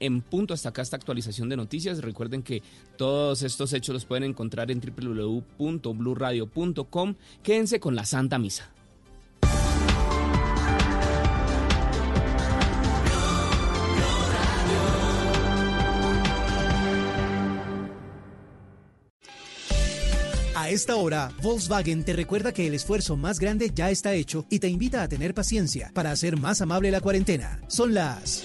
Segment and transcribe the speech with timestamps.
[0.00, 2.02] en punto hasta acá esta actualización de noticias.
[2.02, 2.64] Recuerden que
[2.96, 7.14] todos estos hechos los pueden encontrar en www.bluradio.com.
[7.42, 8.70] Quédense con la Santa Misa.
[20.62, 24.60] A esta hora, Volkswagen te recuerda que el esfuerzo más grande ya está hecho y
[24.60, 27.60] te invita a tener paciencia para hacer más amable la cuarentena.
[27.66, 28.44] Son las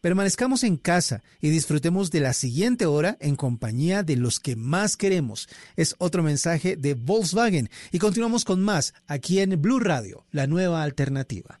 [0.00, 4.96] permanezcamos en casa y disfrutemos de la siguiente hora en compañía de los que más
[4.96, 5.48] queremos.
[5.76, 10.82] Es otro mensaje de Volkswagen y continuamos con más aquí en Blue Radio, la nueva
[10.82, 11.60] alternativa.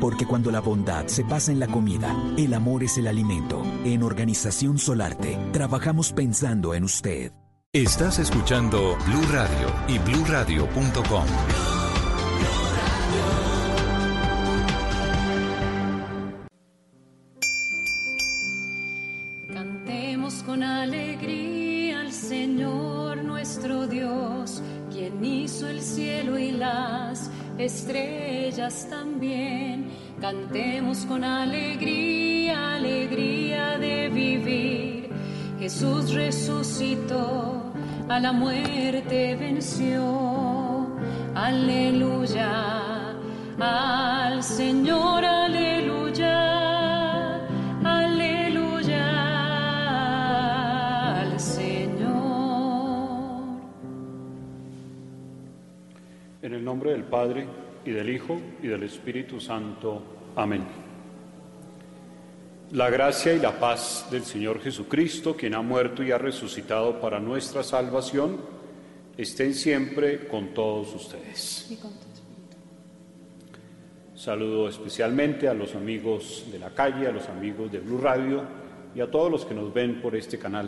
[0.00, 3.62] Porque cuando la bondad se pasa en la comida, el amor es el alimento.
[3.84, 7.32] En Organización Solarte, trabajamos pensando en usted.
[7.72, 11.24] Estás escuchando Blue Radio y bluradio.com.
[19.54, 27.29] Cantemos con alegría al Señor nuestro Dios, quien hizo el cielo y las
[27.64, 29.90] estrellas también.
[30.20, 35.10] Cantemos con alegría, alegría de vivir.
[35.58, 37.72] Jesús resucitó,
[38.08, 40.88] a la muerte venció.
[41.34, 43.14] Aleluya,
[43.58, 46.59] al Señor, aleluya,
[56.50, 57.46] En el nombre del Padre,
[57.84, 60.02] y del Hijo, y del Espíritu Santo.
[60.34, 60.64] Amén.
[62.72, 67.20] La gracia y la paz del Señor Jesucristo, quien ha muerto y ha resucitado para
[67.20, 68.40] nuestra salvación,
[69.16, 71.70] estén siempre con todos ustedes.
[74.16, 78.42] Saludo especialmente a los amigos de la calle, a los amigos de Blue Radio
[78.92, 80.66] y a todos los que nos ven por este canal.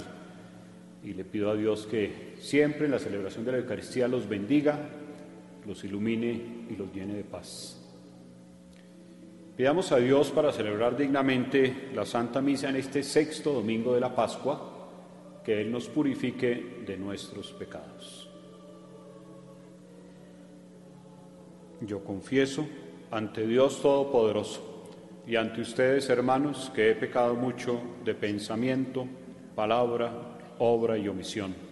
[1.02, 4.78] Y le pido a Dios que siempre en la celebración de la Eucaristía los bendiga,
[5.66, 7.78] los ilumine y los llene de paz.
[9.56, 14.14] Pidamos a Dios para celebrar dignamente la Santa Misa en este sexto domingo de la
[14.14, 14.70] Pascua,
[15.44, 18.28] que Él nos purifique de nuestros pecados.
[21.82, 22.66] Yo confieso
[23.10, 24.90] ante Dios Todopoderoso
[25.26, 29.06] y ante ustedes, hermanos, que he pecado mucho de pensamiento,
[29.54, 30.12] palabra,
[30.58, 31.71] obra y omisión.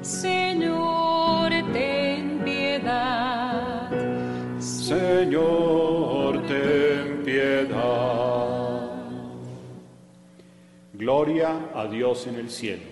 [0.01, 3.91] Señor, ten piedad.
[4.59, 8.89] Señor, ten piedad.
[10.95, 12.92] Gloria a Dios en el cielo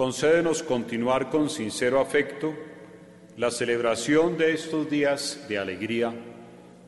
[0.00, 2.54] concédenos continuar con sincero afecto
[3.36, 6.10] la celebración de estos días de alegría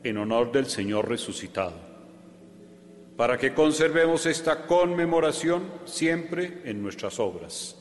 [0.03, 1.75] en honor del Señor resucitado,
[3.15, 7.77] para que conservemos esta conmemoración siempre en nuestras obras.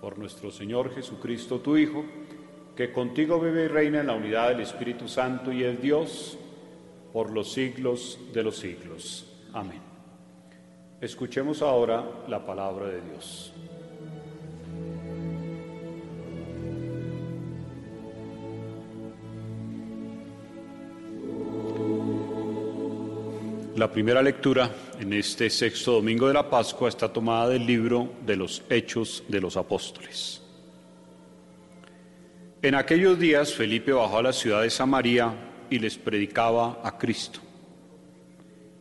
[0.00, 2.02] Por nuestro Señor Jesucristo, tu Hijo,
[2.74, 6.38] que contigo vive y reina en la unidad del Espíritu Santo y es Dios
[7.12, 9.30] por los siglos de los siglos.
[9.52, 9.82] Amén.
[11.02, 13.52] Escuchemos ahora la palabra de Dios.
[23.76, 24.70] La primera lectura
[25.00, 29.40] en este sexto domingo de la Pascua está tomada del libro de los Hechos de
[29.40, 30.42] los Apóstoles.
[32.60, 35.32] En aquellos días Felipe bajó a la ciudad de Samaria
[35.70, 37.40] y les predicaba a Cristo.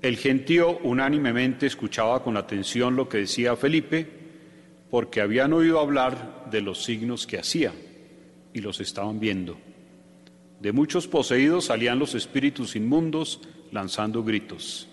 [0.01, 4.05] El gentío unánimemente escuchaba con atención lo que decía Felipe,
[4.89, 7.71] porque habían oído hablar de los signos que hacía
[8.53, 9.57] y los estaban viendo.
[10.59, 13.39] De muchos poseídos salían los espíritus inmundos
[13.71, 14.87] lanzando gritos.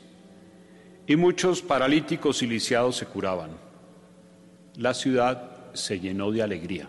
[1.07, 3.51] Y muchos paralíticos y lisiados se curaban.
[4.77, 6.89] La ciudad se llenó de alegría.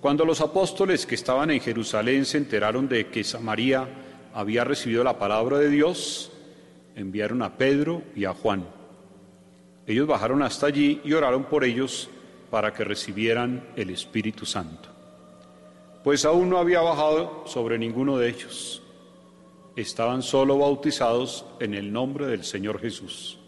[0.00, 3.88] Cuando los apóstoles que estaban en Jerusalén se enteraron de que Samaria
[4.34, 6.30] había recibido la palabra de Dios,
[6.94, 8.64] enviaron a Pedro y a Juan.
[9.86, 12.08] Ellos bajaron hasta allí y oraron por ellos
[12.50, 14.88] para que recibieran el Espíritu Santo.
[16.02, 18.82] Pues aún no había bajado sobre ninguno de ellos
[19.76, 23.38] estaban solo bautizados en el nombre del Señor Jesús.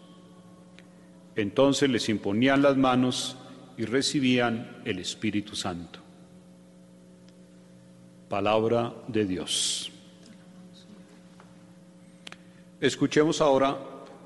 [1.35, 3.35] Entonces les imponían las manos
[3.77, 5.99] y recibían el Espíritu Santo.
[8.29, 9.91] Palabra de Dios.
[12.79, 13.77] Escuchemos ahora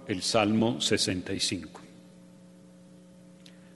[0.06, 1.80] el Salmo 65.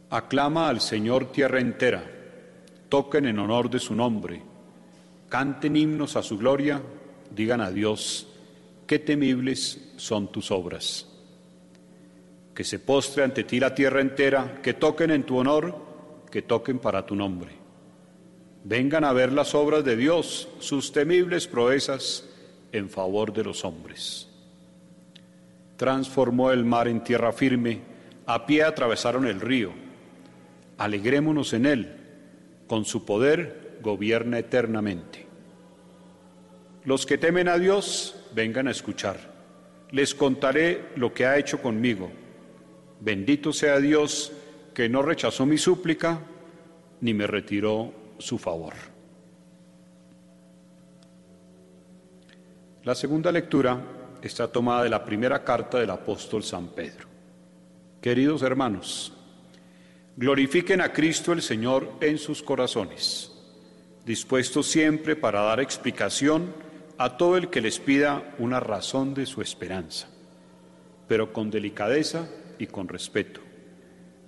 [0.10, 2.04] Aclama al Señor tierra entera,
[2.90, 4.42] toquen en honor de su nombre,
[5.30, 6.82] canten himnos a su gloria
[7.32, 8.28] digan a Dios,
[8.86, 11.08] qué temibles son tus obras.
[12.54, 15.76] Que se postre ante ti la tierra entera, que toquen en tu honor,
[16.32, 17.52] que toquen para tu nombre.
[18.64, 22.28] Vengan a ver las obras de Dios, sus temibles proezas
[22.72, 24.28] en favor de los hombres.
[25.78, 27.82] Transformó el mar en tierra firme,
[28.26, 29.72] a pie atravesaron el río.
[30.78, 31.96] Alegrémonos en él,
[32.68, 35.27] con su poder gobierna eternamente.
[36.88, 39.20] Los que temen a Dios, vengan a escuchar.
[39.92, 42.10] Les contaré lo que ha hecho conmigo.
[43.02, 44.32] Bendito sea Dios
[44.74, 46.22] que no rechazó mi súplica
[47.02, 48.74] ni me retiró su favor.
[52.86, 53.82] La segunda lectura
[54.22, 57.06] está tomada de la primera carta del apóstol San Pedro.
[58.00, 59.12] Queridos hermanos,
[60.16, 63.34] glorifiquen a Cristo el Señor en sus corazones,
[64.06, 66.66] dispuestos siempre para dar explicación
[66.98, 70.08] a todo el que les pida una razón de su esperanza,
[71.08, 72.28] pero con delicadeza
[72.58, 73.42] y con respeto,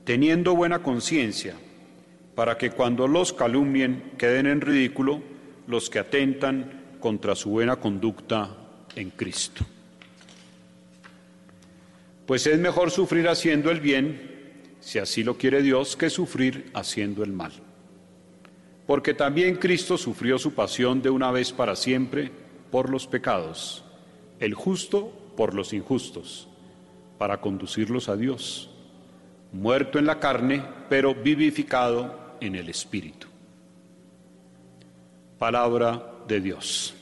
[0.04, 1.56] teniendo buena conciencia,
[2.36, 5.22] para que cuando los calumnien queden en ridículo
[5.68, 8.56] los que atentan contra su buena conducta
[8.96, 9.66] en Cristo.
[12.26, 17.24] Pues es mejor sufrir haciendo el bien, si así lo quiere Dios, que sufrir haciendo
[17.24, 17.52] el mal.
[18.86, 22.32] Porque también Cristo sufrió su pasión de una vez para siempre,
[22.72, 23.84] por los pecados,
[24.40, 26.48] el justo por los injustos,
[27.18, 28.70] para conducirlos a Dios,
[29.52, 33.28] muerto en la carne, pero vivificado en el Espíritu.
[35.38, 36.96] Palabra de Dios.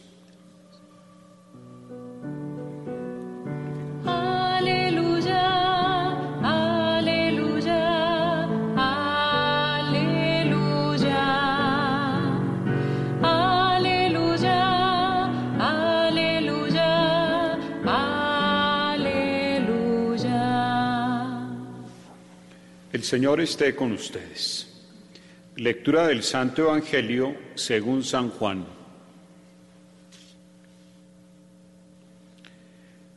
[22.97, 24.83] El Señor esté con ustedes.
[25.55, 28.65] Lectura del Santo Evangelio según San Juan.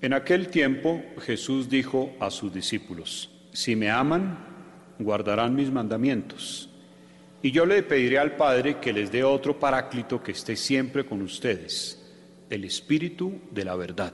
[0.02, 4.36] En aquel tiempo Jesús dijo a sus discípulos, si me aman,
[4.98, 6.68] guardarán mis mandamientos.
[7.40, 11.22] Y yo le pediré al Padre que les dé otro paráclito que esté siempre con
[11.22, 12.06] ustedes,
[12.50, 14.12] el Espíritu de la verdad.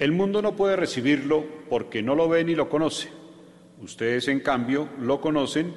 [0.00, 3.15] El mundo no puede recibirlo porque no lo ve ni lo conoce.
[3.80, 5.74] Ustedes, en cambio, lo conocen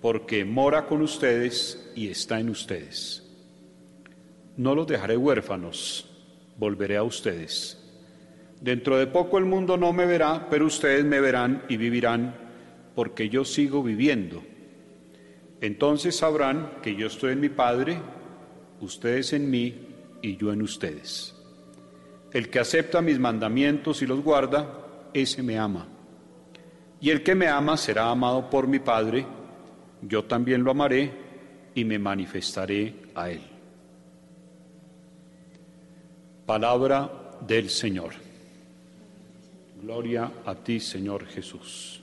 [0.00, 3.22] porque mora con ustedes y está en ustedes.
[4.56, 6.08] No los dejaré huérfanos,
[6.56, 7.78] volveré a ustedes.
[8.60, 12.34] Dentro de poco el mundo no me verá, pero ustedes me verán y vivirán,
[12.94, 14.42] porque yo sigo viviendo.
[15.60, 17.98] Entonces sabrán que yo estoy en mi Padre,
[18.80, 19.74] ustedes en mí
[20.20, 21.34] y yo en ustedes.
[22.32, 25.91] El que acepta mis mandamientos y los guarda, ese me ama.
[27.02, 29.26] Y el que me ama será amado por mi Padre,
[30.02, 31.10] yo también lo amaré
[31.74, 33.42] y me manifestaré a él.
[36.46, 38.12] Palabra del Señor.
[39.82, 42.00] Gloria a ti, Señor Jesús.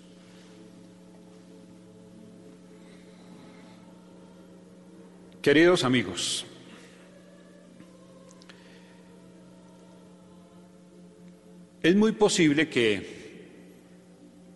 [5.41, 6.45] Queridos amigos,
[11.81, 13.18] es muy posible que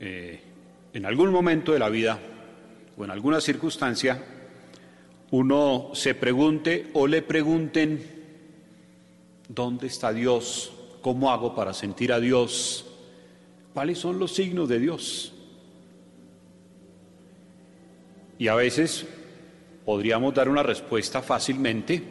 [0.05, 0.37] eh,
[0.93, 2.19] en algún momento de la vida
[2.97, 4.21] o en alguna circunstancia
[5.31, 8.05] uno se pregunte o le pregunten,
[9.47, 10.73] ¿dónde está Dios?
[11.01, 12.85] ¿Cómo hago para sentir a Dios?
[13.73, 15.33] ¿Cuáles son los signos de Dios?
[18.37, 19.05] Y a veces
[19.85, 22.03] podríamos dar una respuesta fácilmente,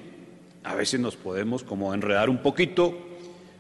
[0.64, 2.96] a veces nos podemos como enredar un poquito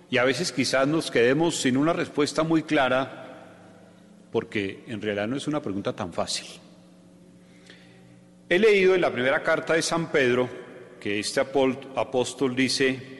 [0.08, 3.21] y a veces quizás nos quedemos sin una respuesta muy clara
[4.32, 6.46] porque en realidad no es una pregunta tan fácil.
[8.48, 10.48] He leído en la primera carta de San Pedro
[10.98, 13.12] que este apóstol dice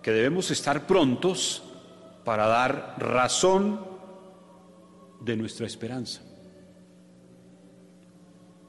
[0.00, 1.62] que debemos estar prontos
[2.24, 3.84] para dar razón
[5.20, 6.22] de nuestra esperanza.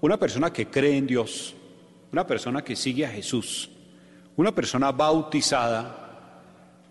[0.01, 1.55] Una persona que cree en Dios,
[2.11, 3.69] una persona que sigue a Jesús,
[4.37, 6.41] una persona bautizada,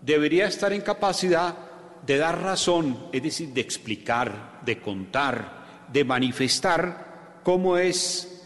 [0.01, 1.64] debería estar en capacidad
[2.05, 8.43] de dar razón, es decir, de explicar, de contar, de manifestar cómo es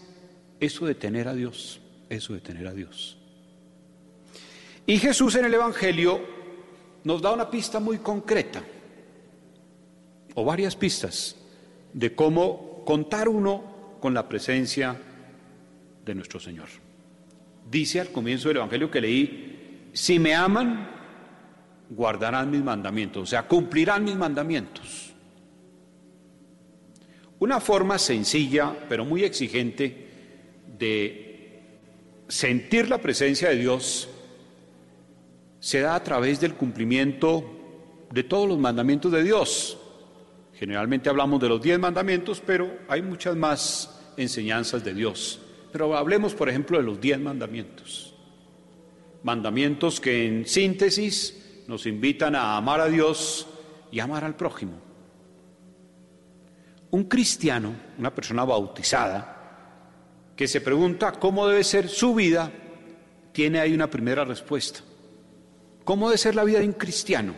[0.59, 3.17] eso de tener a Dios, eso de tener a Dios.
[4.85, 6.19] Y Jesús en el Evangelio
[7.03, 8.63] nos da una pista muy concreta,
[10.35, 11.35] o varias pistas,
[11.93, 14.95] de cómo contar uno con la presencia
[16.05, 16.67] de nuestro Señor.
[17.69, 20.98] Dice al comienzo del Evangelio que leí, si me aman,
[21.89, 25.13] guardarán mis mandamientos, o sea, cumplirán mis mandamientos.
[27.39, 30.07] Una forma sencilla, pero muy exigente,
[30.77, 31.61] de
[32.27, 34.09] sentir la presencia de Dios
[35.59, 37.43] se da a través del cumplimiento
[38.11, 39.77] de todos los mandamientos de Dios.
[40.53, 45.39] Generalmente hablamos de los diez mandamientos, pero hay muchas más enseñanzas de Dios.
[45.71, 48.13] Pero hablemos, por ejemplo, de los diez mandamientos.
[49.23, 51.38] Mandamientos que en síntesis
[51.69, 53.45] nos invitan a amar a Dios
[53.91, 54.71] y amar al prójimo.
[56.89, 62.51] Un cristiano, una persona bautizada, que se pregunta cómo debe ser su vida,
[63.31, 64.79] tiene ahí una primera respuesta.
[65.83, 67.35] ¿Cómo debe ser la vida de un cristiano?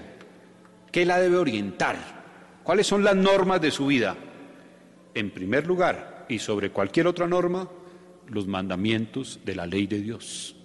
[0.93, 1.97] ¿Qué la debe orientar?
[2.63, 4.15] ¿Cuáles son las normas de su vida?
[5.13, 7.67] En primer lugar, y sobre cualquier otra norma,
[8.27, 10.55] los mandamientos de la ley de Dios.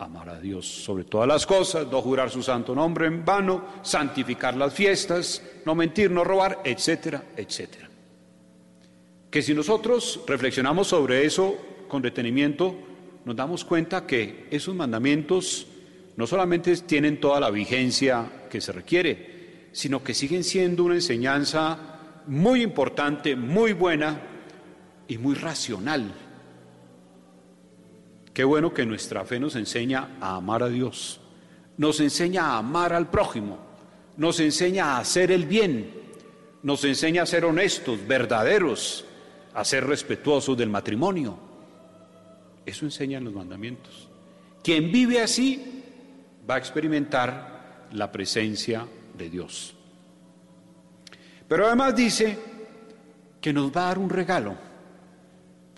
[0.00, 4.56] Amar a Dios sobre todas las cosas, no jurar su santo nombre en vano, santificar
[4.56, 7.90] las fiestas, no mentir, no robar, etcétera, etcétera.
[9.30, 11.54] Que si nosotros reflexionamos sobre eso
[11.86, 12.74] con detenimiento,
[13.26, 15.66] nos damos cuenta que esos mandamientos
[16.16, 22.22] no solamente tienen toda la vigencia que se requiere, sino que siguen siendo una enseñanza
[22.26, 24.18] muy importante, muy buena
[25.08, 26.14] y muy racional.
[28.32, 31.20] Qué bueno que nuestra fe nos enseña a amar a Dios,
[31.76, 33.58] nos enseña a amar al prójimo,
[34.16, 35.92] nos enseña a hacer el bien,
[36.62, 39.04] nos enseña a ser honestos, verdaderos,
[39.54, 41.38] a ser respetuosos del matrimonio.
[42.64, 44.08] Eso enseñan los mandamientos.
[44.62, 45.82] Quien vive así
[46.48, 49.74] va a experimentar la presencia de Dios.
[51.48, 52.38] Pero además dice
[53.40, 54.54] que nos va a dar un regalo,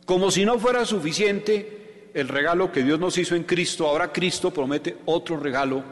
[0.04, 1.81] como si no fuera suficiente
[2.14, 5.82] el regalo que Dios nos hizo en Cristo, ahora Cristo promete otro regalo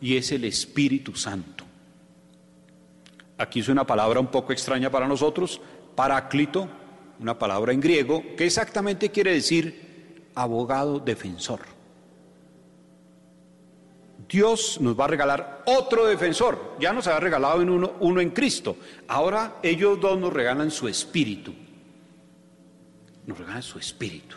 [0.00, 1.64] y es el Espíritu Santo.
[3.36, 5.60] Aquí es una palabra un poco extraña para nosotros,
[5.94, 6.68] paráclito,
[7.20, 11.60] una palabra en griego, que exactamente quiere decir abogado defensor.
[14.28, 16.76] Dios nos va a regalar otro defensor.
[16.78, 18.76] Ya nos ha regalado en uno, uno en Cristo.
[19.08, 21.54] Ahora ellos dos nos regalan su espíritu.
[23.26, 24.36] Nos regalan su espíritu.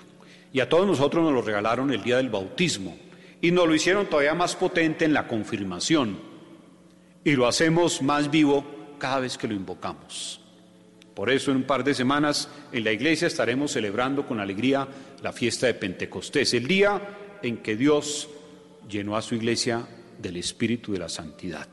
[0.54, 2.98] Y a todos nosotros nos lo regalaron el día del bautismo.
[3.42, 6.20] Y nos lo hicieron todavía más potente en la confirmación.
[7.24, 8.66] Y lo hacemos más vivo
[9.00, 10.42] cada vez que lo invocamos.
[11.14, 14.88] Por eso en un par de semanas en la iglesia estaremos celebrando con alegría
[15.22, 17.02] la fiesta de Pentecostés, el día
[17.44, 18.30] en que Dios
[18.90, 19.86] llenó a su iglesia
[20.18, 21.68] del espíritu de la santidad.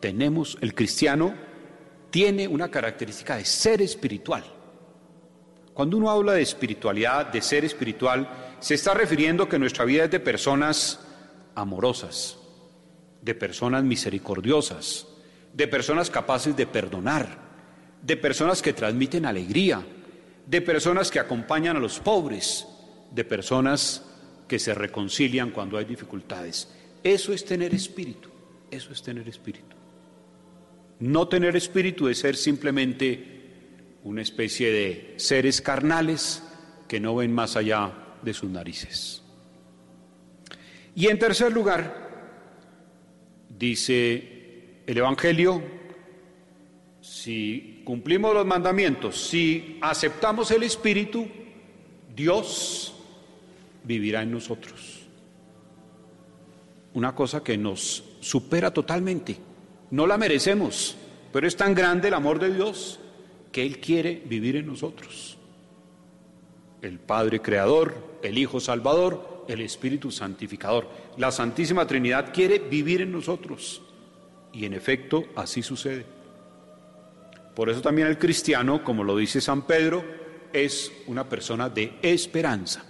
[0.00, 1.34] Tenemos, el cristiano
[2.10, 4.44] tiene una característica de ser espiritual.
[5.74, 8.28] Cuando uno habla de espiritualidad, de ser espiritual,
[8.60, 11.00] se está refiriendo que nuestra vida es de personas
[11.54, 12.38] amorosas,
[13.22, 15.06] de personas misericordiosas,
[15.52, 17.38] de personas capaces de perdonar,
[18.02, 19.84] de personas que transmiten alegría,
[20.46, 22.66] de personas que acompañan a los pobres,
[23.10, 24.02] de personas
[24.48, 26.68] que se reconcilian cuando hay dificultades.
[27.02, 28.28] Eso es tener espíritu,
[28.70, 29.76] eso es tener espíritu.
[30.98, 33.39] No tener espíritu es ser simplemente
[34.04, 36.42] una especie de seres carnales
[36.88, 37.92] que no ven más allá
[38.22, 39.22] de sus narices.
[40.94, 42.10] Y en tercer lugar,
[43.48, 45.62] dice el Evangelio,
[47.00, 51.26] si cumplimos los mandamientos, si aceptamos el Espíritu,
[52.14, 52.94] Dios
[53.84, 55.06] vivirá en nosotros.
[56.94, 59.36] Una cosa que nos supera totalmente.
[59.90, 60.96] No la merecemos,
[61.32, 62.99] pero es tan grande el amor de Dios
[63.52, 65.36] que Él quiere vivir en nosotros.
[66.82, 70.88] El Padre Creador, el Hijo Salvador, el Espíritu Santificador.
[71.16, 73.82] La Santísima Trinidad quiere vivir en nosotros.
[74.52, 76.04] Y en efecto, así sucede.
[77.54, 80.04] Por eso también el cristiano, como lo dice San Pedro,
[80.52, 82.84] es una persona de esperanza.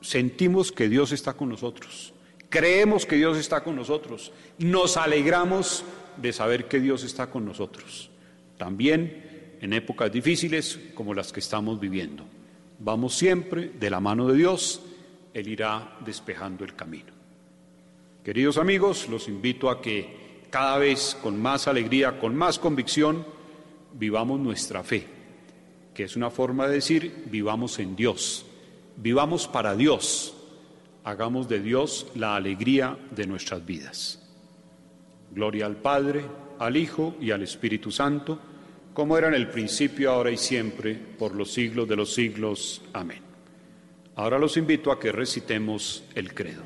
[0.00, 2.14] Sentimos que Dios está con nosotros,
[2.48, 5.84] creemos que Dios está con nosotros, nos alegramos
[6.16, 8.10] de saber que Dios está con nosotros,
[8.56, 12.24] también en épocas difíciles como las que estamos viviendo.
[12.78, 14.82] Vamos siempre de la mano de Dios,
[15.32, 17.12] Él irá despejando el camino.
[18.24, 23.24] Queridos amigos, los invito a que cada vez con más alegría, con más convicción,
[23.92, 25.06] vivamos nuestra fe,
[25.94, 28.44] que es una forma de decir, vivamos en Dios,
[28.96, 30.34] vivamos para Dios,
[31.04, 34.22] hagamos de Dios la alegría de nuestras vidas.
[35.30, 36.24] Gloria al Padre,
[36.58, 38.38] al Hijo y al Espíritu Santo,
[38.94, 42.82] como era en el principio, ahora y siempre, por los siglos de los siglos.
[42.92, 43.20] Amén.
[44.14, 46.62] Ahora los invito a que recitemos el credo.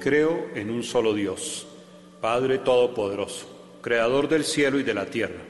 [0.00, 1.66] Creo en un solo Dios,
[2.22, 3.46] Padre Todopoderoso,
[3.82, 5.49] Creador del cielo y de la tierra.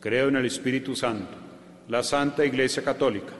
[0.00, 1.36] Creo en el Espíritu Santo,
[1.88, 3.32] la Santa Iglesia Católica,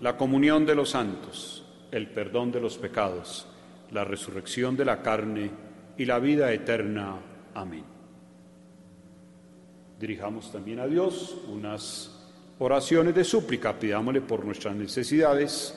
[0.00, 3.46] la comunión de los santos, el perdón de los pecados,
[3.90, 5.50] la resurrección de la carne
[5.96, 7.16] y la vida eterna.
[7.54, 7.84] Amén.
[9.98, 12.12] Dirijamos también a Dios unas
[12.58, 15.74] oraciones de súplica, pidámosle por nuestras necesidades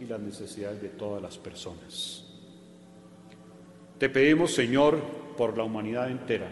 [0.00, 2.24] y las necesidades de todas las personas.
[3.98, 5.00] Te pedimos, Señor,
[5.36, 6.48] por la humanidad entera,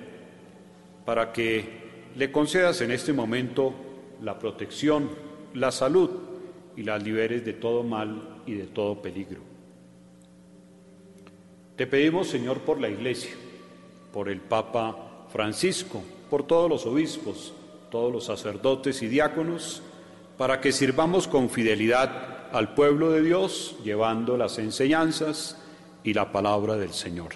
[1.05, 1.84] para que
[2.17, 3.75] le concedas en este momento
[4.23, 5.11] la protección,
[5.55, 6.11] la salud
[6.77, 9.41] y las liberes de todo mal y de todo peligro.
[11.77, 13.33] Te pedimos, Señor, por la Iglesia,
[14.13, 17.53] por el Papa Francisco, por todos los obispos,
[17.91, 19.83] todos los sacerdotes y diáconos,
[20.39, 25.59] para que sirvamos con fidelidad al pueblo de Dios llevando las enseñanzas
[26.05, 27.31] y la palabra del Señor.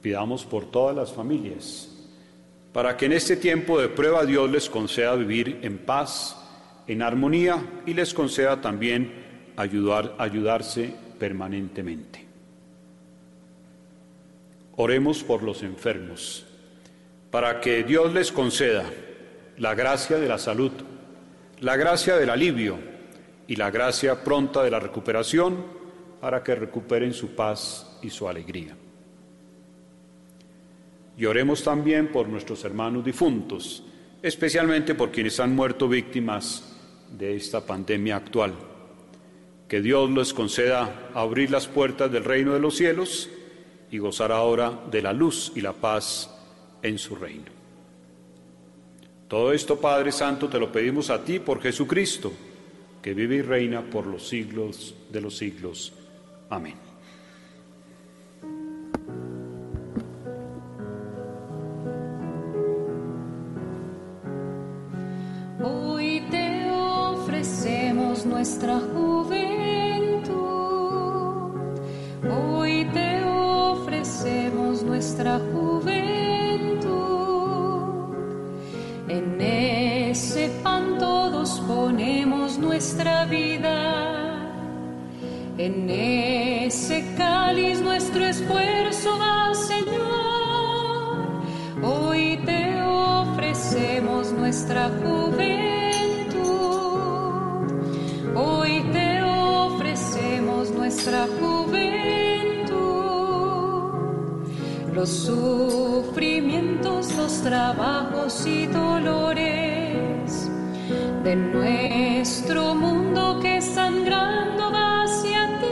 [0.00, 1.95] Pidamos por todas las familias,
[2.76, 6.36] para que en este tiempo de prueba Dios les conceda vivir en paz,
[6.86, 9.14] en armonía y les conceda también
[9.56, 12.26] ayudar, ayudarse permanentemente.
[14.76, 16.44] Oremos por los enfermos,
[17.30, 18.84] para que Dios les conceda
[19.56, 20.72] la gracia de la salud
[21.60, 22.76] la gracia del alivio
[23.46, 25.64] y la gracia pronta de la recuperación
[26.20, 28.76] para que recuperen su paz y su alegría.
[31.16, 33.82] Y oremos también por nuestros hermanos difuntos,
[34.22, 36.76] especialmente por quienes han muerto víctimas
[37.10, 38.54] de esta pandemia actual.
[39.68, 43.30] Que Dios les conceda abrir las puertas del reino de los cielos
[43.90, 46.30] y gozar ahora de la luz y la paz
[46.82, 47.56] en su reino.
[49.28, 52.32] Todo esto, Padre Santo, te lo pedimos a ti por Jesucristo,
[53.02, 55.92] que vive y reina por los siglos de los siglos.
[56.48, 56.85] Amén.
[65.68, 70.36] Hoy te ofrecemos nuestra juventud.
[72.30, 76.86] Hoy te ofrecemos nuestra juventud.
[79.08, 84.36] En ese pan todos ponemos nuestra vida.
[85.58, 91.26] En ese cáliz nuestro esfuerzo va, Señor.
[91.82, 92.65] Hoy te
[93.66, 96.46] ofrecemos nuestra juventud.
[98.36, 102.76] Hoy te ofrecemos nuestra juventud.
[104.94, 110.48] Los sufrimientos, los trabajos y dolores
[111.24, 115.66] de nuestro mundo que sangrando va hacia ti.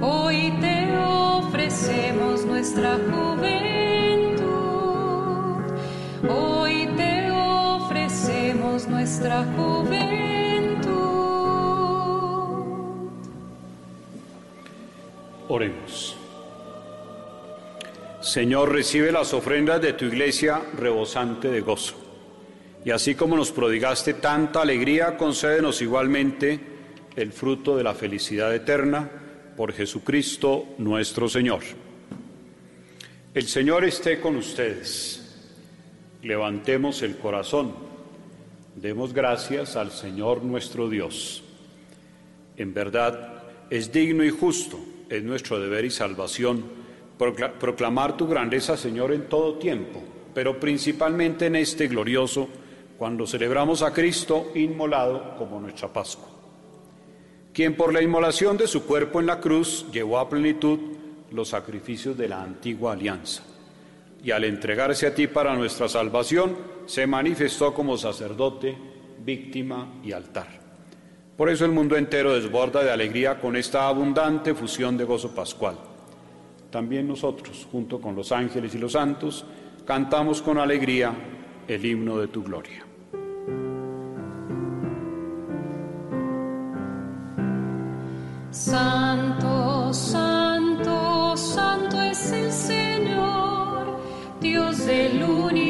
[0.00, 3.79] Hoy te ofrecemos nuestra juventud.
[9.30, 10.90] Nuestra juventud.
[15.48, 16.16] Oremos.
[18.20, 21.96] Señor, recibe las ofrendas de tu iglesia rebosante de gozo.
[22.84, 26.60] Y así como nos prodigaste tanta alegría, concédenos igualmente
[27.16, 29.10] el fruto de la felicidad eterna
[29.56, 31.60] por Jesucristo nuestro Señor.
[33.34, 35.16] El Señor esté con ustedes.
[36.22, 37.89] Levantemos el corazón.
[38.80, 41.42] Demos gracias al Señor nuestro Dios.
[42.56, 46.64] En verdad, es digno y justo, es nuestro deber y salvación
[47.18, 52.48] procla- proclamar tu grandeza, Señor, en todo tiempo, pero principalmente en este glorioso,
[52.96, 56.28] cuando celebramos a Cristo inmolado como nuestra Pascua,
[57.52, 60.78] quien por la inmolación de su cuerpo en la cruz llevó a plenitud
[61.32, 63.42] los sacrificios de la antigua alianza,
[64.24, 68.76] y al entregarse a ti para nuestra salvación, se manifestó como sacerdote,
[69.24, 70.48] víctima y altar.
[71.36, 75.76] Por eso el mundo entero desborda de alegría con esta abundante fusión de gozo pascual.
[76.68, 79.44] También nosotros, junto con los ángeles y los santos,
[79.86, 81.14] cantamos con alegría
[81.68, 82.84] el himno de tu gloria.
[88.50, 94.00] Santo, santo, santo es el Señor,
[94.40, 95.69] Dios del universo.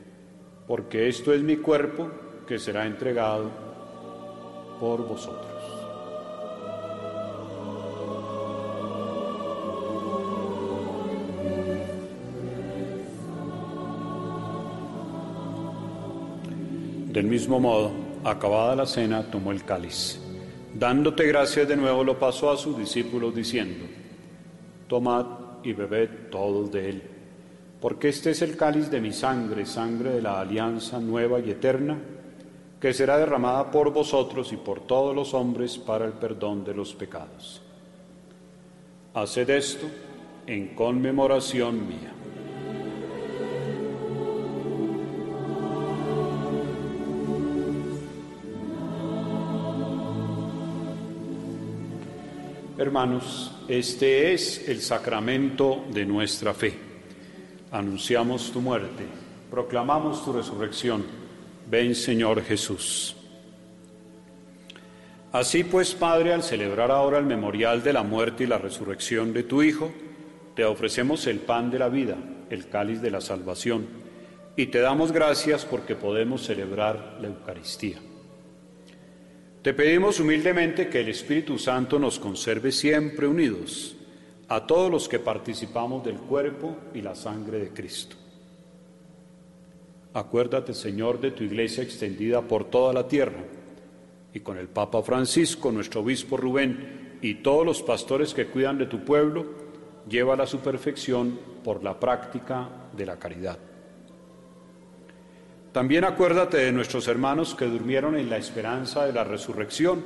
[0.71, 2.09] porque esto es mi cuerpo
[2.47, 3.51] que será entregado
[4.79, 5.51] por vosotros.
[17.07, 17.91] Del mismo modo,
[18.23, 20.21] acabada la cena, tomó el cáliz.
[20.73, 23.83] Dándote gracias de nuevo, lo pasó a sus discípulos diciendo,
[24.87, 25.25] Tomad
[25.65, 27.03] y bebed todos de él,
[27.81, 31.97] porque este es el cáliz de mi sangre, sangre de la alianza nueva y eterna,
[32.79, 36.93] que será derramada por vosotros y por todos los hombres para el perdón de los
[36.93, 37.61] pecados.
[39.15, 39.87] Haced esto
[40.45, 42.13] en conmemoración mía.
[52.77, 56.90] Hermanos, este es el sacramento de nuestra fe.
[57.71, 59.05] Anunciamos tu muerte,
[59.49, 61.05] proclamamos tu resurrección.
[61.69, 63.15] Ven Señor Jesús.
[65.31, 69.43] Así pues, Padre, al celebrar ahora el memorial de la muerte y la resurrección de
[69.43, 69.89] tu Hijo,
[70.53, 72.17] te ofrecemos el pan de la vida,
[72.49, 73.87] el cáliz de la salvación,
[74.57, 77.99] y te damos gracias porque podemos celebrar la Eucaristía.
[79.61, 83.95] Te pedimos humildemente que el Espíritu Santo nos conserve siempre unidos
[84.51, 88.17] a todos los que participamos del cuerpo y la sangre de Cristo.
[90.13, 93.45] Acuérdate, Señor, de tu iglesia extendida por toda la tierra
[94.33, 98.87] y con el Papa Francisco, nuestro obispo Rubén y todos los pastores que cuidan de
[98.87, 99.45] tu pueblo,
[100.09, 103.57] llévala a su perfección por la práctica de la caridad.
[105.71, 110.03] También acuérdate de nuestros hermanos que durmieron en la esperanza de la resurrección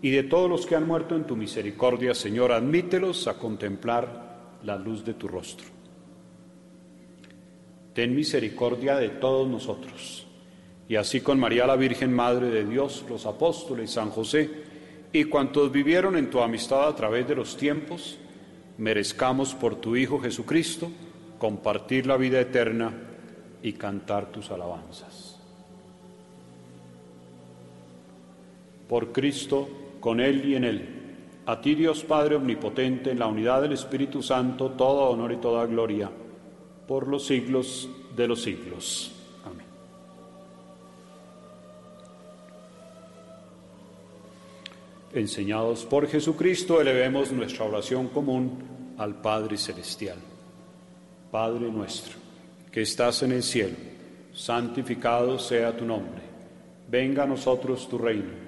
[0.00, 4.76] y de todos los que han muerto en tu misericordia, Señor, admítelos a contemplar la
[4.76, 5.66] luz de tu rostro.
[7.94, 10.26] Ten misericordia de todos nosotros
[10.88, 14.48] y así con María la Virgen, Madre de Dios, los apóstoles, San José
[15.12, 18.18] y cuantos vivieron en tu amistad a través de los tiempos,
[18.78, 20.90] merezcamos por tu Hijo Jesucristo
[21.38, 22.92] compartir la vida eterna
[23.62, 25.38] y cantar tus alabanzas.
[28.88, 29.68] Por Cristo,
[30.00, 30.88] con Él y en Él,
[31.46, 35.66] a ti Dios Padre Omnipotente, en la unidad del Espíritu Santo, todo honor y toda
[35.66, 36.10] gloria,
[36.86, 39.12] por los siglos de los siglos.
[45.12, 50.18] enseñados por Jesucristo, elevemos nuestra oración común al Padre Celestial.
[51.30, 52.14] Padre nuestro,
[52.70, 53.76] que estás en el cielo,
[54.32, 56.22] santificado sea tu nombre.
[56.88, 58.47] Venga a nosotros tu reino.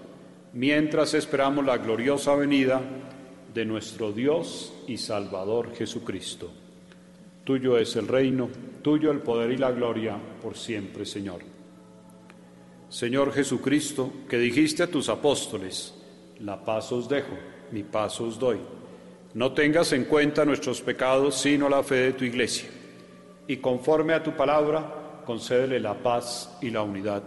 [0.53, 2.81] mientras esperamos la gloriosa venida
[3.53, 6.51] de nuestro Dios y Salvador Jesucristo.
[7.43, 8.49] Tuyo es el reino,
[8.81, 11.41] tuyo el poder y la gloria por siempre, Señor.
[12.89, 15.93] Señor Jesucristo, que dijiste a tus apóstoles,
[16.39, 18.59] la paz os dejo mi paso os doy.
[19.33, 22.69] No tengas en cuenta nuestros pecados, sino la fe de tu iglesia.
[23.47, 27.23] Y conforme a tu palabra, concédele la paz y la unidad.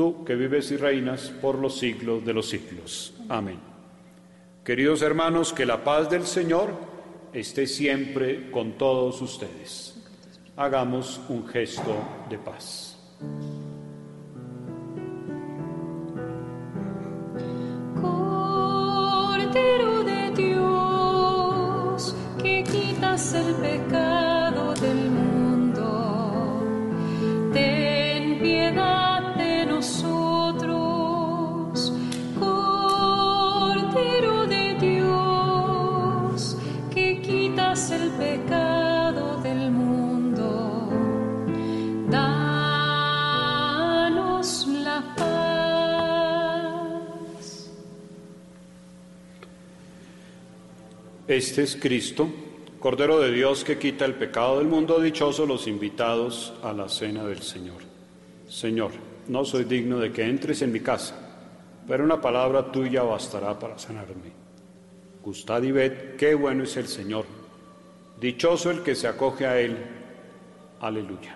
[0.00, 3.12] Tú que vives y reinas por los siglos de los siglos.
[3.28, 3.58] Amén.
[4.64, 6.70] Queridos hermanos, que la paz del Señor
[7.34, 10.02] esté siempre con todos ustedes.
[10.56, 11.94] Hagamos un gesto
[12.30, 12.96] de paz.
[23.32, 24.39] el pecado
[38.20, 40.90] pecado del mundo.
[42.10, 43.46] Danos
[44.68, 45.30] la paz.
[51.26, 52.28] Este es Cristo
[52.78, 57.24] Cordero de Dios que quita el pecado del mundo, dichosos los invitados a la cena
[57.24, 57.82] del Señor.
[58.48, 58.92] Señor,
[59.28, 61.14] no soy digno de que entres en mi casa,
[61.86, 64.32] pero una palabra tuya bastará para sanarme.
[65.22, 67.39] Gustad y ved qué bueno es el Señor.
[68.20, 69.78] Dichoso el que se acoge a Él.
[70.78, 71.34] Aleluya.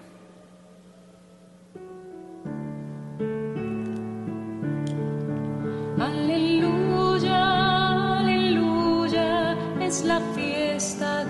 [5.98, 10.20] Aleluya, aleluya, es la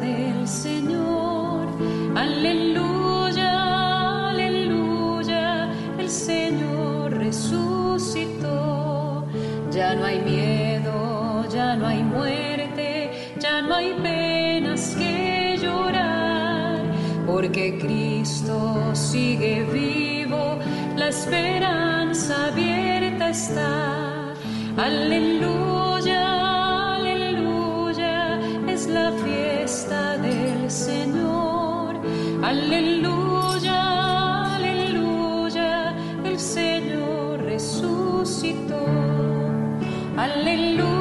[0.01, 1.69] del Señor.
[2.17, 8.59] Aleluya, aleluya, el Señor resucitó.
[9.71, 14.24] Ya no hay miedo, ya no hay muerte, ya no hay penas
[17.55, 20.59] porque Cristo sigue vivo,
[20.97, 24.35] la esperanza abierta está.
[24.77, 26.35] Aleluya
[28.88, 31.95] la fiesta del Señor.
[32.43, 33.77] Aleluya,
[34.57, 38.85] aleluya, el Señor resucitó.
[40.17, 40.93] Aleluya, aleluya,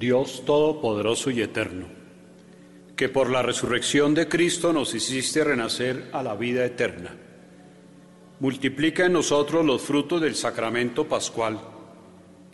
[0.00, 1.84] Dios Todopoderoso y Eterno,
[2.96, 7.14] que por la resurrección de Cristo nos hiciste renacer a la vida eterna,
[8.38, 11.60] multiplica en nosotros los frutos del sacramento pascual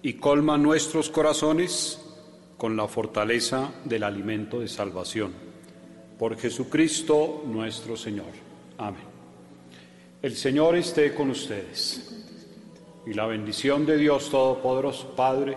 [0.02, 2.04] y colma nuestros corazones
[2.56, 5.32] con la fortaleza del alimento de salvación.
[6.18, 8.32] Por Jesucristo nuestro Señor.
[8.76, 9.04] Amén.
[10.20, 12.12] El Señor esté con ustedes.
[13.06, 15.56] Y la bendición de Dios Todopoderoso, Padre,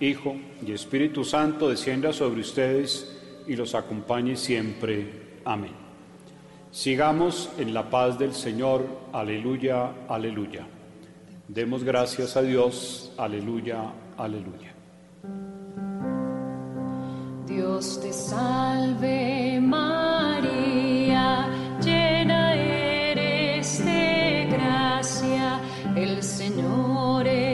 [0.00, 0.36] Hijo
[0.66, 5.40] y Espíritu Santo descienda sobre ustedes y los acompañe siempre.
[5.44, 5.72] Amén.
[6.70, 8.86] Sigamos en la paz del Señor.
[9.12, 10.66] Aleluya, aleluya.
[11.48, 13.12] Demos gracias a Dios.
[13.18, 14.74] Aleluya, aleluya.
[17.46, 21.48] Dios te salve María,
[21.82, 25.60] llena eres de gracia,
[25.96, 27.49] el Señor es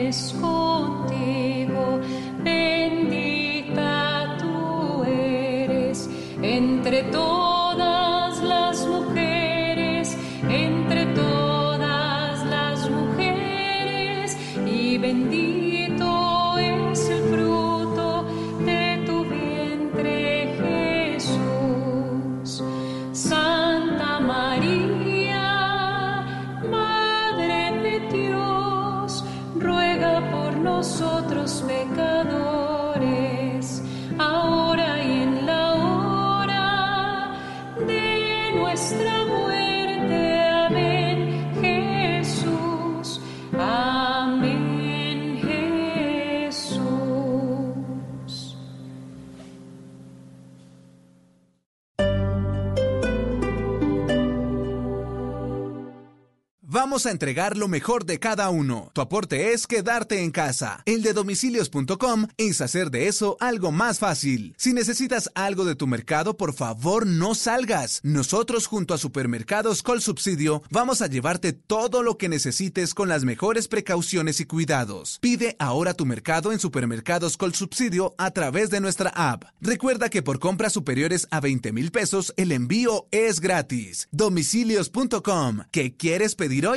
[56.87, 58.91] Vamos a entregar lo mejor de cada uno.
[58.93, 60.83] Tu aporte es quedarte en casa.
[60.85, 64.55] El de domicilios.com es hacer de eso algo más fácil.
[64.57, 67.99] Si necesitas algo de tu mercado, por favor no salgas.
[68.03, 73.25] Nosotros junto a Supermercados Col Subsidio vamos a llevarte todo lo que necesites con las
[73.25, 75.17] mejores precauciones y cuidados.
[75.19, 79.43] Pide ahora tu mercado en Supermercados Col Subsidio a través de nuestra app.
[79.59, 84.07] Recuerda que por compras superiores a 20 mil pesos el envío es gratis.
[84.11, 85.63] Domicilios.com.
[85.69, 86.76] ¿Qué quieres pedir hoy?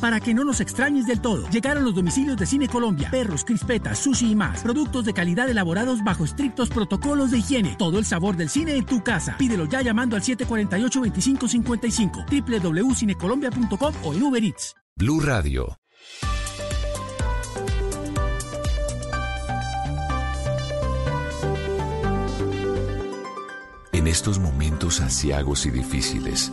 [0.00, 3.98] Para que no nos extrañes del todo, llegaron los domicilios de Cine Colombia, perros, crispetas,
[3.98, 4.62] sushi y más.
[4.62, 7.76] Productos de calidad elaborados bajo estrictos protocolos de higiene.
[7.78, 9.36] Todo el sabor del cine en tu casa.
[9.36, 14.74] Pídelo ya llamando al 748-2555, www.cinecolombia.com o en Uber Eats.
[14.96, 15.78] Blue Radio.
[23.92, 26.52] En estos momentos asiagos y difíciles,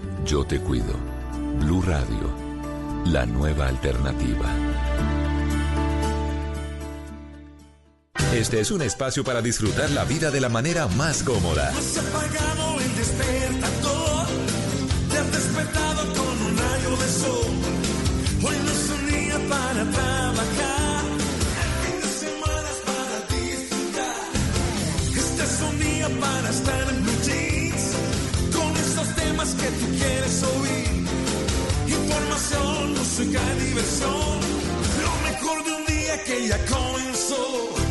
[0.25, 0.93] yo te cuido.
[1.59, 2.29] Blue Radio,
[3.05, 4.49] la nueva alternativa.
[8.33, 11.69] Este es un espacio para disfrutar la vida de la manera más cómoda.
[11.69, 14.27] Has apagado el despertador,
[15.09, 17.51] te has despertado con un rayo de sol.
[18.43, 20.30] Hoy no es un día para trabajar,
[29.61, 31.05] que tú quieres oír.
[31.87, 34.39] Información, música diversión,
[35.05, 37.90] lo mejor de un día que ya comenzó.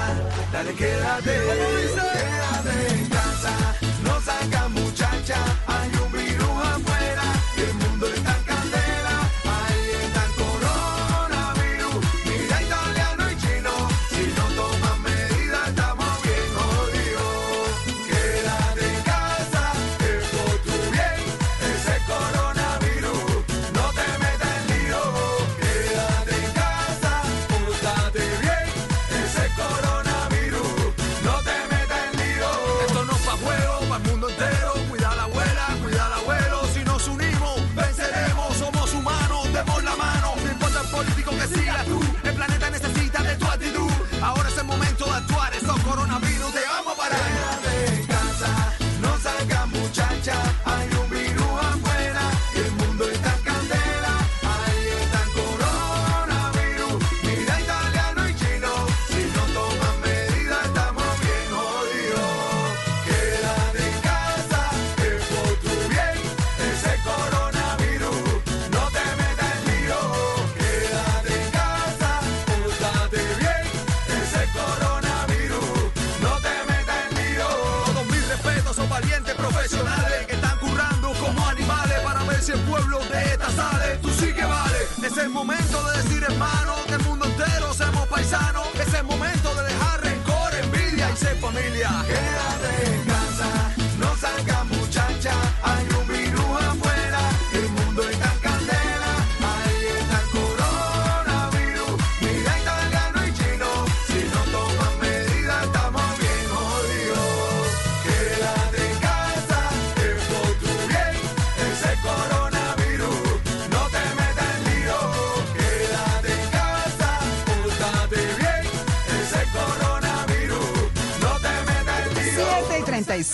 [0.63, 1.41] Dale, quédate.
[1.43, 2.20] ¿Cómo dice?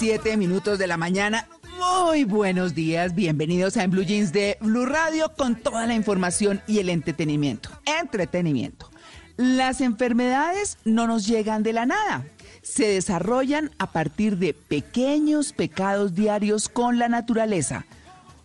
[0.07, 1.49] 7 minutos de la mañana.
[1.77, 6.61] Muy buenos días, bienvenidos a En Blue Jeans de Blue Radio con toda la información
[6.65, 7.71] y el entretenimiento.
[7.85, 8.89] Entretenimiento.
[9.35, 12.23] Las enfermedades no nos llegan de la nada.
[12.61, 17.85] Se desarrollan a partir de pequeños pecados diarios con la naturaleza.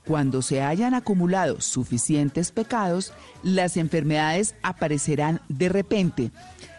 [0.04, 3.12] Cuando se hayan acumulado suficientes pecados,
[3.44, 6.32] las enfermedades aparecerán de repente.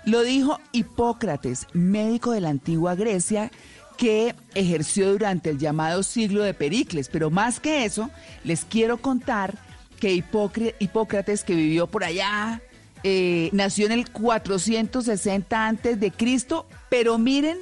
[0.03, 3.49] Lo dijo Hipócrates, médico de la antigua Grecia,
[3.97, 7.09] que ejerció durante el llamado siglo de Pericles.
[7.09, 8.09] Pero más que eso,
[8.43, 9.57] les quiero contar
[9.99, 12.61] que Hipócr- Hipócrates, que vivió por allá,
[13.03, 17.57] eh, nació en el 460 antes de Cristo, pero miren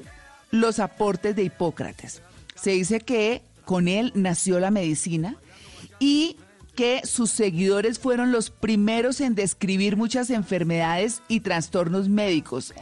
[0.52, 2.22] los aportes de Hipócrates.
[2.56, 5.36] Se dice que con él nació la medicina
[6.00, 6.38] y
[6.76, 12.74] que sus seguidores fueron los primeros en describir muchas enfermedades y trastornos médicos.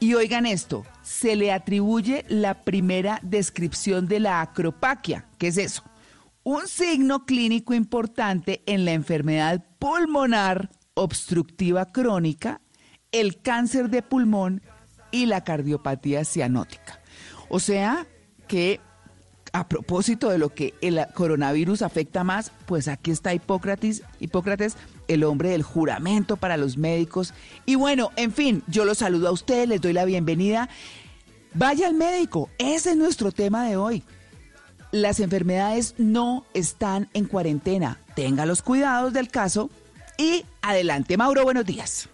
[0.00, 5.28] Y oigan esto, se le atribuye la primera descripción de la acropaquia.
[5.38, 5.84] ¿Qué es eso?
[6.42, 12.60] Un signo clínico importante en la enfermedad pulmonar obstructiva crónica,
[13.12, 14.62] el cáncer de pulmón
[15.12, 17.00] y la cardiopatía cianótica.
[17.48, 18.04] O sea
[18.48, 18.80] que
[19.52, 24.76] a propósito de lo que el coronavirus afecta más, pues aquí está Hipócrates, Hipócrates,
[25.08, 27.34] el hombre del juramento para los médicos.
[27.64, 30.68] Y bueno, en fin, yo los saludo a ustedes, les doy la bienvenida.
[31.54, 34.02] Vaya al médico, ese es nuestro tema de hoy.
[34.92, 38.00] Las enfermedades no están en cuarentena.
[38.14, 39.70] Tenga los cuidados del caso
[40.18, 42.08] y adelante, Mauro, buenos días.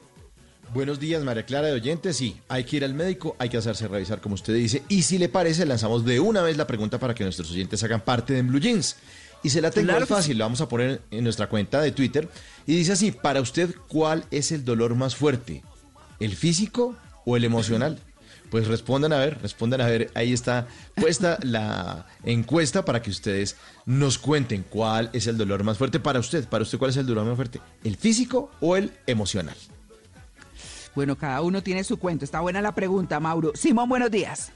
[0.75, 2.17] Buenos días, María Clara de Oyentes.
[2.17, 4.83] Sí, hay que ir al médico, hay que hacerse revisar, como usted dice.
[4.89, 8.01] Y si le parece, lanzamos de una vez la pregunta para que nuestros oyentes hagan
[8.01, 8.97] parte de Blue Jeans.
[9.43, 12.29] Y se la tengo Claro fácil, la vamos a poner en nuestra cuenta de Twitter.
[12.67, 15.63] Y dice así: Para usted, ¿cuál es el dolor más fuerte?
[16.21, 17.99] ¿El físico o el emocional?
[18.53, 20.11] Pues respondan a ver, respondan a ver.
[20.13, 25.79] Ahí está puesta la encuesta para que ustedes nos cuenten cuál es el dolor más
[25.79, 26.47] fuerte para usted.
[26.47, 27.63] Para usted, ¿cuál es el dolor más fuerte?
[27.83, 29.57] ¿El físico o el emocional?
[30.95, 32.27] Bueno, cada uno tiene su cuento.
[32.27, 33.53] Está buena la pregunta, Mauro.
[33.55, 34.53] Simón, buenos días.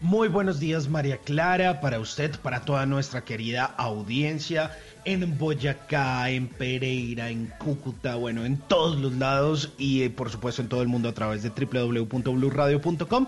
[0.00, 6.48] Muy buenos días, María Clara, para usted, para toda nuestra querida audiencia en Boyacá, en
[6.48, 10.88] Pereira, en Cúcuta, bueno, en todos los lados y eh, por supuesto en todo el
[10.88, 13.26] mundo a través de www.bluradio.com.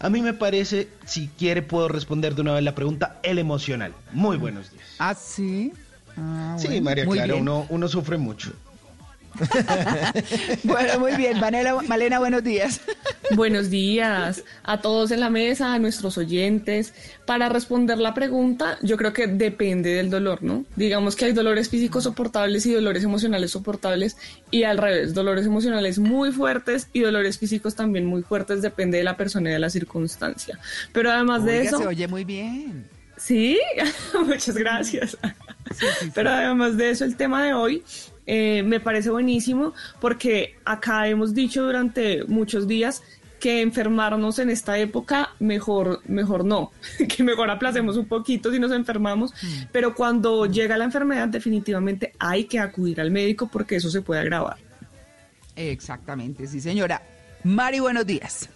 [0.00, 3.94] A mí me parece, si quiere puedo responder de una vez la pregunta, el emocional.
[4.12, 4.84] Muy buenos días.
[4.98, 5.72] ¿Ah, sí?
[6.16, 8.52] Ah, Sí, María Clara, uno sufre mucho.
[10.64, 11.40] Bueno, muy bien.
[11.40, 12.80] Malena, Malena, buenos días.
[13.34, 16.94] Buenos días a todos en la mesa, a nuestros oyentes.
[17.26, 20.64] Para responder la pregunta, yo creo que depende del dolor, ¿no?
[20.76, 24.16] Digamos que hay dolores físicos soportables y dolores emocionales soportables
[24.50, 29.04] y al revés, dolores emocionales muy fuertes y dolores físicos también muy fuertes, depende de
[29.04, 30.58] la persona y de la circunstancia.
[30.92, 31.78] Pero además de eso...
[31.78, 32.86] se oye muy bien.
[33.16, 33.60] Sí,
[34.26, 35.16] muchas gracias.
[36.14, 37.84] Pero además de eso, el tema de hoy
[38.26, 43.02] eh, me parece buenísimo porque acá hemos dicho durante muchos días
[43.40, 46.70] que enfermarnos en esta época mejor, mejor no,
[47.08, 49.34] que mejor aplacemos un poquito si nos enfermamos,
[49.72, 54.20] pero cuando llega la enfermedad definitivamente hay que acudir al médico porque eso se puede
[54.20, 54.58] agravar.
[55.56, 57.02] Exactamente, sí, señora.
[57.42, 58.48] Mari, buenos días.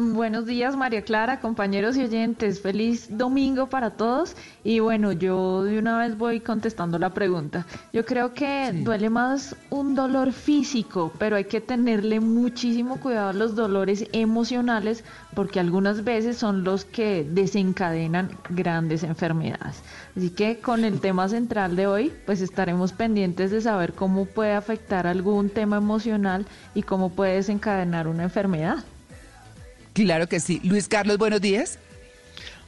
[0.00, 2.60] Buenos días, María Clara, compañeros y oyentes.
[2.60, 4.36] Feliz domingo para todos.
[4.62, 7.66] Y bueno, yo de una vez voy contestando la pregunta.
[7.92, 13.32] Yo creo que duele más un dolor físico, pero hay que tenerle muchísimo cuidado a
[13.32, 15.02] los dolores emocionales
[15.34, 19.82] porque algunas veces son los que desencadenan grandes enfermedades.
[20.16, 24.52] Así que con el tema central de hoy, pues estaremos pendientes de saber cómo puede
[24.52, 28.84] afectar algún tema emocional y cómo puede desencadenar una enfermedad.
[30.04, 30.60] Claro que sí.
[30.62, 31.78] Luis Carlos, buenos días.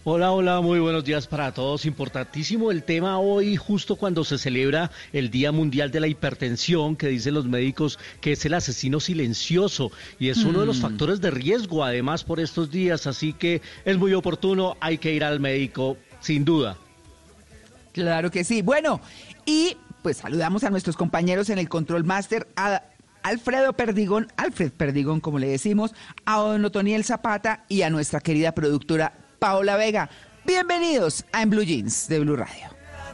[0.02, 1.84] Hola, hola, muy buenos días para todos.
[1.84, 7.08] Importantísimo el tema hoy, justo cuando se celebra el Día Mundial de la Hipertensión, que
[7.08, 10.82] dicen los médicos que es el asesino silencioso y es uno de los Mm.
[10.82, 13.06] factores de riesgo, además, por estos días.
[13.06, 16.78] Así que es muy oportuno, hay que ir al médico, sin duda.
[17.92, 18.62] Claro que sí.
[18.62, 19.00] Bueno,
[19.44, 22.82] y pues saludamos a nuestros compañeros en el Control Master, a
[23.22, 25.94] Alfredo Perdigón, Alfred Perdigón, como le decimos,
[26.24, 30.10] a don Otoniel Zapata y a nuestra querida productora Paola Vega.
[30.44, 32.68] Bienvenidos a En Blue Jeans de Blue Radio.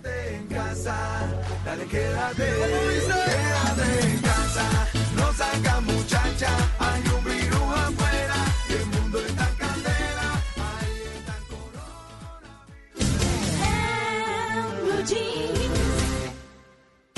[0.05, 0.97] en casa,
[1.65, 6.49] dale quédate, quédate en casa, no salga muchacha,
[6.79, 7.16] hay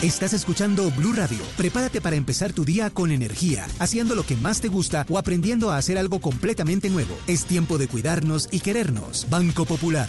[0.03, 1.41] Estás escuchando Blue Radio.
[1.57, 5.73] Prepárate para empezar tu día con energía, haciendo lo que más te gusta o aprendiendo
[5.73, 7.19] a hacer algo completamente nuevo.
[7.27, 9.27] Es tiempo de cuidarnos y querernos.
[9.29, 10.09] Banco Popular.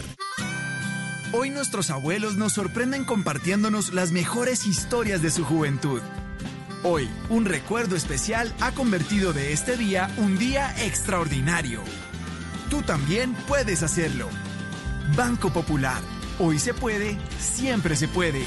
[1.33, 6.01] Hoy nuestros abuelos nos sorprenden compartiéndonos las mejores historias de su juventud.
[6.83, 11.81] Hoy, un recuerdo especial ha convertido de este día un día extraordinario.
[12.69, 14.29] Tú también puedes hacerlo.
[15.17, 16.03] Banco Popular.
[16.37, 18.43] Hoy se puede, siempre se puede.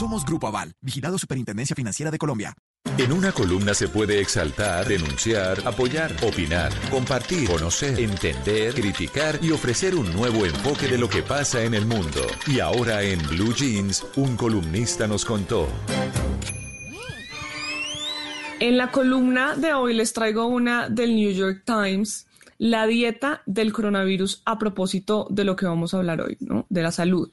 [0.00, 2.54] Somos Grupo Aval, vigilado Superintendencia Financiera de Colombia.
[2.96, 9.94] En una columna se puede exaltar, denunciar, apoyar, opinar, compartir, conocer, entender, criticar y ofrecer
[9.94, 12.22] un nuevo enfoque de lo que pasa en el mundo.
[12.46, 15.68] Y ahora en Blue Jeans, un columnista nos contó.
[18.58, 22.26] En la columna de hoy les traigo una del New York Times,
[22.56, 26.64] la dieta del coronavirus a propósito de lo que vamos a hablar hoy, ¿no?
[26.70, 27.30] De la salud.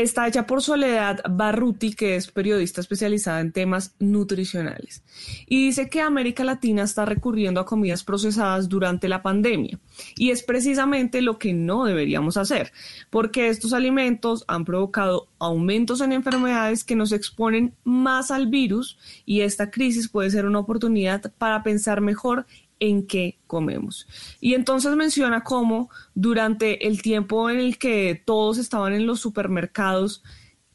[0.00, 5.02] Está hecha por Soledad Barruti, que es periodista especializada en temas nutricionales.
[5.46, 9.78] Y dice que América Latina está recurriendo a comidas procesadas durante la pandemia.
[10.16, 12.72] Y es precisamente lo que no deberíamos hacer,
[13.10, 18.96] porque estos alimentos han provocado aumentos en enfermedades que nos exponen más al virus
[19.26, 22.46] y esta crisis puede ser una oportunidad para pensar mejor
[22.80, 24.08] en qué comemos.
[24.40, 30.22] Y entonces menciona cómo durante el tiempo en el que todos estaban en los supermercados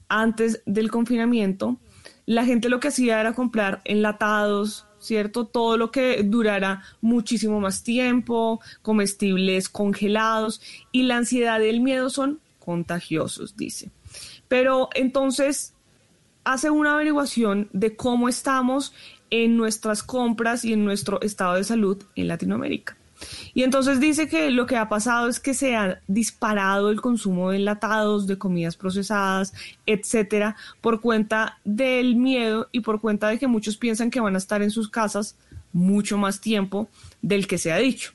[0.07, 1.77] antes del confinamiento,
[2.25, 5.45] la gente lo que hacía era comprar enlatados, ¿cierto?
[5.45, 12.09] Todo lo que durara muchísimo más tiempo, comestibles congelados y la ansiedad y el miedo
[12.09, 13.91] son contagiosos, dice.
[14.47, 15.73] Pero entonces
[16.43, 18.93] hace una averiguación de cómo estamos
[19.43, 22.95] en nuestras compras y en nuestro estado de salud en Latinoamérica.
[23.53, 27.49] Y entonces dice que lo que ha pasado es que se ha disparado el consumo
[27.49, 29.53] de enlatados, de comidas procesadas,
[29.86, 34.39] etcétera, por cuenta del miedo y por cuenta de que muchos piensan que van a
[34.39, 35.36] estar en sus casas
[35.73, 36.89] mucho más tiempo
[37.21, 38.11] del que se ha dicho.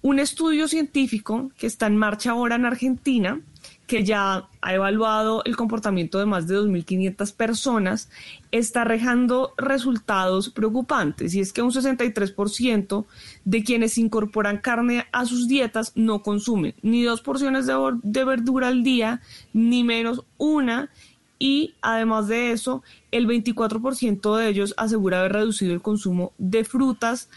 [0.00, 3.40] Un estudio científico que está en marcha ahora en Argentina,
[3.86, 8.08] que ya ha evaluado el comportamiento de más de 2.500 personas,
[8.50, 11.34] está arrojando resultados preocupantes.
[11.34, 13.04] Y es que un 63%
[13.44, 18.68] de quienes incorporan carne a sus dietas no consumen ni dos porciones de, de verdura
[18.68, 19.20] al día,
[19.52, 20.90] ni menos una.
[21.38, 27.28] Y además de eso, el 24% de ellos asegura haber reducido el consumo de frutas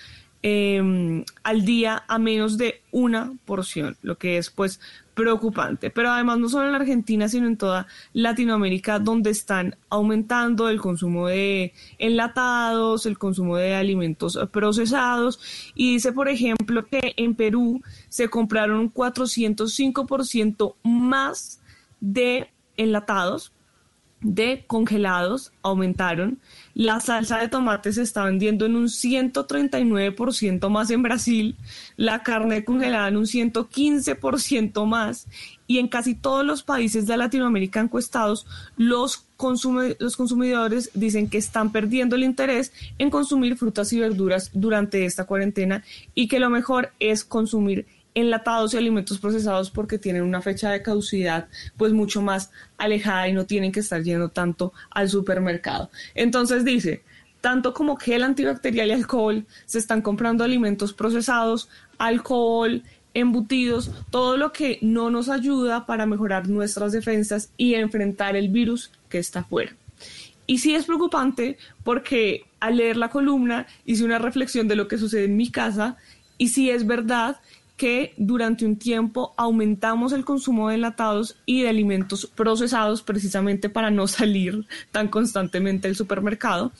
[0.48, 4.80] eh, al día a menos de una porción, lo que es pues
[5.16, 5.90] preocupante.
[5.90, 10.80] Pero además no solo en la Argentina, sino en toda Latinoamérica, donde están aumentando el
[10.80, 15.40] consumo de enlatados, el consumo de alimentos procesados.
[15.74, 21.60] Y dice, por ejemplo, que en Perú se compraron un 405% más
[22.00, 23.52] de enlatados
[24.22, 26.40] de congelados aumentaron.
[26.76, 31.56] La salsa de tomate se está vendiendo en un 139% más en Brasil,
[31.96, 35.26] la carne congelada en un 115% más
[35.68, 38.46] y en casi todos los países de Latinoamérica encuestados
[38.76, 39.26] los,
[40.00, 45.24] los consumidores dicen que están perdiendo el interés en consumir frutas y verduras durante esta
[45.24, 45.82] cuarentena
[46.14, 50.82] y que lo mejor es consumir enlatados y alimentos procesados porque tienen una fecha de
[50.82, 51.48] caducidad
[51.78, 55.92] pues mucho más alejada y no tienen que estar yendo tanto al supermercado.
[56.16, 57.04] Entonces dice,
[57.42, 62.82] tanto como gel antibacterial y alcohol, se están comprando alimentos procesados, alcohol,
[63.14, 68.92] embutidos, todo lo que no nos ayuda para mejorar nuestras defensas y enfrentar el virus
[69.10, 69.76] que está afuera.
[70.48, 74.98] Y sí es preocupante porque al leer la columna hice una reflexión de lo que
[74.98, 75.98] sucede en mi casa
[76.38, 77.38] y sí es verdad
[77.78, 83.92] que durante un tiempo aumentamos el consumo de enlatados y de alimentos procesados precisamente para
[83.92, 86.72] no salir tan constantemente del supermercado.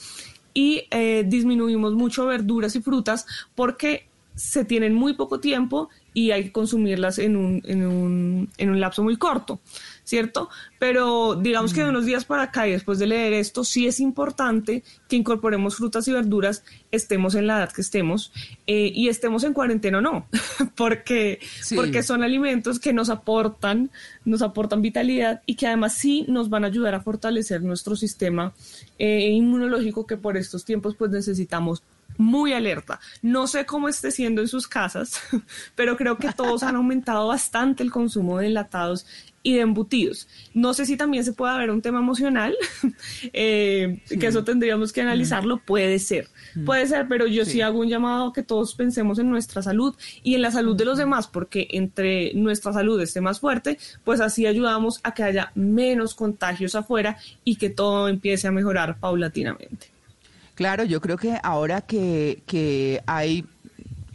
[0.54, 3.26] Y eh, disminuimos mucho verduras y frutas
[3.56, 8.70] porque se tienen muy poco tiempo y hay que consumirlas en un, en un, en
[8.70, 9.60] un lapso muy corto,
[10.06, 10.50] ¿cierto?
[10.80, 14.00] Pero digamos que de unos días para acá y después de leer esto, sí es
[14.00, 18.32] importante que incorporemos frutas y verduras, estemos en la edad que estemos
[18.68, 20.28] eh, y estemos en cuarentena o no,
[20.76, 21.40] porque,
[21.76, 23.90] porque son alimentos que nos aportan,
[24.24, 28.54] nos aportan vitalidad y que además sí nos van a ayudar a fortalecer nuestro sistema
[29.00, 31.84] eh, inmunológico que por estos tiempos pues necesitamos
[32.18, 33.00] muy alerta.
[33.22, 35.20] No sé cómo esté siendo en sus casas,
[35.76, 39.06] pero creo que todos han aumentado bastante el consumo de enlatados
[39.46, 40.28] y de embutidos.
[40.56, 42.58] No sé si también se puede haber un tema emocional,
[43.34, 45.60] eh, que eso tendríamos que analizarlo.
[45.60, 46.30] Puede ser,
[46.66, 47.62] puede ser, pero yo sí.
[47.62, 50.86] hago un llamado a que todos pensemos en nuestra salud y en la salud de
[50.86, 55.52] los demás, porque entre nuestra salud esté más fuerte, pues así ayudamos a que haya
[55.54, 59.92] menos contagios afuera y que todo empiece a mejorar paulatinamente.
[60.56, 63.46] Claro, yo creo que ahora que, que hay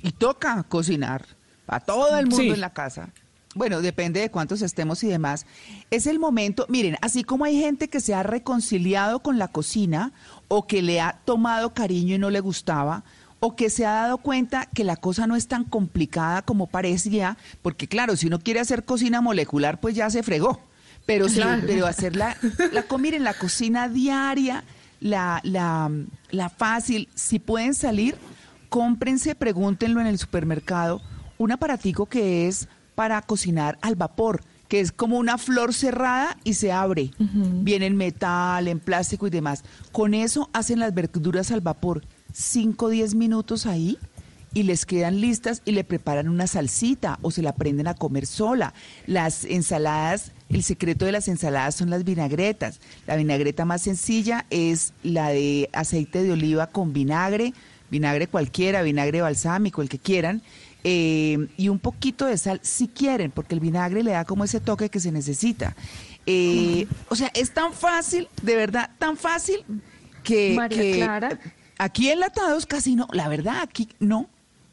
[0.03, 1.25] y toca cocinar
[1.69, 2.49] a todo el mundo Sí.
[2.51, 3.11] en la casa.
[3.55, 5.45] Bueno, depende de cuántos estemos y demás.
[5.91, 10.13] Es el momento, miren, así como hay gente que se ha reconciliado con la cocina
[10.47, 13.03] o que le ha tomado cariño y no le gustaba,
[13.41, 17.39] o que se ha dado cuenta que la cosa no es tan complicada como parecía,
[17.63, 20.61] porque claro, si uno quiere hacer cocina molecular, pues ya se fregó.
[21.07, 22.37] Pero, sí, pero hacer la,
[22.73, 24.63] la, miren, la cocina diaria,
[25.01, 25.91] la, la,
[26.31, 28.17] la fácil, si pueden salir,
[28.69, 31.01] cómprense, pregúntenlo en el supermercado,
[31.39, 32.69] un aparatico que es
[33.01, 37.13] para cocinar al vapor, que es como una flor cerrada y se abre.
[37.19, 39.65] Viene en metal, en plástico y demás.
[39.91, 42.03] Con eso hacen las verduras al vapor.
[42.35, 43.97] 5 o 10 minutos ahí
[44.53, 48.27] y les quedan listas y le preparan una salsita o se la aprenden a comer
[48.27, 48.75] sola.
[49.07, 52.81] Las ensaladas, el secreto de las ensaladas son las vinagretas.
[53.07, 57.55] La vinagreta más sencilla es la de aceite de oliva con vinagre,
[57.91, 60.43] vinagre cualquiera, vinagre balsámico, el que quieran,
[60.85, 64.61] eh, y un poquito de sal si quieren, porque el vinagre le da como ese
[64.61, 65.77] toque que se necesita.
[66.27, 69.65] Eh, o sea, es tan fácil, de verdad, tan fácil
[70.23, 71.39] que, María que Clara.
[71.79, 74.29] aquí enlatados casi no, la verdad, aquí no,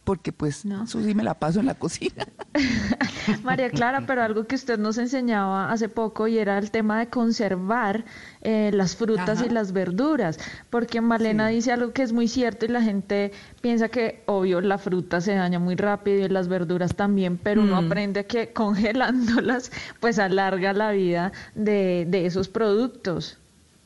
[0.08, 2.26] porque pues eso sí me la paso en la cocina.
[3.44, 7.08] María Clara, pero algo que usted nos enseñaba hace poco y era el tema de
[7.08, 8.06] conservar
[8.42, 9.46] eh, las frutas Ajá.
[9.46, 10.40] y las verduras,
[10.70, 14.78] porque Malena dice algo que es muy cierto y la gente piensa que, obvio, la
[14.78, 17.86] fruta se daña muy rápido y las verduras también, pero uno Mm.
[17.86, 23.40] aprende que congelándolas, pues alarga la vida de, de esos productos.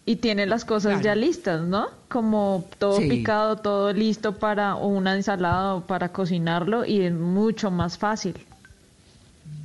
[0.06, 1.88] Y tiene las cosas ya listas, ¿no?
[2.10, 3.08] Como todo Sí.
[3.08, 8.36] picado, todo listo para una ensalada o para cocinarlo y es mucho más fácil.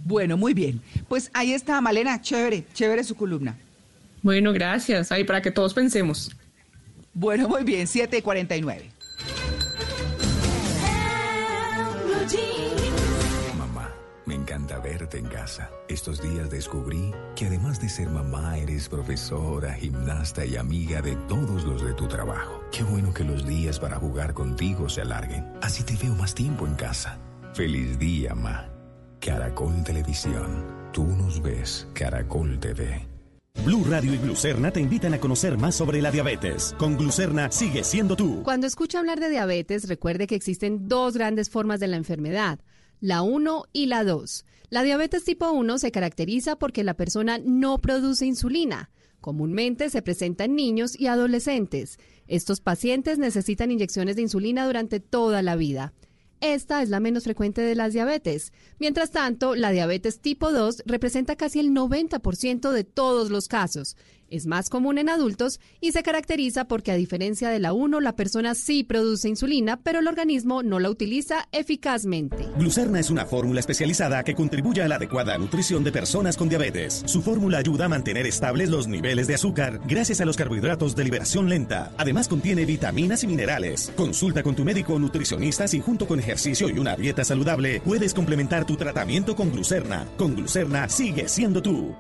[0.05, 0.81] Bueno, muy bien.
[1.09, 3.57] Pues ahí está, Malena, chévere, chévere su columna.
[4.23, 5.11] Bueno, gracias.
[5.11, 6.31] Ahí para que todos pensemos.
[7.15, 8.91] Bueno, muy bien, 7 y 49.
[15.15, 15.71] En casa.
[15.89, 21.65] Estos días descubrí que además de ser mamá, eres profesora, gimnasta y amiga de todos
[21.65, 22.63] los de tu trabajo.
[22.73, 25.47] Qué bueno que los días para jugar contigo se alarguen.
[25.63, 27.19] Así te veo más tiempo en casa.
[27.55, 28.69] Feliz día, ma.
[29.21, 30.65] Caracol Televisión.
[30.93, 33.17] Tú nos ves, Caracol TV.
[33.65, 36.75] Blue Radio y Glucerna te invitan a conocer más sobre la diabetes.
[36.79, 38.43] Con Glucerna sigue siendo tú.
[38.45, 42.61] Cuando escucha hablar de diabetes, recuerde que existen dos grandes formas de la enfermedad,
[43.01, 44.46] la 1 y la 2.
[44.69, 48.91] La diabetes tipo 1 se caracteriza porque la persona no produce insulina.
[49.21, 51.99] Comúnmente se presenta en niños y adolescentes.
[52.27, 55.95] Estos pacientes necesitan inyecciones de insulina durante toda la vida.
[56.41, 58.53] Esta es la menos frecuente de las diabetes.
[58.79, 63.97] Mientras tanto, la diabetes tipo 2 representa casi el 90% de todos los casos.
[64.29, 68.17] Es más común en adultos y se caracteriza porque a diferencia de la 1, la
[68.17, 72.49] persona sí produce insulina, pero el organismo no la utiliza eficazmente.
[72.59, 77.03] Glucerna es una fórmula especializada que contribuye a la adecuada nutrición de personas con diabetes.
[77.07, 81.05] Su fórmula ayuda a mantener estables los niveles de azúcar gracias a los carbohidratos de
[81.05, 81.93] liberación lenta.
[81.97, 83.93] Además contiene vitaminas y minerales.
[83.97, 88.13] Consulta con tu médico o nutricionista si junto con ejercicio y una dieta saludable puedes
[88.13, 90.07] complementar tu tratamiento con glucerna.
[90.17, 91.95] Con glucerna sigue siendo tú.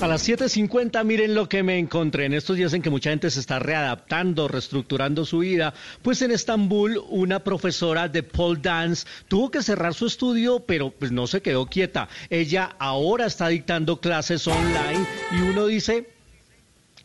[0.00, 3.30] A las 7.50 miren lo que me encontré en estos días en que mucha gente
[3.30, 5.72] se está readaptando, reestructurando su vida.
[6.02, 11.12] Pues en Estambul una profesora de pole dance tuvo que cerrar su estudio, pero pues
[11.12, 12.08] no se quedó quieta.
[12.28, 16.08] Ella ahora está dictando clases online y uno dice,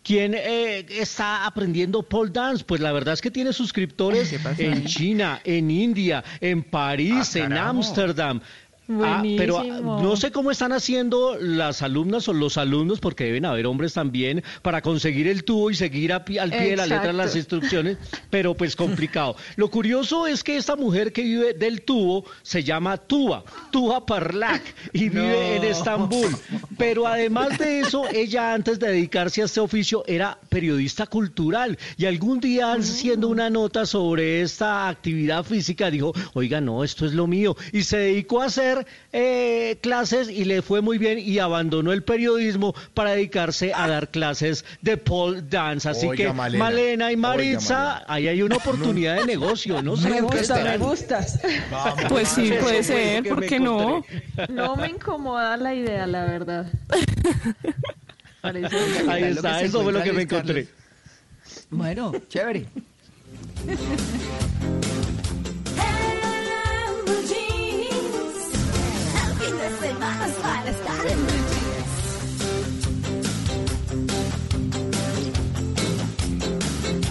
[0.01, 2.63] ¿Quién eh, está aprendiendo pole dance?
[2.63, 7.53] Pues la verdad es que tiene suscriptores en China, en India, en París, Ah, en.
[7.53, 8.41] Ámsterdam.
[8.89, 13.45] Ah, pero ah, no sé cómo están haciendo las alumnas o los alumnos, porque deben
[13.45, 17.13] haber hombres también, para conseguir el tubo y seguir a al pie de la letra
[17.13, 17.97] las instrucciones,
[18.29, 19.35] pero pues complicado.
[19.55, 24.61] Lo curioso es que esta mujer que vive del tubo se llama Tuba, Tuba Parlak,
[24.93, 26.35] y vive en Estambul.
[26.77, 32.05] Pero además de eso, ella antes de dedicarse a este oficio era periodista cultural y
[32.05, 37.27] algún día haciendo una nota sobre esta actividad física dijo, oiga, no, esto es lo
[37.27, 37.55] mío.
[37.71, 38.78] Y se dedicó a hacer
[39.13, 44.09] eh, clases y le fue muy bien y abandonó el periodismo para dedicarse a dar
[44.09, 45.87] clases de pole dance.
[45.89, 46.63] Así Oiga, que Malena.
[46.63, 48.05] Malena y Oiga, Maritza, Malena.
[48.07, 49.95] ahí hay una oportunidad de negocio, ¿no?
[49.97, 50.09] sé.
[50.09, 51.39] Me ¿Qué gusta, me gustas.
[51.71, 52.05] Vamos.
[52.09, 54.03] Pues sí, puede ser, ¿por qué no?
[54.49, 56.65] No me incomoda la idea, la verdad.
[58.41, 58.75] Parece
[59.09, 60.65] Ahí está, eso fue lo que me encontré.
[60.65, 60.79] Carlos.
[61.69, 62.65] Bueno, chévere.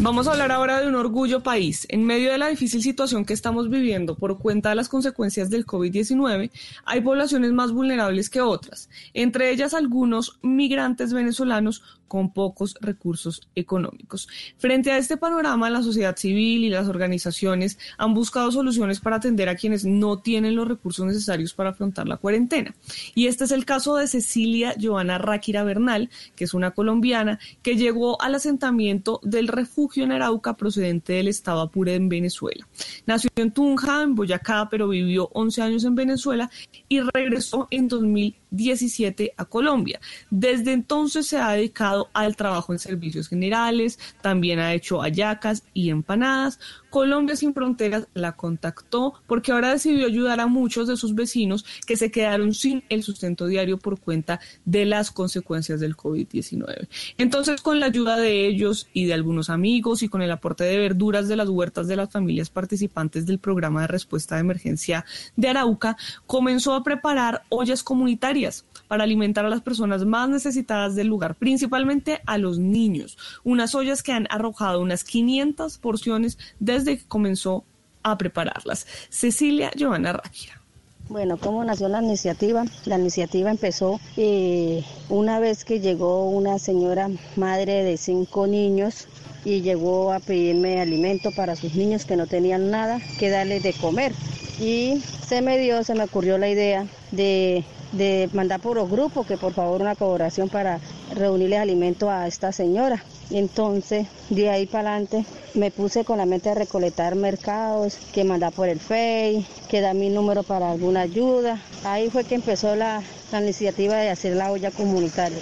[0.01, 1.85] Vamos a hablar ahora de un orgullo país.
[1.91, 5.67] En medio de la difícil situación que estamos viviendo por cuenta de las consecuencias del
[5.67, 6.53] COVID-19,
[6.85, 14.29] hay poblaciones más vulnerables que otras, entre ellas algunos migrantes venezolanos con pocos recursos económicos.
[14.57, 19.49] Frente a este panorama, la sociedad civil y las organizaciones han buscado soluciones para atender
[19.49, 22.75] a quienes no tienen los recursos necesarios para afrontar la cuarentena.
[23.15, 27.77] Y este es el caso de Cecilia Joana Ráquira Bernal, que es una colombiana que
[27.77, 32.67] llegó al asentamiento del refugio en Arauca procedente del estado Apure en Venezuela.
[33.07, 36.51] Nació en Tunja, en Boyacá, pero vivió 11 años en Venezuela
[36.89, 40.01] y regresó en 2017 a Colombia.
[40.31, 45.91] Desde entonces se ha dedicado al trabajo en servicios generales, también ha hecho hallacas y
[45.91, 46.61] empanadas.
[46.91, 51.97] Colombia Sin Fronteras la contactó porque ahora decidió ayudar a muchos de sus vecinos que
[51.97, 56.89] se quedaron sin el sustento diario por cuenta de las consecuencias del COVID-19.
[57.19, 60.79] Entonces, con la ayuda de ellos y de algunos amigos y con el aporte de
[60.79, 65.05] verduras de las huertas de las familias participantes del programa de respuesta de emergencia
[65.37, 65.97] de Arauca,
[66.27, 72.21] comenzó a preparar ollas comunitarias para alimentar a las personas más necesitadas del lugar, principalmente
[72.27, 73.17] a los niños.
[73.45, 77.65] Unas ollas que han arrojado unas 500 porciones desde que comenzó
[78.03, 78.87] a prepararlas.
[79.11, 80.61] Cecilia Giovanna Ráquira.
[81.09, 82.65] Bueno, ¿cómo nació la iniciativa?
[82.85, 89.09] La iniciativa empezó eh, una vez que llegó una señora madre de cinco niños
[89.43, 93.73] y llegó a pedirme alimento para sus niños que no tenían nada que darles de
[93.73, 94.13] comer.
[94.61, 99.27] Y se me dio, se me ocurrió la idea de, de mandar por los grupos
[99.27, 100.81] que por favor una colaboración para
[101.15, 103.03] reunirles alimento a esta señora.
[103.31, 105.25] Entonces, de ahí para adelante,
[105.55, 109.95] me puse con la mente de recolectar mercados, que mandar por el FEI, que da
[109.95, 111.61] mi número para alguna ayuda.
[111.85, 115.39] Ahí fue que empezó la, la iniciativa de hacer la olla comunitaria.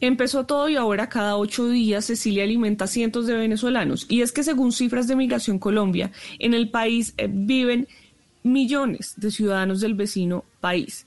[0.00, 4.04] Empezó todo y ahora cada ocho días Cecilia alimenta a cientos de venezolanos.
[4.10, 7.88] Y es que según cifras de Migración Colombia, en el país eh, viven
[8.46, 11.06] millones de ciudadanos del vecino país.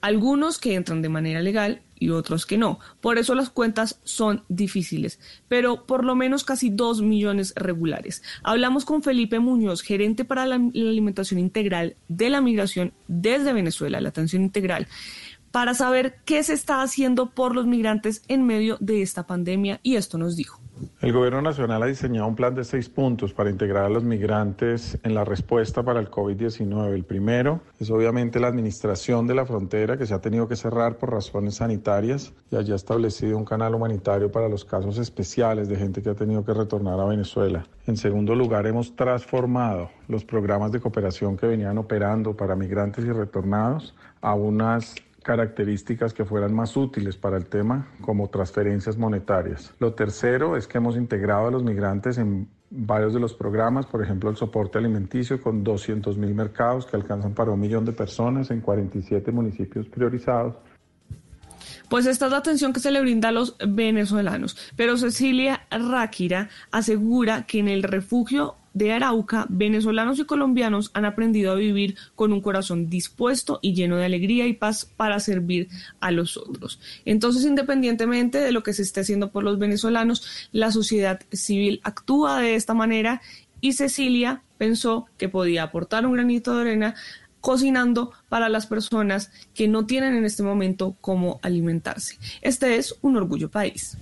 [0.00, 2.78] Algunos que entran de manera legal y otros que no.
[3.00, 8.22] Por eso las cuentas son difíciles, pero por lo menos casi dos millones regulares.
[8.44, 14.00] Hablamos con Felipe Muñoz, gerente para la, la alimentación integral de la migración desde Venezuela,
[14.00, 14.86] la atención integral,
[15.50, 19.96] para saber qué se está haciendo por los migrantes en medio de esta pandemia y
[19.96, 20.60] esto nos dijo.
[21.00, 24.98] El Gobierno Nacional ha diseñado un plan de seis puntos para integrar a los migrantes
[25.02, 26.92] en la respuesta para el COVID-19.
[26.92, 30.96] El primero es obviamente la administración de la frontera que se ha tenido que cerrar
[30.96, 35.76] por razones sanitarias y allí ha establecido un canal humanitario para los casos especiales de
[35.76, 37.66] gente que ha tenido que retornar a Venezuela.
[37.86, 43.12] En segundo lugar, hemos transformado los programas de cooperación que venían operando para migrantes y
[43.12, 44.94] retornados a unas
[45.28, 49.74] características que fueran más útiles para el tema, como transferencias monetarias.
[49.78, 54.02] Lo tercero es que hemos integrado a los migrantes en varios de los programas, por
[54.02, 58.50] ejemplo, el soporte alimenticio con 200 mil mercados que alcanzan para un millón de personas
[58.50, 60.54] en 47 municipios priorizados.
[61.90, 64.56] Pues esta es la atención que se le brinda a los venezolanos.
[64.76, 71.52] Pero Cecilia Ráquira asegura que en el refugio de Arauca, venezolanos y colombianos han aprendido
[71.52, 75.68] a vivir con un corazón dispuesto y lleno de alegría y paz para servir
[76.00, 76.80] a los otros.
[77.04, 82.40] Entonces, independientemente de lo que se esté haciendo por los venezolanos, la sociedad civil actúa
[82.40, 83.20] de esta manera
[83.60, 86.94] y Cecilia pensó que podía aportar un granito de arena
[87.40, 92.18] cocinando para las personas que no tienen en este momento cómo alimentarse.
[92.42, 93.96] Este es un orgullo país.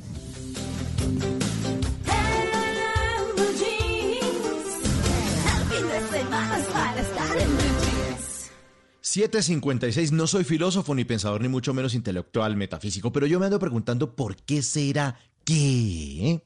[9.07, 13.61] 756, no soy filósofo ni pensador ni mucho menos intelectual metafísico, pero yo me ando
[13.61, 16.43] preguntando por qué será que...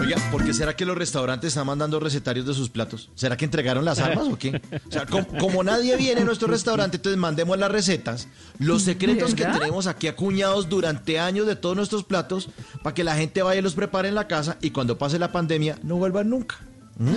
[0.00, 3.10] Oiga, ¿por qué será que los restaurantes están mandando recetarios de sus platos?
[3.14, 4.62] ¿Será que entregaron las armas o qué?
[4.88, 8.28] O sea, como, como nadie viene a nuestro restaurante, entonces mandemos las recetas,
[8.58, 12.48] los secretos que tenemos aquí acuñados durante años de todos nuestros platos,
[12.82, 15.32] para que la gente vaya y los prepare en la casa y cuando pase la
[15.32, 16.69] pandemia no vuelvan nunca.
[16.98, 17.14] ¿Mm?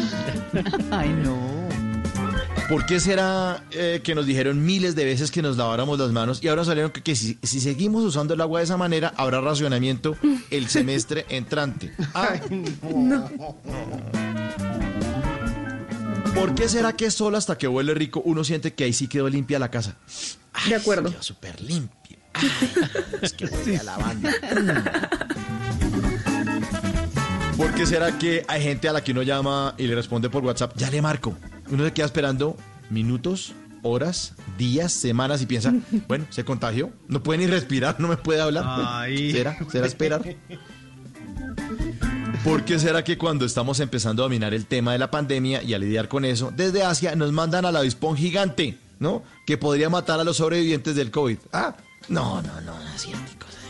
[0.92, 1.54] Ay, no.
[2.70, 6.42] ¿Por qué será eh, que nos dijeron miles de veces que nos laváramos las manos
[6.42, 9.42] y ahora salieron que, que si, si seguimos usando el agua de esa manera habrá
[9.42, 10.16] racionamiento
[10.50, 11.92] el semestre entrante?
[12.14, 12.36] Ah,
[16.34, 19.30] ¿Por qué será que solo hasta que huele rico uno siente que ahí sí quedó
[19.30, 19.98] limpia la casa?
[20.68, 21.10] de acuerdo.
[21.12, 22.18] Quedó súper limpia.
[22.34, 22.50] Ay,
[23.22, 24.32] es que huele a lavanda.
[27.64, 30.44] ¿Por qué será que hay gente a la que uno llama y le responde por
[30.44, 31.34] WhatsApp, ya le marco?
[31.72, 32.58] Uno se queda esperando
[32.90, 33.54] minutos,
[33.84, 35.74] horas, días, semanas y piensa,
[36.10, 38.66] bueno, se contagió, no puede ni respirar, no me puede hablar.
[38.68, 39.32] Ay.
[39.32, 39.58] ¿Será?
[39.72, 40.36] ¿Será esperar?
[42.44, 45.74] ¿Por qué será que cuando estamos empezando a dominar el tema de la pandemia y
[45.74, 49.24] a lidiar con eso, desde Asia nos mandan al avispón gigante, ¿no?
[49.48, 51.38] Que podría matar a los sobrevivientes del COVID.
[51.54, 51.78] Ah,
[52.10, 53.63] no, no, no, asiáticos.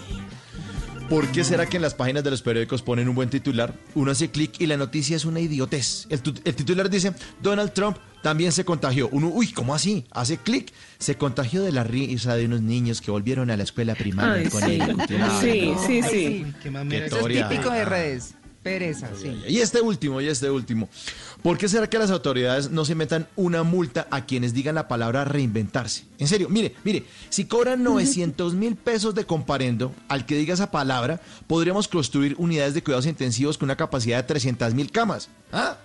[1.14, 3.72] ¿Por qué será que en las páginas de los periódicos ponen un buen titular?
[3.94, 6.08] Uno hace clic y la noticia es una idiotez.
[6.10, 9.10] El, tu- el titular dice, Donald Trump también se contagió.
[9.12, 10.06] Uno, uy, ¿cómo así?
[10.10, 10.74] Hace clic.
[10.98, 14.48] Se contagió de la risa de unos niños que volvieron a la escuela primaria Ay,
[14.50, 14.72] con sí.
[14.82, 14.96] él.
[15.40, 16.46] Sí, sí, Ay, sí.
[16.46, 17.06] Qué Qué mamera.
[17.06, 18.34] Eso es típico de redes.
[18.64, 19.44] Pereza, sí.
[19.48, 20.88] Y este último, y este último.
[21.42, 24.88] ¿Por qué será que las autoridades no se metan una multa a quienes digan la
[24.88, 26.06] palabra reinventarse?
[26.18, 30.72] En serio, mire, mire, si cobran 900 mil pesos de comparendo al que diga esa
[30.72, 35.28] palabra, podríamos construir unidades de cuidados intensivos con una capacidad de 300 mil camas.
[35.52, 35.78] ¿Ah?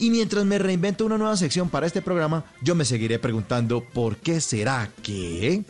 [0.00, 4.16] Y mientras me reinvento una nueva sección para este programa, yo me seguiré preguntando por
[4.16, 5.62] qué será que...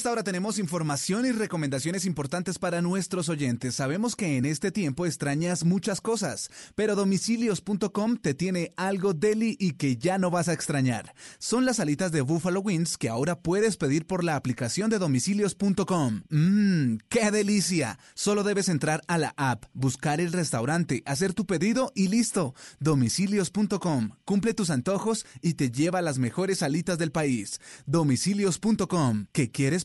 [0.00, 3.74] esta hora tenemos información y recomendaciones importantes para nuestros oyentes.
[3.74, 9.72] Sabemos que en este tiempo extrañas muchas cosas, pero domicilios.com te tiene algo deli y
[9.72, 11.12] que ya no vas a extrañar.
[11.38, 16.22] Son las alitas de Buffalo Wings que ahora puedes pedir por la aplicación de domicilios.com.
[16.30, 17.98] Mmm, qué delicia.
[18.14, 22.54] Solo debes entrar a la app, buscar el restaurante, hacer tu pedido y listo.
[22.78, 24.12] Domicilios.com.
[24.24, 27.60] Cumple tus antojos y te lleva las mejores alitas del país.
[27.84, 29.26] Domicilios.com.
[29.32, 29.84] ¿Qué quieres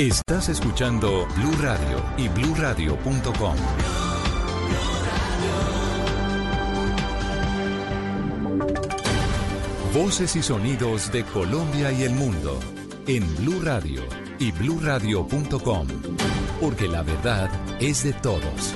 [0.00, 3.54] Estás escuchando Blue Radio y BlueRadio.com.
[9.92, 12.58] Voces y sonidos de Colombia y el mundo
[13.06, 14.00] en Blue Radio
[14.38, 15.86] y BlueRadio.com,
[16.62, 18.74] porque la verdad es de todos.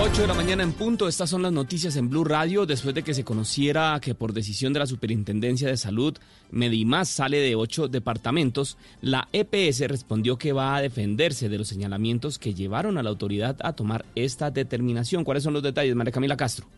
[0.00, 3.02] 8 de la mañana en punto, estas son las noticias en Blue Radio después de
[3.02, 6.16] que se conociera que por decisión de la Superintendencia de Salud,
[6.52, 12.38] Medimás sale de ocho departamentos, la EPS respondió que va a defenderse de los señalamientos
[12.38, 15.24] que llevaron a la autoridad a tomar esta determinación.
[15.24, 16.68] ¿Cuáles son los detalles, María Camila Castro?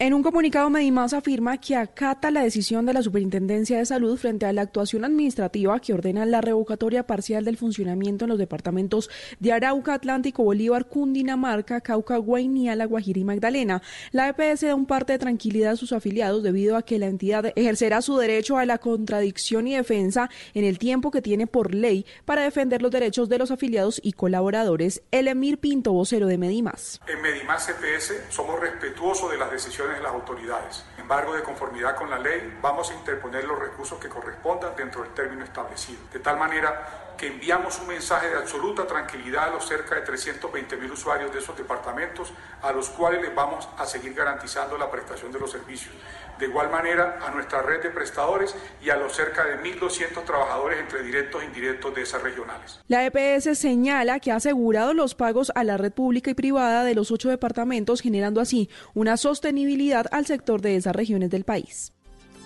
[0.00, 4.46] En un comunicado, Medimás afirma que acata la decisión de la Superintendencia de Salud frente
[4.46, 9.52] a la actuación administrativa que ordena la revocatoria parcial del funcionamiento en los departamentos de
[9.52, 13.82] Arauca, Atlántico, Bolívar, Cundinamarca, Cauca, Guainía, La Guajira y Magdalena.
[14.12, 17.52] La EPS da un parte de tranquilidad a sus afiliados debido a que la entidad
[17.56, 22.06] ejercerá su derecho a la contradicción y defensa en el tiempo que tiene por ley
[22.24, 25.02] para defender los derechos de los afiliados y colaboradores.
[25.10, 27.00] El Emir Pinto, vocero de Medimás.
[27.08, 30.84] En Medimás EPS somos respetuosos de las decisiones las autoridades.
[30.96, 35.02] En embargo, de conformidad con la ley, vamos a interponer los recursos que correspondan dentro
[35.02, 36.00] del término establecido.
[36.12, 40.76] De tal manera que enviamos un mensaje de absoluta tranquilidad a los cerca de 320
[40.76, 42.30] mil usuarios de esos departamentos,
[42.60, 45.94] a los cuales les vamos a seguir garantizando la prestación de los servicios.
[46.38, 50.78] De igual manera, a nuestra red de prestadores y a los cerca de 1.200 trabajadores
[50.78, 52.80] entre directos e indirectos de esas regionales.
[52.86, 56.94] La EPS señala que ha asegurado los pagos a la red pública y privada de
[56.94, 61.92] los ocho departamentos, generando así una sostenibilidad al sector de esas regiones del país.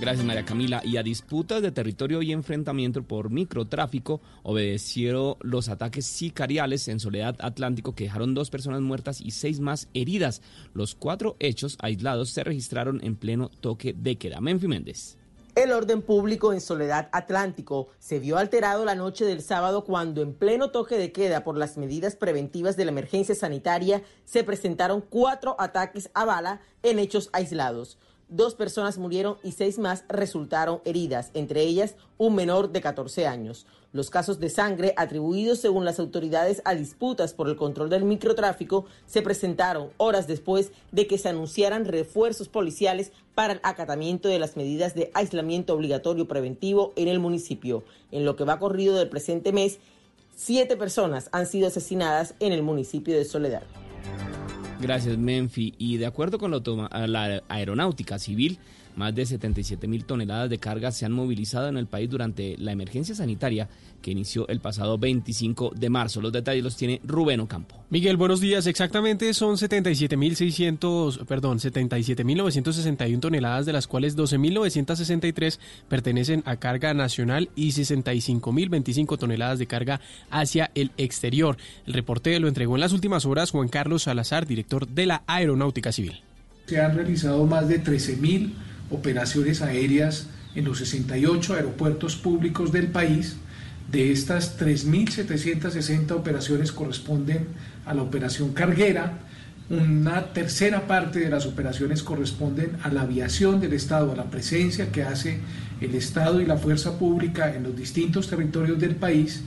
[0.02, 0.82] Gracias María Camila.
[0.84, 7.36] Y a disputas de territorio y enfrentamiento por microtráfico obedecieron los ataques sicariales en Soledad
[7.38, 10.42] Atlántico que dejaron dos personas muertas y seis más heridas.
[10.74, 14.40] Los cuatro hechos aislados se registraron en pleno toque de queda.
[14.40, 15.18] Menfi Méndez.
[15.54, 20.34] El orden público en Soledad Atlántico se vio alterado la noche del sábado cuando en
[20.34, 25.54] pleno toque de queda por las medidas preventivas de la emergencia sanitaria se presentaron cuatro
[25.60, 27.98] ataques a bala en hechos aislados.
[28.34, 33.66] Dos personas murieron y seis más resultaron heridas, entre ellas un menor de 14 años.
[33.92, 38.86] Los casos de sangre atribuidos según las autoridades a disputas por el control del microtráfico
[39.04, 44.56] se presentaron horas después de que se anunciaran refuerzos policiales para el acatamiento de las
[44.56, 47.84] medidas de aislamiento obligatorio preventivo en el municipio.
[48.12, 49.78] En lo que va corrido del presente mes,
[50.34, 53.64] siete personas han sido asesinadas en el municipio de Soledad.
[54.82, 55.74] Gracias, Menfi.
[55.78, 58.58] Y de acuerdo con la, aeronáutica civil,
[58.96, 62.72] más de 77 mil toneladas de carga se han movilizado en el país durante la
[62.72, 63.68] emergencia sanitaria
[64.02, 66.20] que inició el pasado 25 de marzo.
[66.20, 67.82] Los detalles los tiene Rubén Ocampo.
[67.88, 68.66] Miguel, buenos días.
[68.66, 77.68] Exactamente son 77.600, perdón, 77.961 toneladas, de las cuales 12.963 pertenecen a carga nacional y
[77.68, 81.56] 65.025 toneladas de carga hacia el exterior.
[81.86, 85.92] El reporte lo entregó en las últimas horas Juan Carlos Salazar, director de la Aeronáutica
[85.92, 86.20] Civil.
[86.66, 88.52] Se han realizado más de 13.000
[88.92, 93.36] operaciones aéreas en los 68 aeropuertos públicos del país.
[93.90, 97.48] De estas 3.760 operaciones corresponden
[97.84, 99.18] a la operación carguera,
[99.70, 104.92] una tercera parte de las operaciones corresponden a la aviación del Estado, a la presencia
[104.92, 105.38] que hace
[105.80, 109.42] el Estado y la fuerza pública en los distintos territorios del país.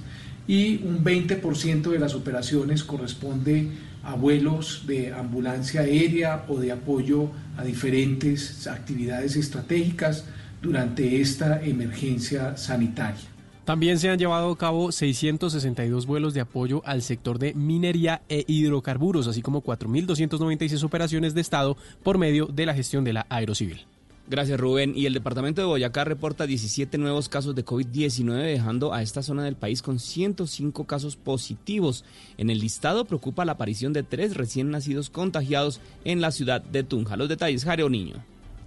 [0.48, 3.70] Y un 20% de las operaciones corresponde
[4.06, 10.26] a vuelos de ambulancia aérea o de apoyo a diferentes actividades estratégicas
[10.62, 13.36] durante esta emergencia sanitaria.
[13.66, 18.45] También se han llevado a cabo 662 vuelos de apoyo al sector de minería e
[18.47, 23.88] hidrocarburos, así como 4.296 operaciones de Estado por medio de la gestión de la Aerocivil.
[24.28, 24.93] Gracias Rubén.
[24.95, 29.43] Y el departamento de Boyacá reporta 17 nuevos casos de COVID-19, dejando a esta zona
[29.43, 32.03] del país con 105 casos positivos.
[32.38, 36.84] En el listado preocupa la aparición de tres recién nacidos contagiados en la ciudad de
[36.84, 37.17] Tunja.
[37.17, 38.15] Los detalles, Jareo Niño.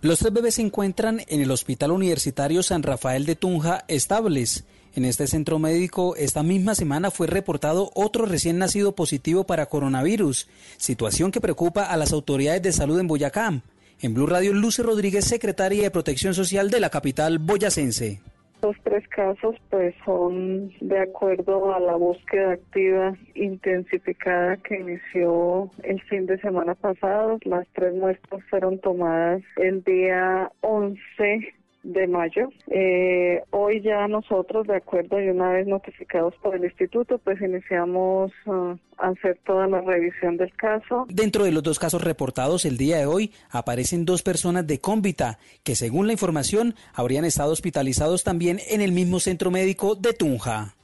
[0.00, 4.64] Los tres bebés se encuentran en el Hospital Universitario San Rafael de Tunja estables.
[4.94, 10.46] En este centro médico, esta misma semana fue reportado otro recién nacido positivo para coronavirus,
[10.76, 13.60] situación que preocupa a las autoridades de salud en Boyacá.
[14.00, 18.20] En Blue Radio, Luce Rodríguez, secretaria de Protección Social de la capital boyacense.
[18.62, 26.00] Los tres casos pues son de acuerdo a la búsqueda activa intensificada que inició el
[26.02, 27.38] fin de semana pasado.
[27.44, 31.54] Las tres muestras fueron tomadas el día 11
[31.88, 32.50] de mayo.
[32.68, 38.30] Eh, hoy ya nosotros, de acuerdo y una vez notificados por el instituto, pues iniciamos
[38.46, 41.06] uh, a hacer toda la revisión del caso.
[41.08, 45.38] Dentro de los dos casos reportados el día de hoy, aparecen dos personas de cómbita
[45.64, 50.74] que, según la información, habrían estado hospitalizados también en el mismo centro médico de Tunja.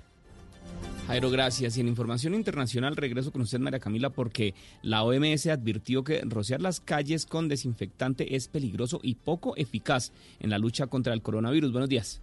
[1.06, 1.76] Jairo, gracias.
[1.76, 6.62] Y en información internacional regreso con usted, María Camila, porque la OMS advirtió que rociar
[6.62, 11.72] las calles con desinfectante es peligroso y poco eficaz en la lucha contra el coronavirus.
[11.72, 12.22] Buenos días.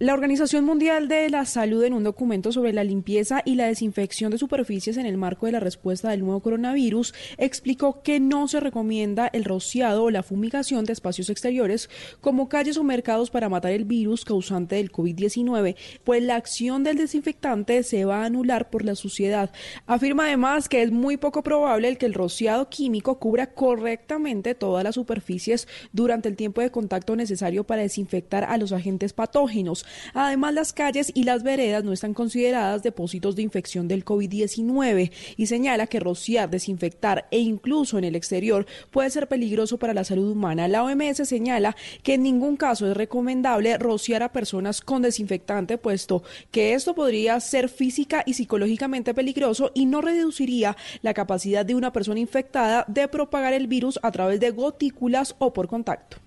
[0.00, 4.32] La Organización Mundial de la Salud en un documento sobre la limpieza y la desinfección
[4.32, 8.58] de superficies en el marco de la respuesta del nuevo coronavirus explicó que no se
[8.58, 11.88] recomienda el rociado o la fumigación de espacios exteriores
[12.20, 16.96] como calles o mercados para matar el virus causante del COVID-19, pues la acción del
[16.96, 19.52] desinfectante se va a anular por la suciedad.
[19.86, 24.82] Afirma además que es muy poco probable el que el rociado químico cubra correctamente todas
[24.82, 29.83] las superficies durante el tiempo de contacto necesario para desinfectar a los agentes patógenos.
[30.12, 35.46] Además, las calles y las veredas no están consideradas depósitos de infección del COVID-19 y
[35.46, 40.30] señala que rociar, desinfectar e incluso en el exterior puede ser peligroso para la salud
[40.30, 40.68] humana.
[40.68, 46.22] La OMS señala que en ningún caso es recomendable rociar a personas con desinfectante, puesto
[46.50, 51.92] que esto podría ser física y psicológicamente peligroso y no reduciría la capacidad de una
[51.92, 56.23] persona infectada de propagar el virus a través de gotículas o por contacto.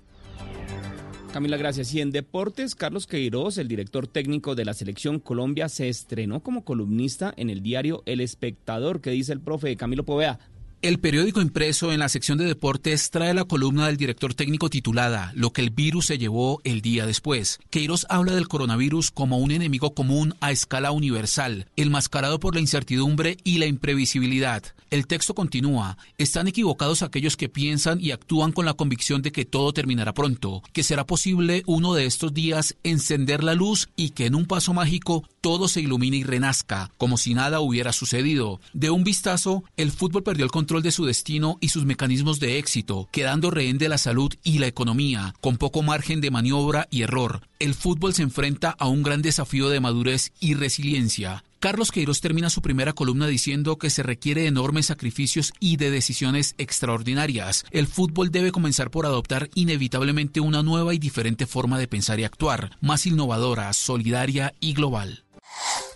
[1.38, 1.94] Camila, gracias.
[1.94, 6.66] Y en deportes, Carlos Queiroz, el director técnico de la selección Colombia, se estrenó como
[6.66, 10.40] columnista en el diario El Espectador, que dice el profe Camilo Povea.
[10.84, 15.32] El periódico impreso en la sección de deportes trae la columna del director técnico titulada
[15.34, 17.58] Lo que el virus se llevó el día después.
[17.72, 23.38] Queiroz habla del coronavirus como un enemigo común a escala universal, enmascarado por la incertidumbre
[23.44, 24.62] y la imprevisibilidad.
[24.92, 29.46] El texto continúa, están equivocados aquellos que piensan y actúan con la convicción de que
[29.46, 34.28] todo terminará pronto, que será posible uno de estos días encender la luz y que
[34.28, 38.62] en un paso mágico todo se ilumine y renazca, como si nada hubiera sucedido.
[38.74, 42.60] De un vistazo, el fútbol perdió el control de su destino y sus mecanismos de
[42.60, 47.04] éxito, quedando rehén de la salud y la economía, con poco margen de maniobra y
[47.04, 47.48] error.
[47.60, 51.46] El fútbol se enfrenta a un gran desafío de madurez y resiliencia.
[51.60, 55.90] Carlos Queiroz termina su primera columna diciendo que se requiere de enormes sacrificios y de
[55.90, 57.66] decisiones extraordinarias.
[57.72, 62.26] El fútbol debe comenzar por adoptar inevitablemente una nueva y diferente forma de pensar y
[62.26, 65.24] actuar, más innovadora, solidaria y global.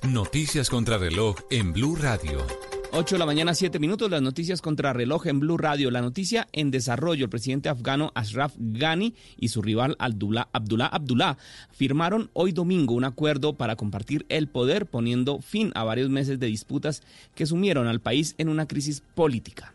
[0.02, 2.71] Noticias contra reloj en Blue Radio.
[2.94, 5.90] 8 de la mañana, 7 minutos, las noticias contra reloj en Blue Radio.
[5.92, 11.38] La noticia en desarrollo, el presidente afgano Ashraf Ghani y su rival Abdullah Abdullah, Abdullah
[11.72, 16.48] firmaron hoy domingo un acuerdo para compartir el poder, poniendo fin a varios meses de
[16.48, 17.02] disputas
[17.34, 19.74] que sumieron al país en una crisis política.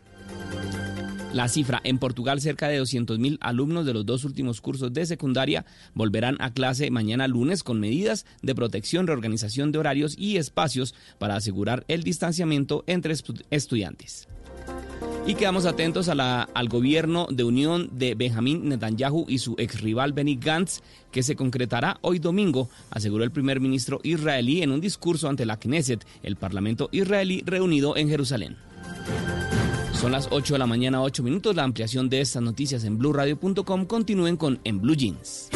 [1.37, 5.67] La cifra, en Portugal cerca de 200.000 alumnos de los dos últimos cursos de secundaria
[5.93, 11.35] volverán a clase mañana lunes con medidas de protección, reorganización de horarios y espacios para
[11.35, 13.13] asegurar el distanciamiento entre
[13.51, 14.27] estudiantes.
[15.27, 20.37] Y quedamos atentos al gobierno de unión de Benjamín Netanyahu y su ex rival Benny
[20.37, 20.81] Gantz,
[21.11, 25.59] que se concretará hoy domingo, aseguró el primer ministro israelí en un discurso ante la
[25.59, 28.57] Knesset, el parlamento israelí reunido en Jerusalén.
[29.99, 31.55] Son las 8 de la mañana, 8 minutos.
[31.55, 33.85] La ampliación de estas noticias en blueradio.com.
[33.85, 35.49] Continúen con En Blue Jeans.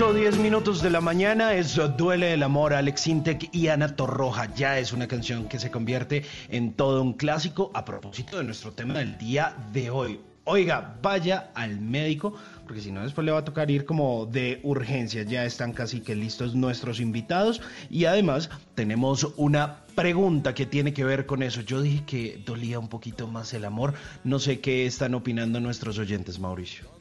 [0.00, 3.96] 8 o 10 minutos de la mañana es Duele el Amor, Alex Intec y Ana
[3.96, 4.48] Torroja.
[4.54, 8.72] Ya es una canción que se convierte en todo un clásico a propósito de nuestro
[8.72, 10.18] tema del día de hoy.
[10.44, 12.32] Oiga, vaya al médico,
[12.64, 15.22] porque si no después le va a tocar ir como de urgencia.
[15.24, 17.60] Ya están casi que listos nuestros invitados
[17.90, 21.60] y además tenemos una pregunta que tiene que ver con eso.
[21.60, 23.92] Yo dije que dolía un poquito más el amor.
[24.24, 26.99] No sé qué están opinando nuestros oyentes, Mauricio.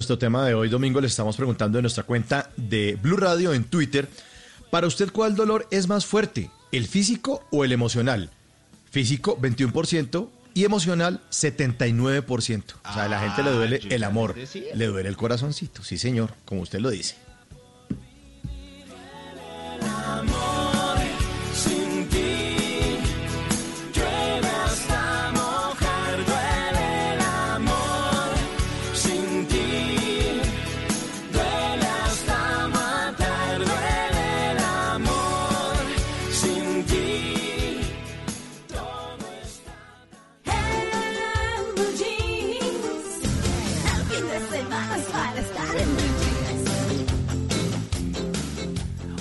[0.00, 3.64] Nuestro tema de hoy, domingo, le estamos preguntando en nuestra cuenta de Blue Radio en
[3.64, 4.08] Twitter.
[4.70, 6.50] Para usted, ¿cuál dolor es más fuerte?
[6.72, 8.30] ¿El físico o el emocional?
[8.90, 12.62] Físico, 21%, y emocional 79%.
[12.82, 14.36] O sea, a la gente le duele el amor,
[14.74, 15.84] le duele el corazoncito.
[15.84, 17.16] Sí, señor, como usted lo dice.
[19.82, 20.79] amor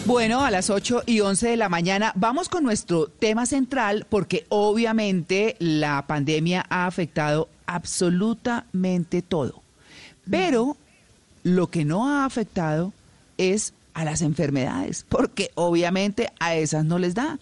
[0.10, 4.48] Bueno, a las 8 y 11 de la mañana vamos con nuestro tema central porque
[4.50, 9.62] obviamente la pandemia ha afectado absolutamente todo.
[10.28, 10.78] Pero
[11.44, 12.92] lo que no ha afectado
[13.38, 17.38] es a las enfermedades, porque obviamente a esas no les da.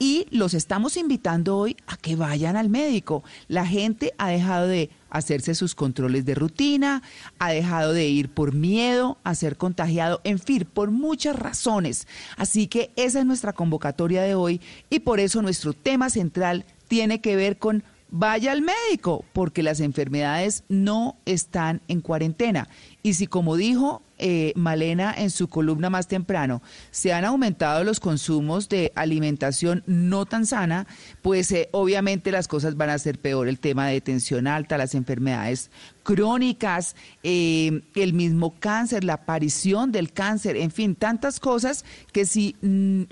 [0.00, 3.22] Y los estamos invitando hoy a que vayan al médico.
[3.46, 7.02] La gente ha dejado de hacerse sus controles de rutina,
[7.38, 12.06] ha dejado de ir por miedo a ser contagiado, en fin, por muchas razones.
[12.36, 14.60] Así que esa es nuestra convocatoria de hoy
[14.90, 19.80] y por eso nuestro tema central tiene que ver con vaya al médico, porque las
[19.80, 22.68] enfermedades no están en cuarentena.
[23.02, 28.00] Y si, como dijo eh, Malena en su columna más temprano, se han aumentado los
[28.00, 30.86] consumos de alimentación no tan sana,
[31.22, 33.48] pues eh, obviamente las cosas van a ser peor.
[33.48, 35.70] El tema de tensión alta, las enfermedades
[36.02, 42.56] crónicas, eh, el mismo cáncer, la aparición del cáncer, en fin, tantas cosas que si
[42.62, 43.02] mm,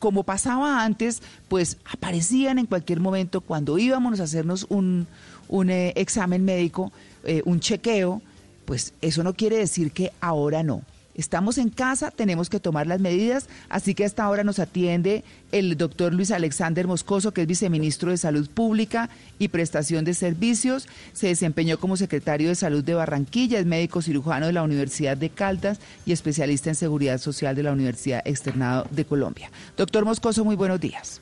[0.00, 5.06] como pasaba antes, pues aparecían en cualquier momento cuando íbamos a hacernos un,
[5.46, 6.90] un eh, examen médico,
[7.22, 8.22] eh, un chequeo,
[8.70, 10.82] pues eso no quiere decir que ahora no.
[11.16, 15.76] Estamos en casa, tenemos que tomar las medidas, así que hasta ahora nos atiende el
[15.76, 19.10] doctor Luis Alexander Moscoso, que es viceministro de Salud Pública
[19.40, 20.86] y Prestación de Servicios.
[21.12, 25.30] Se desempeñó como secretario de Salud de Barranquilla, es médico cirujano de la Universidad de
[25.30, 29.50] Caldas y especialista en seguridad social de la Universidad Externado de Colombia.
[29.76, 31.20] Doctor Moscoso, muy buenos días.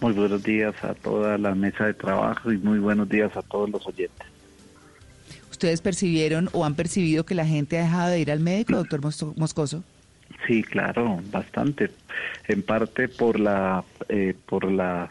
[0.00, 3.68] Muy buenos días a toda la mesa de trabajo y muy buenos días a todos
[3.68, 4.29] los oyentes.
[5.60, 9.02] ¿Ustedes percibieron o han percibido que la gente ha dejado de ir al médico, doctor
[9.02, 9.84] Mos- Moscoso?
[10.46, 11.90] Sí, claro, bastante.
[12.48, 15.10] En parte por la, eh, por la,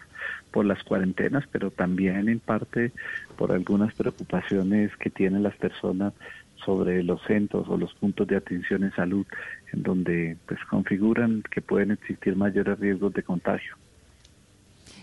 [0.50, 2.94] por las cuarentenas, pero también en parte
[3.38, 6.14] por algunas preocupaciones que tienen las personas
[6.66, 9.28] sobre los centros o los puntos de atención en salud,
[9.72, 13.76] en donde pues configuran que pueden existir mayores riesgos de contagio.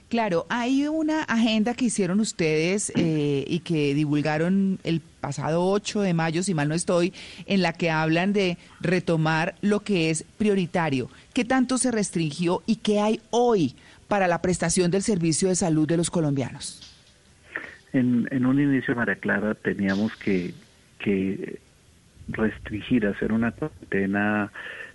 [0.08, 6.14] Claro, hay una agenda que hicieron ustedes eh, y que divulgaron el pasado 8 de
[6.14, 7.12] mayo, si mal no estoy,
[7.46, 11.10] en la que hablan de retomar lo que es prioritario.
[11.34, 13.74] ¿Qué tanto se restringió y qué hay hoy
[14.06, 16.80] para la prestación del servicio de salud de los colombianos?
[17.92, 20.54] En, en un inicio, María Clara, teníamos que,
[21.00, 21.58] que
[22.28, 24.52] restringir, hacer una cuarentena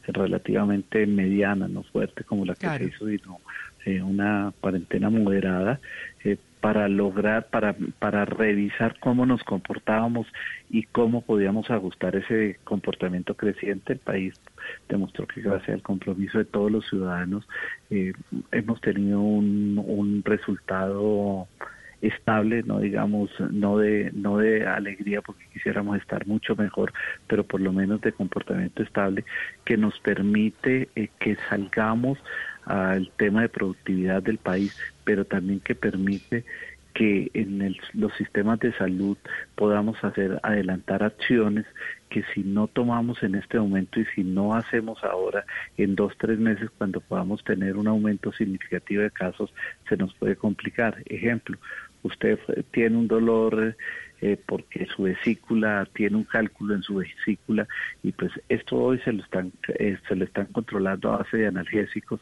[0.07, 2.85] relativamente mediana, no fuerte como la que Claro.
[2.85, 3.39] se hizo, sino
[3.85, 5.79] eh, una cuarentena moderada
[6.23, 10.27] eh, para lograr, para, para revisar cómo nos comportábamos
[10.69, 13.93] y cómo podíamos ajustar ese comportamiento creciente.
[13.93, 14.35] El país
[14.87, 17.47] demostró que gracias al compromiso de todos los ciudadanos
[17.89, 18.13] eh,
[18.51, 21.47] hemos tenido un, un resultado
[22.01, 26.93] estable, no digamos, no de, no de alegría porque quisiéramos estar mucho mejor,
[27.27, 29.23] pero por lo menos de comportamiento estable
[29.65, 32.17] que nos permite eh, que salgamos
[32.63, 34.73] al tema de productividad del país,
[35.03, 36.45] pero también que permite
[36.93, 39.17] que en el- los sistemas de salud
[39.55, 41.65] podamos hacer adelantar acciones
[42.09, 45.45] que si no tomamos en este momento y si no hacemos ahora
[45.77, 49.53] en dos tres meses cuando podamos tener un aumento significativo de casos
[49.87, 51.01] se nos puede complicar.
[51.05, 51.57] Ejemplo
[52.03, 52.39] usted
[52.71, 53.77] tiene un dolor
[54.21, 57.67] eh, porque su vesícula tiene un cálculo en su vesícula
[58.03, 61.47] y pues esto hoy se lo están eh, se lo están controlando a base de
[61.47, 62.21] analgésicos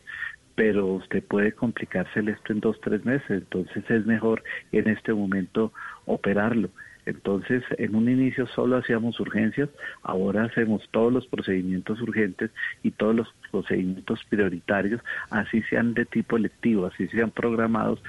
[0.60, 3.30] pero usted puede complicársele esto en dos tres meses.
[3.30, 4.44] Entonces es mejor
[4.74, 5.72] en este momento
[6.06, 6.70] operarlo.
[7.06, 9.70] Entonces, en un inicio solo hacíamos urgencias,
[10.04, 12.52] ahora hacemos todos los procedimientos urgentes
[12.84, 18.04] y todos los procedimientos prioritarios, así sean de tipo electivo, así sean programados,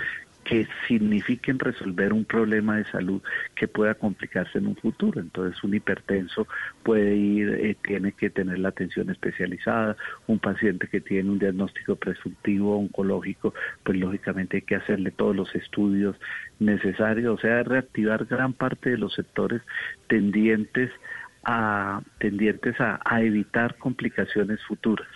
[0.51, 3.23] que signifiquen resolver un problema de salud
[3.55, 5.21] que pueda complicarse en un futuro.
[5.21, 6.49] Entonces, un hipertenso
[6.83, 9.97] puede ir, eh, tiene que tener la atención especializada,
[10.27, 13.55] un paciente que tiene un diagnóstico presuntivo oncológico,
[13.85, 16.17] pues lógicamente hay que hacerle todos los estudios
[16.59, 19.63] necesarios, o sea, reactivar gran parte de los sectores
[20.09, 20.91] tendientes
[21.45, 25.07] a tendientes a, a evitar complicaciones futuras.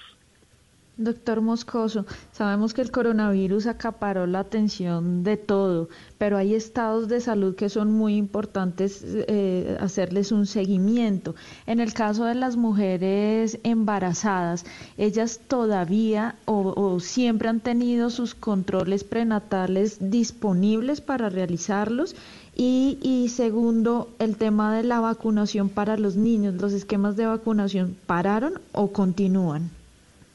[0.97, 5.89] Doctor Moscoso, sabemos que el coronavirus acaparó la atención de todo,
[6.19, 11.35] pero hay estados de salud que son muy importantes eh, hacerles un seguimiento.
[11.67, 14.67] En el caso de las mujeres embarazadas,
[14.97, 22.15] ellas todavía o, siempre han tenido sus controles prenatales disponibles para realizarlos.
[22.55, 28.61] Y segundo, el tema de la vacunación para los niños, los esquemas de vacunación, ¿pararon
[28.71, 29.73] o continúan?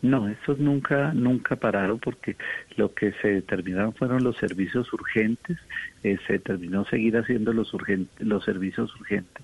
[0.01, 2.37] No, esos nunca, nunca pararon porque
[2.77, 5.57] lo que se determinaron fueron los servicios urgentes,
[6.03, 9.43] eh, se determinó seguir haciendo los, urgentes, los servicios urgentes,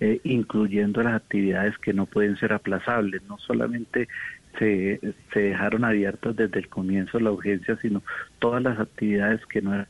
[0.00, 4.08] eh, incluyendo las actividades que no pueden ser aplazables, no solamente
[4.58, 5.00] se,
[5.32, 8.02] se dejaron abiertas desde el comienzo la urgencia, sino
[8.40, 9.86] todas las actividades que no eran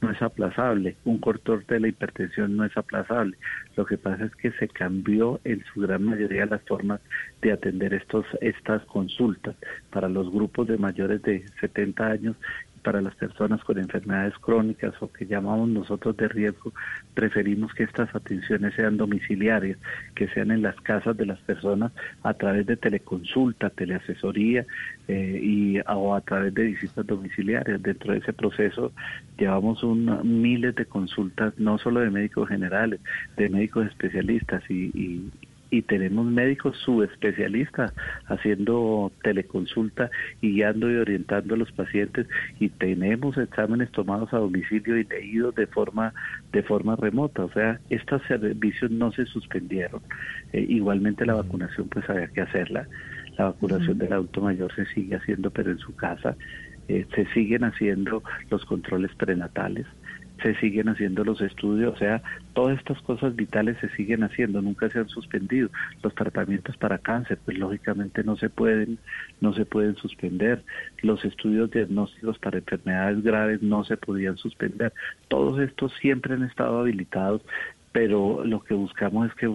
[0.00, 3.36] no es aplazable, un cortor de la hipertensión no es aplazable.
[3.76, 7.00] Lo que pasa es que se cambió en su gran mayoría las formas
[7.42, 9.56] de atender estos estas consultas
[9.90, 12.36] para los grupos de mayores de 70 años
[12.82, 16.72] para las personas con enfermedades crónicas o que llamamos nosotros de riesgo,
[17.14, 19.78] preferimos que estas atenciones sean domiciliarias,
[20.14, 21.92] que sean en las casas de las personas
[22.22, 24.66] a través de teleconsulta, teleasesoría
[25.08, 27.82] eh, y o a través de visitas domiciliarias.
[27.82, 28.92] Dentro de ese proceso
[29.38, 33.00] llevamos un, miles de consultas, no solo de médicos generales,
[33.36, 35.30] de médicos especialistas y, y
[35.70, 37.92] y tenemos médicos subespecialistas
[38.26, 40.10] haciendo teleconsulta
[40.40, 42.26] y guiando y orientando a los pacientes
[42.58, 46.12] y tenemos exámenes tomados a domicilio y leídos de forma
[46.52, 50.02] de forma remota, o sea, estos servicios no se suspendieron.
[50.52, 52.88] Eh, igualmente la vacunación pues había que hacerla.
[53.38, 56.36] La vacunación del adulto mayor se sigue haciendo pero en su casa.
[56.88, 59.86] Eh, se siguen haciendo los controles prenatales
[60.42, 62.22] se siguen haciendo los estudios, o sea,
[62.54, 65.70] todas estas cosas vitales se siguen haciendo, nunca se han suspendido.
[66.02, 68.98] Los tratamientos para cáncer, pues lógicamente no se pueden,
[69.40, 70.62] no se pueden suspender.
[71.02, 74.92] Los estudios diagnósticos para enfermedades graves no se podían suspender.
[75.28, 77.42] Todos estos siempre han estado habilitados
[77.92, 79.46] pero lo que buscamos es que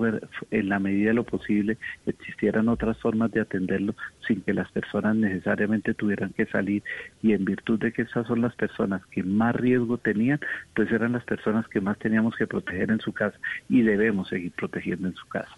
[0.51, 3.95] en la medida de lo posible existieran otras formas de atenderlo
[4.27, 6.83] sin que las personas necesariamente tuvieran que salir
[7.21, 10.39] y en virtud de que esas son las personas que más riesgo tenían,
[10.73, 13.37] pues eran las personas que más teníamos que proteger en su casa
[13.69, 15.55] y debemos seguir protegiendo en su casa.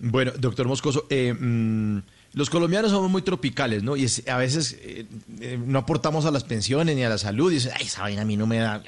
[0.00, 1.98] Bueno, doctor Moscoso, eh, mm,
[2.34, 3.96] los colombianos somos muy tropicales, ¿no?
[3.96, 5.06] Y a veces eh,
[5.40, 7.50] eh, no aportamos a las pensiones ni a la salud.
[7.50, 8.82] Y dicen, ay, esa vaina a mí no me da.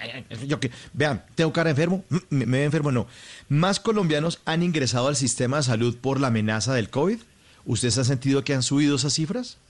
[0.46, 3.06] Yo que, vean, tengo cara enfermo, mm, me, me enfermo, no.
[3.48, 7.18] ¿Más colombianos han ingresado al sistema de salud por la amenaza del COVID?
[7.66, 9.60] ¿Usted se ha sentido que han subido esas cifras?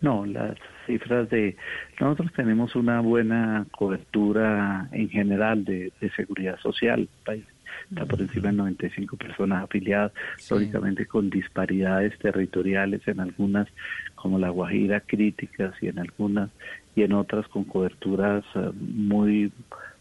[0.00, 0.56] No, las
[0.86, 1.56] cifras de...
[2.00, 7.44] Nosotros tenemos una buena cobertura en general de seguridad social, país
[7.90, 10.12] está por encima de 95 personas afiliadas,
[10.50, 13.68] lógicamente con disparidades territoriales en algunas
[14.14, 16.50] como la Guajira críticas y en algunas
[16.94, 19.52] y en otras con coberturas eh, muy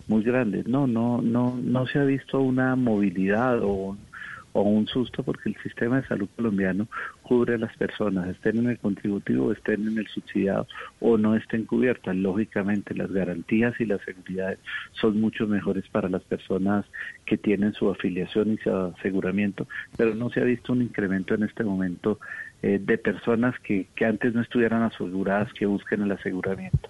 [0.07, 0.67] muy grandes.
[0.67, 3.97] No, no, no, no se ha visto una movilidad o
[4.55, 6.87] o un susto porque el sistema de salud colombiano
[7.27, 10.67] cubre a las personas, estén en el contributivo, estén en el subsidiado
[10.99, 12.15] o no estén cubiertas.
[12.15, 14.59] Lógicamente las garantías y las seguridades
[14.93, 16.85] son mucho mejores para las personas
[17.25, 21.43] que tienen su afiliación y su aseguramiento, pero no se ha visto un incremento en
[21.43, 22.19] este momento
[22.61, 26.89] eh, de personas que, que antes no estuvieran aseguradas que busquen el aseguramiento.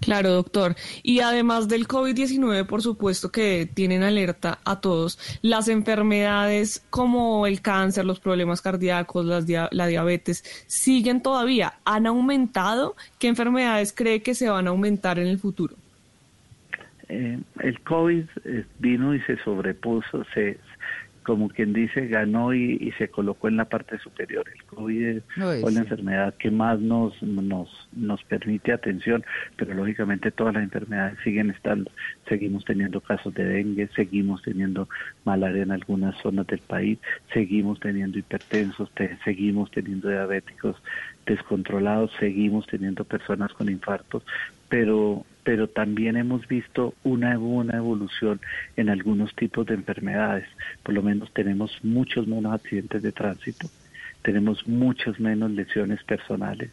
[0.00, 0.74] Claro, doctor.
[1.02, 5.18] Y además del COVID-19, por supuesto que tienen alerta a todos.
[5.42, 11.74] Las enfermedades como el cáncer, los problemas cardíacos, las la diabetes, siguen todavía.
[11.84, 12.96] ¿Han aumentado?
[13.18, 15.76] ¿Qué enfermedades cree que se van a aumentar en el futuro?
[17.08, 20.58] Eh, el COVID eh, vino y se sobrepuso, se,
[21.24, 24.44] como quien dice, ganó y, se colocó en la parte superior.
[24.54, 29.24] El COVID es la enfermedad que más nos, nos, nos permite atención,
[29.56, 31.90] pero lógicamente todas las enfermedades siguen estando.
[32.28, 34.88] Seguimos teniendo casos de dengue, seguimos teniendo
[35.24, 36.98] malaria en algunas zonas del país,
[37.32, 38.90] seguimos teniendo hipertensos,
[39.24, 40.76] seguimos teniendo diabéticos
[41.26, 44.22] descontrolados, seguimos teniendo personas con infartos,
[44.68, 48.40] pero pero también hemos visto una buena evolución
[48.76, 50.46] en algunos tipos de enfermedades.
[50.82, 53.68] Por lo menos tenemos muchos menos accidentes de tránsito,
[54.24, 56.70] tenemos muchas menos lesiones personales,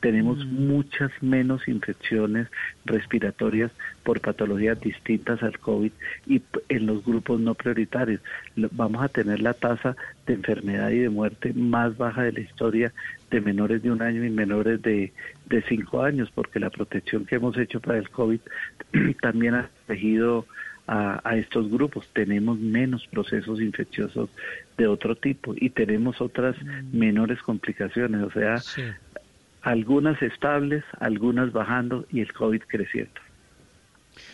[0.00, 2.48] tenemos muchas menos infecciones
[2.84, 3.70] respiratorias
[4.02, 5.92] por patologías distintas al COVID
[6.26, 8.20] y en los grupos no prioritarios.
[8.72, 9.96] Vamos a tener la tasa
[10.26, 12.92] de enfermedad y de muerte más baja de la historia
[13.30, 15.12] de menores de un año y menores de,
[15.46, 18.40] de cinco años, porque la protección que hemos hecho para el COVID
[19.22, 20.44] también ha protegido
[20.90, 22.08] a, a estos grupos.
[22.12, 24.28] Tenemos menos procesos infecciosos
[24.76, 26.56] de otro tipo y tenemos otras
[26.92, 28.56] menores complicaciones, o sea,
[29.62, 33.20] algunas estables, algunas bajando y el COVID creciendo.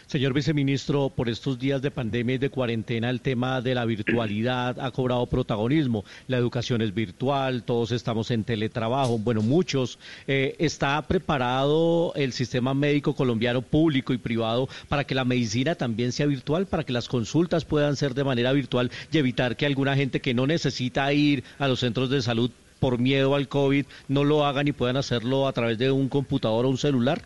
[0.06, 4.78] Señor viceministro, por estos días de pandemia y de cuarentena, el tema de la virtualidad
[4.80, 6.04] ha cobrado protagonismo.
[6.28, 9.98] La educación es virtual, todos estamos en teletrabajo, bueno, muchos.
[10.26, 16.12] Eh, ¿Está preparado el sistema médico colombiano público y privado para que la medicina también
[16.12, 19.96] sea virtual, para que las consultas puedan ser de manera virtual y evitar que alguna
[19.96, 24.24] gente que no necesita ir a los centros de salud por miedo al COVID no
[24.24, 27.22] lo hagan y puedan hacerlo a través de un computador o un celular?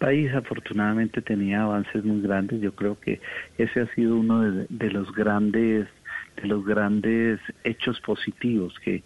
[0.00, 2.60] País afortunadamente tenía avances muy grandes.
[2.60, 3.20] Yo creo que
[3.58, 5.88] ese ha sido uno de, de los grandes
[6.42, 9.04] de los grandes hechos positivos que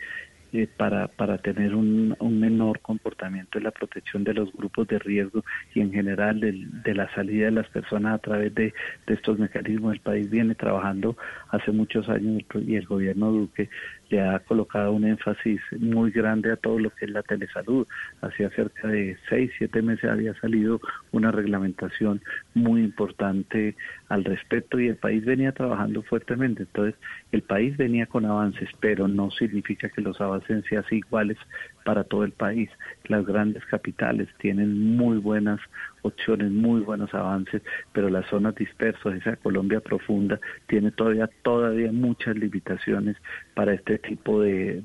[0.52, 5.00] eh, para, para tener un, un menor comportamiento en la protección de los grupos de
[5.00, 5.42] riesgo
[5.74, 8.72] y en general del- de, la salida de las personas a través de,
[9.06, 9.94] de estos mecanismos.
[9.94, 11.16] El país viene trabajando
[11.50, 13.68] hace muchos años y el gobierno Duque
[14.14, 17.84] le ha colocado un énfasis muy grande a todo lo que es la telesalud.
[18.20, 20.80] Hacía cerca de seis, siete meses había salido
[21.10, 22.22] una reglamentación
[22.54, 23.74] muy importante
[24.08, 26.62] al respecto y el país venía trabajando fuertemente.
[26.62, 26.94] Entonces,
[27.32, 31.38] el país venía con avances, pero no significa que los avances sean iguales
[31.85, 32.70] para todo el país.
[33.05, 35.61] Las grandes capitales tienen muy buenas
[36.05, 37.62] opciones, muy buenos avances,
[37.93, 43.16] pero las zonas dispersas, esa Colombia profunda, tiene todavía todavía muchas limitaciones
[43.55, 44.82] para este tipo de,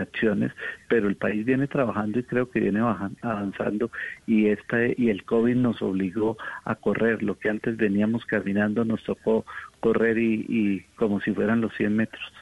[0.00, 0.52] acciones,
[0.88, 2.80] pero el país viene trabajando y creo que viene
[3.22, 3.90] avanzando
[4.26, 9.02] y esta y el COVID nos obligó a correr, lo que antes veníamos caminando nos
[9.04, 9.44] tocó
[9.80, 12.32] correr y, y como si fueran los 100 metros.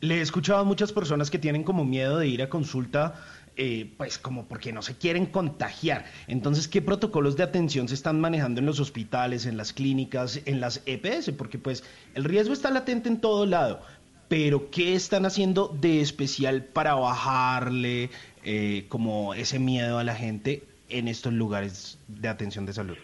[0.00, 3.16] Le he escuchado a muchas personas que tienen como miedo de ir a consulta,
[3.56, 6.06] eh, pues como porque no se quieren contagiar.
[6.26, 10.60] Entonces, ¿qué protocolos de atención se están manejando en los hospitales, en las clínicas, en
[10.60, 11.32] las EPS?
[11.32, 13.82] Porque pues el riesgo está latente en todo lado.
[14.28, 18.08] Pero, ¿qué están haciendo de especial para bajarle
[18.44, 22.96] eh, como ese miedo a la gente en estos lugares de atención de salud?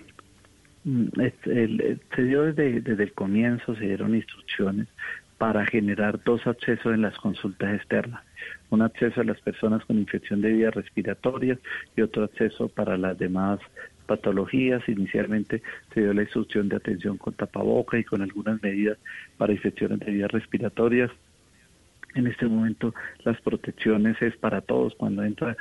[0.85, 1.09] Mm,
[1.44, 4.86] se dio desde, desde el comienzo, se dieron instrucciones
[5.39, 8.25] para generar dos accesos en las consultas externas.
[8.71, 11.59] Un acceso a las personas con infección de vías respiratorias
[11.97, 13.61] y otro acceso para las demás
[14.07, 14.89] patologías.
[14.89, 18.99] Inicialmente se dio la instrucción de atención con tapaboca y con algunas medidas
[19.37, 21.11] para infecciones de vías respiratorias.
[22.15, 22.95] En este momento
[23.25, 24.95] las protecciones es para todos.
[24.95, 25.57] Cuando entra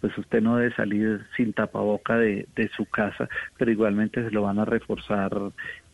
[0.00, 3.28] pues usted no debe salir sin tapaboca de, de su casa,
[3.58, 5.30] pero igualmente se lo van a reforzar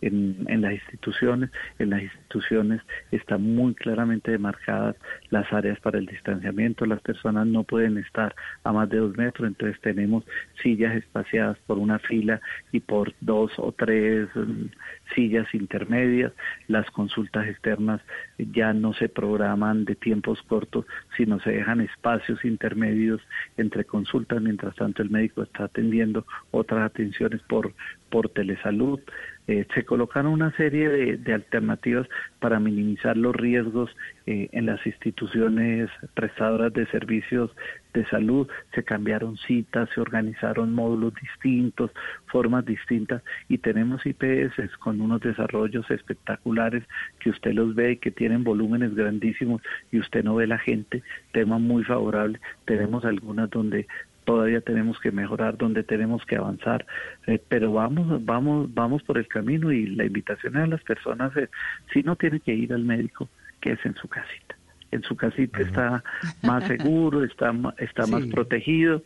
[0.01, 1.51] en, en las instituciones.
[1.79, 4.97] En las instituciones están muy claramente demarcadas
[5.31, 6.87] las áreas para el distanciamiento.
[6.87, 10.25] Las personas no pueden estar a más de dos metros, entonces tenemos
[10.63, 12.41] sillas espaciadas por una fila
[12.73, 14.67] y por dos o tres mm,
[15.15, 16.33] sillas intermedias.
[16.69, 18.01] Las consultas externas
[18.39, 20.87] ya no se programan de tiempos cortos,
[21.17, 23.21] sino se dejan espacios intermedios
[23.57, 27.73] entre consultas, mientras tanto el médico está atendiendo otras atenciones por,
[28.11, 29.01] por telesalud.
[29.49, 32.09] Eh, se colocaron una serie de, de alternativas
[32.41, 33.91] para minimizar los riesgos
[34.27, 37.51] eh, en las instituciones prestadoras de servicios
[37.95, 41.91] de salud, se cambiaron citas, se organizaron módulos distintos,
[42.27, 46.85] formas distintas y tenemos IPS con unos desarrollos espectaculares
[47.21, 49.63] que usted los ve y que tienen volúmenes grandísimos
[49.93, 51.03] y usted no ve la gente,
[51.33, 52.41] tema muy favorable.
[52.67, 53.87] Tenemos algunas donde
[54.27, 56.85] todavía tenemos que mejorar, donde tenemos que avanzar,
[57.27, 61.49] eh, pero vamos, vamos, vamos por el camino y la invitación a las personas es,
[61.93, 63.29] si no tiene que ir al médico,
[63.61, 64.57] que es en su casita.
[64.91, 66.05] En su casita está
[66.43, 69.03] más seguro, está, está más protegido.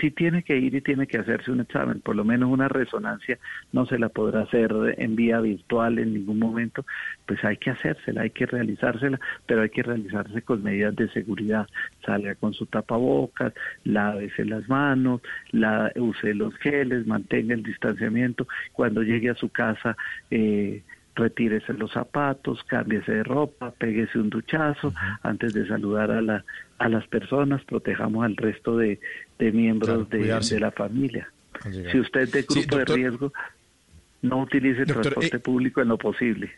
[0.00, 3.38] Si tiene que ir y tiene que hacerse un examen, por lo menos una resonancia,
[3.72, 6.84] no se la podrá hacer en vía virtual en ningún momento,
[7.26, 11.66] pues hay que hacérsela, hay que realizársela, pero hay que realizarse con medidas de seguridad.
[12.04, 13.52] Salga con su tapabocas,
[13.84, 18.46] lávese las manos, la, use los geles, mantenga el distanciamiento.
[18.72, 19.96] Cuando llegue a su casa,
[20.30, 20.82] eh,
[21.16, 24.92] retírese los zapatos, cámbiese de ropa, péguese un duchazo
[25.22, 26.44] antes de saludar a, la,
[26.78, 29.00] a las personas, protejamos al resto de,
[29.38, 31.32] de miembros Claro, de, de la familia.
[31.90, 32.96] Si usted es de Sí, grupo doctor.
[32.98, 33.32] de riesgo,
[34.22, 36.50] no utilice Doctor, transporte eh, público en lo posible.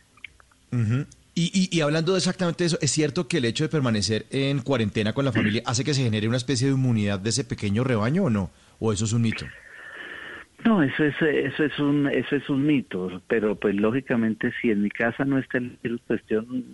[1.34, 4.58] Y, y- y hablando de exactamente eso, ¿es cierto que el hecho de permanecer en
[4.60, 7.84] cuarentena con la familia hace que se genere una especie de inmunidad de ese pequeño
[7.84, 8.50] rebaño o no?
[8.80, 9.46] ¿O eso es un mito?
[10.64, 14.82] No, eso es eso es un eso es un mito, pero pues lógicamente si en
[14.82, 16.20] mi casa no está el virus, pues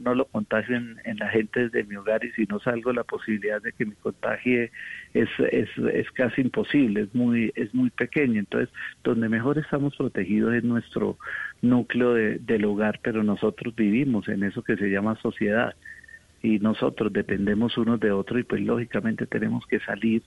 [0.03, 3.61] no lo contagio en, la gente desde mi hogar y si no salgo la posibilidad
[3.61, 4.73] de que me contagie
[5.13, 8.75] es, es, es casi imposible, es muy es muy pequeño, entonces
[9.05, 11.19] donde mejor estamos protegidos es nuestro
[11.61, 15.75] núcleo de- del hogar, pero nosotros vivimos en eso que se llama sociedad.
[16.43, 20.23] Y nosotros dependemos unos de otros y pues lógicamente tenemos que salir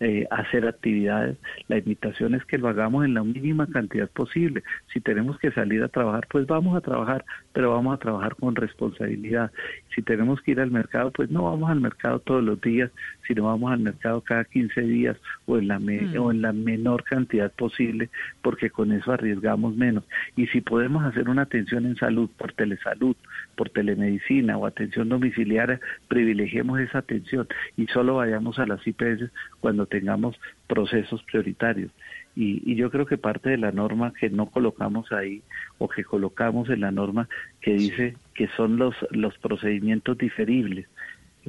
[0.00, 1.36] eh, hacer actividades.
[1.68, 4.62] La invitación es que lo hagamos en la mínima cantidad posible.
[4.92, 8.56] Si tenemos que salir a trabajar, pues vamos a trabajar, pero vamos a trabajar con
[8.56, 9.52] responsabilidad.
[9.94, 12.90] Si tenemos que ir al mercado, pues no vamos al mercado todos los días,
[13.26, 15.16] sino vamos al mercado cada 15 días
[15.46, 16.18] o en la, me- Mm.
[16.18, 18.08] o en la menor cantidad posible,
[18.42, 20.04] porque con eso arriesgamos menos.
[20.34, 23.14] Y si podemos hacer una atención en salud por telesalud,
[23.54, 25.78] por telemedicina o atención domiciliaria,
[26.08, 27.46] privilegiemos esa atención
[27.76, 31.90] y solo vayamos a las IPS cuando tengamos procesos prioritarios.
[32.34, 35.42] Y, y yo creo que parte de la norma que no colocamos ahí
[35.78, 37.28] o que colocamos en la norma
[37.60, 40.86] que dice que son los, los procedimientos diferibles.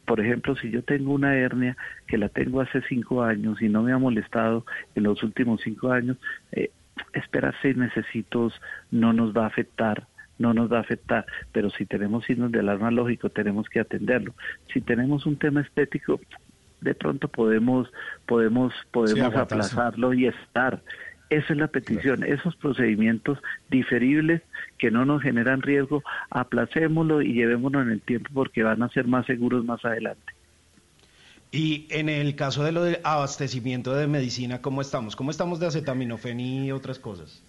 [0.05, 1.77] Por ejemplo, si yo tengo una hernia
[2.07, 4.65] que la tengo hace cinco años y no me ha molestado
[4.95, 6.17] en los últimos cinco años,
[6.51, 6.71] eh,
[7.13, 8.59] esperar seis necesitos
[8.89, 10.07] no nos va a afectar
[10.41, 14.33] no nos va a afectar, pero si tenemos signos de alarma lógico tenemos que atenderlo.
[14.73, 16.19] Si tenemos un tema estético,
[16.81, 17.87] de pronto podemos
[18.25, 20.83] podemos podemos aplazarlo y estar.
[21.29, 23.39] Esa es la petición, esos procedimientos
[23.69, 24.41] diferibles
[24.77, 29.07] que no nos generan riesgo, aplacémoslo y llevémonos en el tiempo porque van a ser
[29.07, 30.33] más seguros más adelante.
[31.51, 35.15] Y en el caso de lo del abastecimiento de medicina, ¿cómo estamos?
[35.15, 37.43] ¿Cómo estamos de acetaminofén y otras cosas?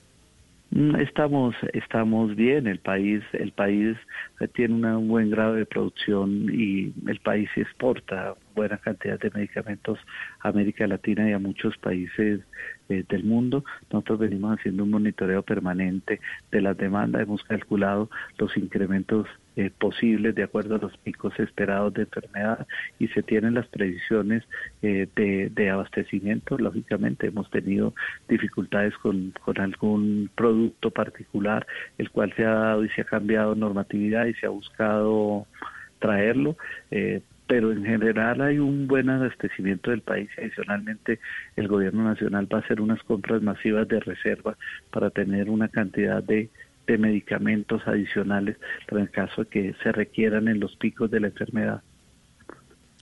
[0.70, 2.66] Mm, Estamos, estamos bien.
[2.66, 3.96] El país, el país
[4.40, 9.30] eh, tiene una- un buen grado de producción y el país exporta buena cantidad de
[9.30, 9.98] medicamentos
[10.40, 12.40] a América Latina y a muchos países
[12.88, 13.64] eh, del mundo.
[13.90, 16.20] Nosotros venimos haciendo un monitoreo permanente
[16.50, 17.22] de las demandas.
[17.22, 22.66] Hemos calculado los incrementos eh, posibles de acuerdo a los picos esperados de enfermedad
[22.98, 24.42] y se tienen las previsiones
[24.80, 26.56] eh, de, abastecimiento.
[26.56, 27.94] Lógicamente hemos tenido
[28.28, 31.66] dificultades con, con algún producto particular,
[31.98, 35.46] el cual se ha dado y se ha cambiado normatividad y se ha buscado
[35.98, 36.56] traerlo.
[36.90, 37.20] eh,
[37.52, 41.20] pero en general hay un buen abastecimiento del país adicionalmente
[41.54, 44.56] el gobierno nacional va a hacer unas compras masivas de reserva
[44.90, 46.48] para tener una cantidad de,
[46.98, 48.56] medicamentos adicionales
[48.88, 51.82] para el caso que se requieran en los picos de la enfermedad.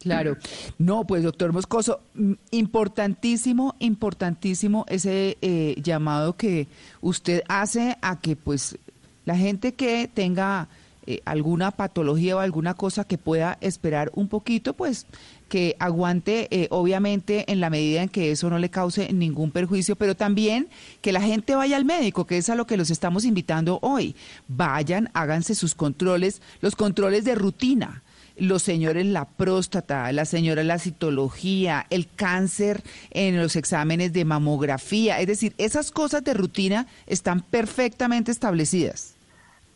[0.01, 0.37] Claro.
[0.79, 6.67] No, pues doctor Moscoso, mm, importantísimo, importantísimo ese eh, llamado que
[7.01, 8.77] usted hace a que pues
[9.25, 10.69] la gente que tenga
[11.11, 15.07] eh, alguna patología o alguna cosa que pueda esperar un poquito, pues
[15.49, 19.97] que aguante, eh, obviamente, en la medida en que eso no le cause ningún perjuicio,
[19.97, 20.69] pero también
[21.01, 24.15] que la gente vaya al médico, que es a lo que los estamos invitando hoy.
[24.47, 28.05] Vayan, háganse sus controles, los controles de rutina
[28.37, 35.21] los señores la próstata, la señora la citología, el cáncer en los exámenes de mamografía,
[35.21, 39.20] es decir, esas cosas de rutina están perfectamente establecidas.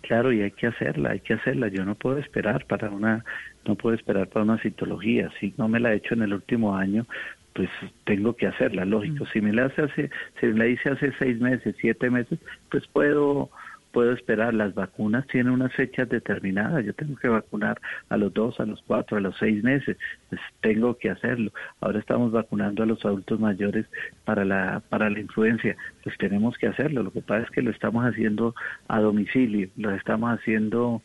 [0.06, 1.68] Claro, y hay que hacerla, hay que hacerla.
[1.68, 3.24] Yo no puedo esperar para una,
[3.64, 5.30] no puedo esperar para una citología.
[5.40, 7.06] Si no me la he hecho en el último año,
[7.54, 7.70] pues
[8.04, 9.24] tengo que hacerla, lógico.
[9.32, 10.10] Si me la hace hace,
[10.40, 12.38] si me la hice hace seis meses, siete meses,
[12.70, 13.48] pues puedo,
[13.94, 14.52] puedo esperar.
[14.52, 16.84] Las vacunas tienen unas fechas determinadas.
[16.84, 17.80] Yo tengo que vacunar
[18.10, 19.96] a los dos, a los cuatro, a los seis meses.
[20.28, 21.52] Pues tengo que hacerlo.
[21.80, 23.86] Ahora estamos vacunando a los adultos mayores
[24.24, 25.76] para la, para la influencia.
[26.02, 27.04] Pues tenemos que hacerlo.
[27.04, 28.54] Lo que pasa es que lo estamos haciendo
[28.88, 31.00] a domicilio, lo estamos haciendo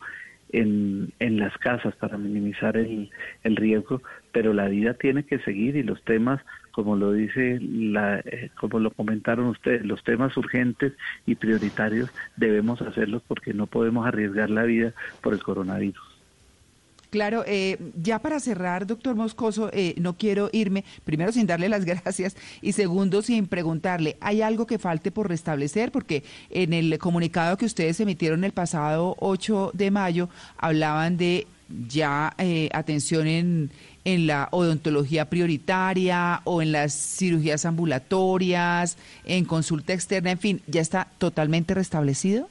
[0.52, 3.10] en, en las casas para minimizar el,
[3.44, 4.02] el riesgo,
[4.32, 6.40] pero la vida tiene que seguir y los temas,
[6.72, 10.92] como lo dice, la, eh, como lo comentaron ustedes, los temas urgentes
[11.26, 16.20] y prioritarios debemos hacerlos porque no podemos arriesgar la vida por el coronavirus.
[17.10, 21.84] Claro, eh, ya para cerrar, doctor Moscoso, eh, no quiero irme, primero sin darle las
[22.04, 25.90] gracias y segundo sin preguntarle, ¿hay algo que falte por restablecer?
[25.90, 31.48] Porque en el comunicado que ustedes emitieron el pasado 8 de mayo hablaban de
[31.88, 33.70] ya eh, atención en,
[34.04, 40.80] en la odontología prioritaria o en las cirugías ambulatorias, en consulta externa, en fin, ¿ya
[40.80, 42.48] está totalmente restablecido?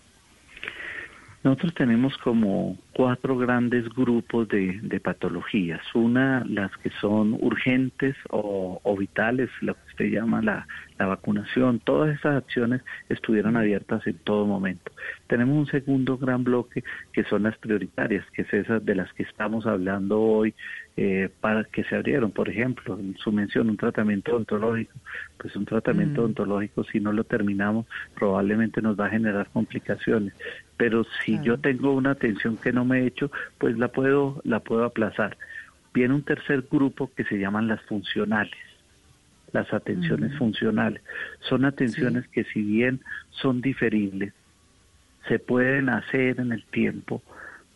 [1.44, 5.80] Nosotros tenemos como cuatro grandes grupos de, de patologías.
[5.96, 10.68] Una, las que son urgentes o, o vitales, lo que usted llama la,
[10.98, 11.80] la vacunación.
[11.80, 14.92] Todas esas acciones estuvieron abiertas en todo momento.
[15.28, 19.24] Tenemos un segundo gran bloque que son las prioritarias, que es esas de las que
[19.24, 20.54] estamos hablando hoy,
[20.98, 22.32] eh, para que se abrieron.
[22.32, 24.92] Por ejemplo, en su mención, un tratamiento odontológico.
[25.38, 26.24] Pues un tratamiento Mm.
[26.26, 30.34] odontológico, si no lo terminamos, probablemente nos va a generar complicaciones.
[30.76, 34.60] Pero si yo tengo una atención que no me he hecho, pues la puedo, la
[34.60, 35.38] puedo aplazar.
[35.94, 38.58] Viene un tercer grupo que se llaman las funcionales
[39.52, 41.02] las atenciones funcionales.
[41.42, 43.02] Son atenciones que si bien
[43.32, 44.34] son diferibles,
[45.28, 47.22] se pueden hacer en el tiempo,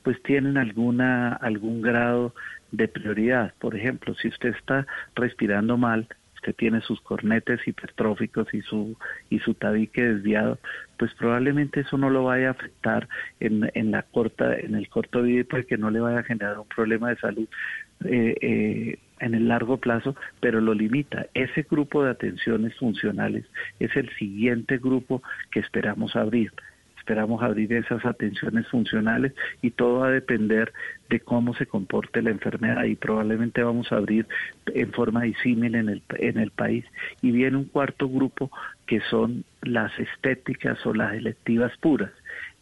[0.03, 2.33] pues tienen alguna algún grado
[2.71, 3.53] de prioridad.
[3.59, 6.07] Por ejemplo, si usted está respirando mal,
[6.43, 8.97] usted tiene sus cornetes hipertróficos y su
[9.29, 10.59] y su tabique desviado,
[10.97, 13.07] pues probablemente eso no lo vaya a afectar
[13.39, 16.67] en, en la corta en el corto video porque no le vaya a generar un
[16.67, 17.47] problema de salud
[18.03, 21.27] eh, eh, en el largo plazo, pero lo limita.
[21.33, 23.45] Ese grupo de atenciones funcionales
[23.79, 26.51] es el siguiente grupo que esperamos abrir.
[27.03, 30.71] Esperamos abrir esas atenciones funcionales y todo va a depender
[31.09, 34.25] de cómo se comporte la enfermedad y probablemente vamos a abrir
[34.67, 36.85] en forma disímil en el, en el país.
[37.21, 38.49] Y viene un cuarto grupo
[38.85, 42.11] que son las estéticas o las electivas puras.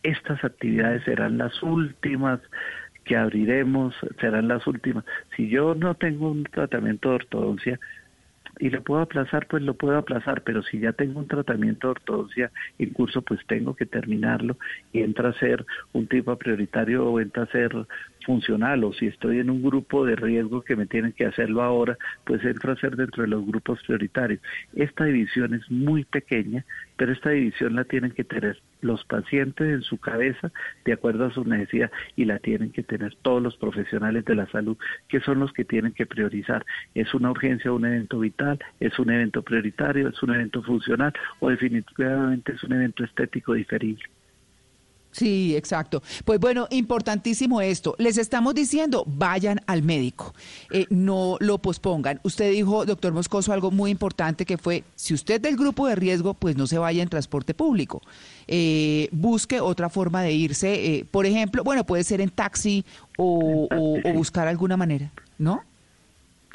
[0.01, 2.39] Estas actividades serán las últimas
[3.05, 5.05] que abriremos, serán las últimas.
[5.35, 7.79] Si yo no tengo un tratamiento de ortodoncia,
[8.61, 11.91] y lo puedo aplazar, pues lo puedo aplazar, pero si ya tengo un tratamiento de
[11.91, 14.55] ortodoncia en curso, pues tengo que terminarlo
[14.93, 17.71] y entra a ser un tipo prioritario o entra a ser
[18.21, 21.97] funcional, o si estoy en un grupo de riesgo que me tienen que hacerlo ahora,
[22.23, 24.41] pues entra a ser dentro de los grupos prioritarios.
[24.75, 26.65] Esta división es muy pequeña,
[26.97, 30.51] pero esta división la tienen que tener los pacientes en su cabeza
[30.85, 34.47] de acuerdo a su necesidad y la tienen que tener todos los profesionales de la
[34.47, 34.77] salud,
[35.07, 36.65] que son los que tienen que priorizar.
[36.95, 38.59] ¿Es una urgencia un evento vital?
[38.79, 40.09] ¿Es un evento prioritario?
[40.09, 41.13] ¿Es un evento funcional?
[41.39, 44.03] ¿O definitivamente es un evento estético diferible?
[45.11, 46.01] Sí, exacto.
[46.23, 47.95] Pues bueno, importantísimo esto.
[47.97, 50.33] Les estamos diciendo, vayan al médico,
[50.71, 52.19] eh, no lo pospongan.
[52.23, 56.33] Usted dijo, doctor Moscoso, algo muy importante que fue, si usted del grupo de riesgo,
[56.33, 58.01] pues no se vaya en transporte público.
[58.47, 62.85] Eh, busque otra forma de irse, eh, por ejemplo, bueno, puede ser en taxi
[63.17, 65.61] o, o- o buscar alguna manera, ¿no?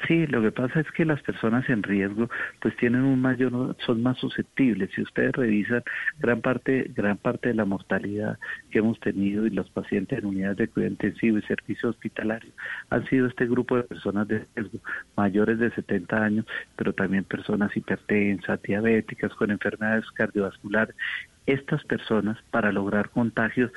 [0.04, 2.28] Sí, lo que pasa es que las personas en riesgo
[2.60, 4.90] pues tienen un mayor son más susceptibles.
[4.94, 5.82] Si ustedes revisan
[6.18, 8.38] gran parte gran parte de la mortalidad
[8.70, 12.52] que hemos tenido y los pacientes en unidades de cuidado intensivo y servicio hospitalario
[12.90, 14.80] han sido este grupo de personas de riesgo
[15.16, 16.46] mayores de 70 años,
[16.76, 20.94] pero también personas hipertensas, diabéticas con enfermedades cardiovasculares.
[21.46, 23.70] Estas personas para lograr contagios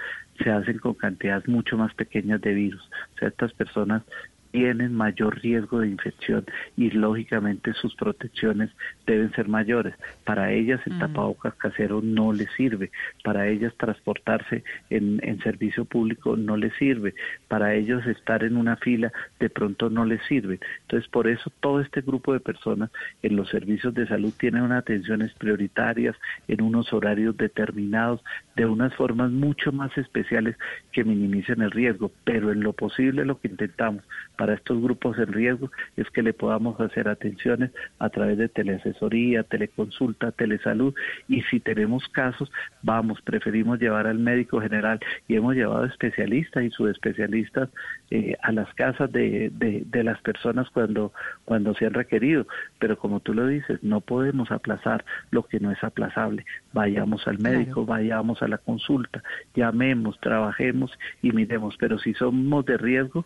[0.43, 2.81] se hacen con cantidades mucho más pequeñas de virus.
[3.15, 4.03] O sea, estas personas
[4.51, 6.45] tienen mayor riesgo de infección
[6.75, 8.69] y lógicamente sus protecciones
[9.05, 9.95] deben ser mayores.
[10.23, 12.91] Para ellas el tapabocas casero no les sirve,
[13.23, 17.13] para ellas transportarse en, en servicio público no les sirve,
[17.47, 20.59] para ellos estar en una fila de pronto no les sirve.
[20.81, 22.89] Entonces por eso todo este grupo de personas
[23.21, 26.15] en los servicios de salud tienen unas atenciones prioritarias
[26.47, 28.23] en unos horarios determinados,
[28.55, 30.55] de unas formas mucho más especiales
[30.91, 34.03] que minimicen el riesgo, pero en lo posible lo que intentamos
[34.39, 39.43] para estos grupos en riesgo es que le podamos hacer atenciones a través de teleasesoría,
[39.43, 40.95] teleconsulta, telesalud
[41.27, 42.49] y si tenemos casos,
[42.81, 47.67] vamos, preferimos llevar al médico general y hemos llevado especialistas y subespecialistas
[48.11, 51.11] eh, a las casas de, de, de las personas cuando,
[51.43, 52.47] cuando se han requerido,
[52.79, 56.45] pero como tú lo dices, no podemos aplazar lo que no es aplazable.
[56.71, 59.21] Vayamos al médico, vayamos a la consulta,
[59.53, 63.25] llamemos, trabajemos y miremos, pero si somos de riesgo,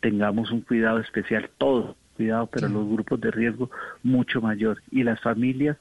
[0.00, 3.70] tengamos un cuidado especial, todo cuidado, pero los grupos de riesgo
[4.02, 4.82] mucho mayor.
[4.90, 5.76] Y las familias,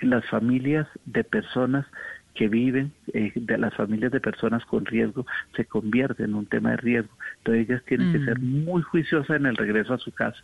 [0.00, 1.86] las familias de personas
[2.34, 6.70] que viven, eh, de las familias de personas con riesgo, se convierten en un tema
[6.70, 7.12] de riesgo.
[7.38, 10.42] Entonces ellas tienen que ser muy juiciosas en el regreso a su casa.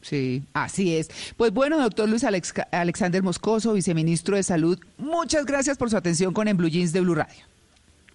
[0.00, 1.34] Sí, así es.
[1.36, 6.32] Pues bueno, doctor Luis Alex Alexander Moscoso, viceministro de Salud, muchas gracias por su atención
[6.32, 7.44] con En Blue Jeans de Blue Radio.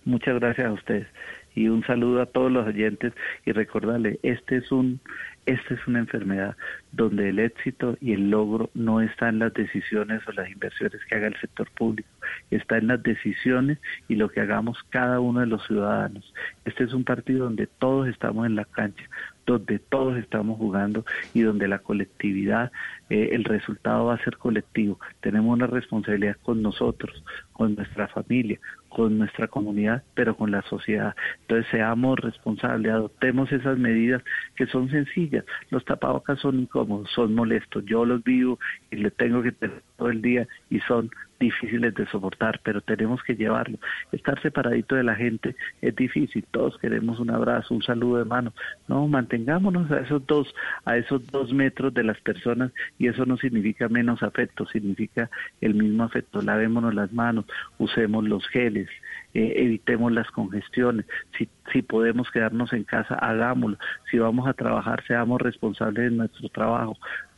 [0.06, 1.08] Muchas gracias a ustedes
[1.56, 3.14] y un saludo a todos los oyentes
[3.46, 5.00] y recordarle, este es un
[5.46, 6.56] esta es una enfermedad
[6.94, 11.16] donde el éxito y el logro no está en las decisiones o las inversiones que
[11.16, 12.08] haga el sector público,
[12.50, 13.78] está en las decisiones
[14.08, 16.34] y lo que hagamos cada uno de los ciudadanos.
[16.64, 19.04] Este es un partido donde todos estamos en la cancha,
[19.45, 22.72] donde todos estamos jugando y donde la colectividad
[23.10, 24.99] eh, el resultado va a ser colectivo.
[25.22, 28.60] Tenemos una responsabilidad con nosotros, con nuestra familia,
[28.90, 31.15] con nuestra comunidad, pero con la sociedad.
[31.41, 34.24] Entonces seamos responsables, adoptemos esas medidas
[34.56, 35.45] que son sencillas.
[35.70, 37.84] Los tapabocas son incómodos, son molestos.
[37.86, 38.60] Yo los vivo
[38.91, 41.10] y le tengo que tener todo el día y son
[41.44, 43.78] difíciles de soportar, pero tenemos que llevarlo.
[44.11, 46.45] Estar separadito de la gente es difícil.
[46.52, 48.53] Todos queremos un abrazo, un saludo de mano.
[48.88, 50.53] No, mantengámonos a esos dos,
[50.86, 55.30] a esos dos metros de las personas y eso no significa menos afecto, significa
[55.61, 56.41] el mismo afecto.
[56.41, 57.45] Lavémonos las manos,
[57.78, 58.90] usemos los geles,
[59.34, 61.06] eh, evitemos las congestiones.
[61.38, 63.78] Si, si podemos quedarnos en casa, hagámoslo.
[64.10, 66.98] Si vamos a trabajar, seamos responsables de nuestro trabajo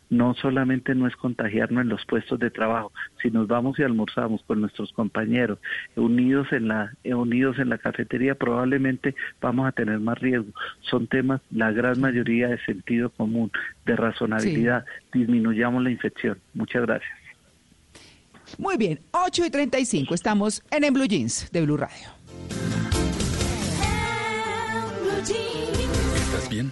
[0.10, 2.92] no solamente no es contagiarnos en los puestos de trabajo,
[3.22, 5.60] si nos vamos y almorzamos con nuestros compañeros
[5.96, 10.52] unidos en la unidos en la cafetería, probablemente vamos a tener más riesgo.
[10.82, 13.52] Son temas la gran mayoría de sentido común,
[13.86, 14.86] de razonabilidad.
[15.14, 16.40] Disminuyamos la infección.
[16.54, 17.12] Muchas gracias.
[18.58, 22.08] Muy bien, 8 y 35, estamos en En Blue Jeans de Blue Radio.
[26.16, 26.72] ¿Estás bien?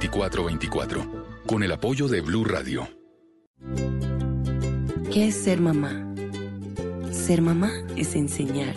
[0.09, 2.87] 320-616-2424 con el apoyo de Blue Radio.
[5.11, 6.07] ¿Qué es ser mamá?
[7.11, 8.75] Ser mamá es enseñar.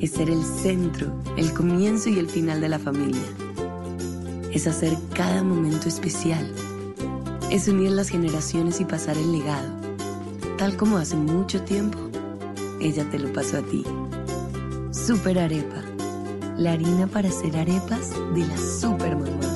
[0.00, 3.22] Es ser el centro, el comienzo y el final de la familia.
[4.52, 6.52] Es hacer cada momento especial.
[7.50, 9.68] Es unir las generaciones y pasar el legado.
[10.58, 11.98] Tal como hace mucho tiempo,
[12.80, 13.84] ella te lo pasó a ti.
[14.90, 15.82] Super Arepa.
[16.56, 19.55] La harina para hacer arepas de las super mamás.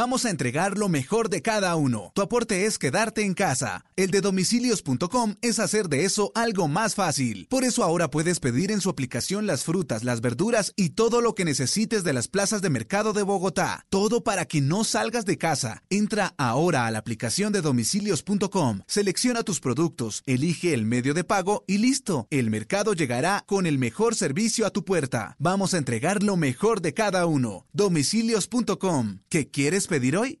[0.00, 2.12] Vamos a entregar lo mejor de cada uno.
[2.14, 3.84] Tu aporte es quedarte en casa.
[3.96, 7.48] El de domicilios.com es hacer de eso algo más fácil.
[7.50, 11.34] Por eso ahora puedes pedir en su aplicación las frutas, las verduras y todo lo
[11.34, 13.86] que necesites de las plazas de mercado de Bogotá.
[13.88, 15.82] Todo para que no salgas de casa.
[15.90, 21.64] Entra ahora a la aplicación de domicilios.com, selecciona tus productos, elige el medio de pago
[21.66, 22.28] y listo.
[22.30, 25.34] El mercado llegará con el mejor servicio a tu puerta.
[25.40, 27.66] Vamos a entregar lo mejor de cada uno.
[27.72, 29.22] Domicilios.com.
[29.28, 30.40] ¿Qué quieres pedir hoy?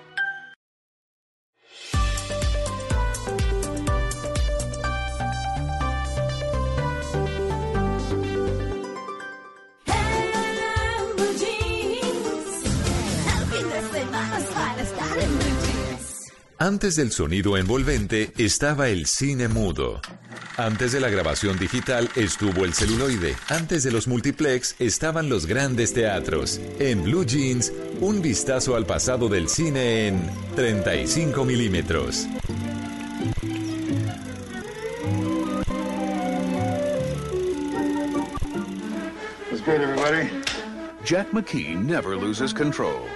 [16.71, 19.99] Antes del sonido envolvente estaba el cine mudo.
[20.55, 23.35] Antes de la grabación digital estuvo el celuloide.
[23.49, 26.61] Antes de los multiplex estaban los grandes teatros.
[26.79, 30.21] En Blue Jeans, un vistazo al pasado del cine en
[30.55, 32.25] 35 milímetros.
[39.49, 40.29] What's good, everybody?
[41.03, 43.09] Jack McKee never loses control.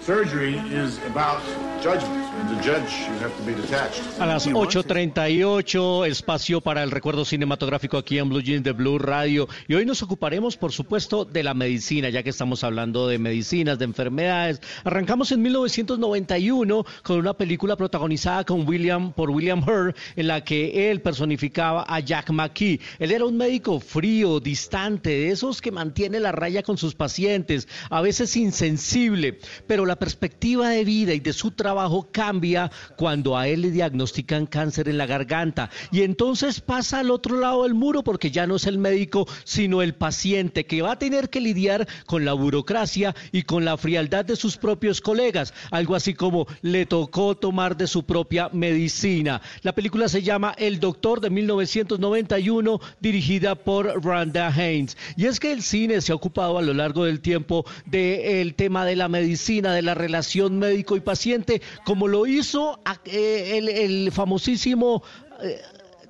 [0.00, 1.42] Surgery is about
[1.82, 2.23] judgment.
[2.44, 4.02] And the judge, you have to be detached.
[4.20, 9.48] A las 8.38, espacio para el recuerdo cinematográfico aquí en Blue Jeans de Blue Radio.
[9.68, 13.78] Y hoy nos ocuparemos, por supuesto, de la medicina, ya que estamos hablando de medicinas,
[13.78, 14.60] de enfermedades.
[14.84, 20.90] Arrancamos en 1991 con una película protagonizada con William, por William Hurt, en la que
[20.90, 22.80] él personificaba a Jack McKee.
[22.98, 27.68] Él era un médico frío, distante, de esos que mantiene la raya con sus pacientes,
[27.90, 33.36] a veces insensible, pero la perspectiva de vida y de su trabajo trabajo cambia cuando
[33.36, 35.70] a él le diagnostican cáncer en la garganta.
[35.92, 39.82] Y entonces pasa al otro lado del muro porque ya no es el médico sino
[39.82, 44.24] el paciente que va a tener que lidiar con la burocracia y con la frialdad
[44.24, 49.40] de sus propios colegas, algo así como le tocó tomar de su propia medicina.
[49.62, 55.52] La película se llama El Doctor de 1991 dirigida por Randa Haynes y es que
[55.52, 59.72] el cine se ha ocupado a lo largo del tiempo del tema de la medicina,
[59.72, 65.02] de la relación médico y paciente, como lo hizo eh, el, el famosísimo
[65.42, 65.60] eh,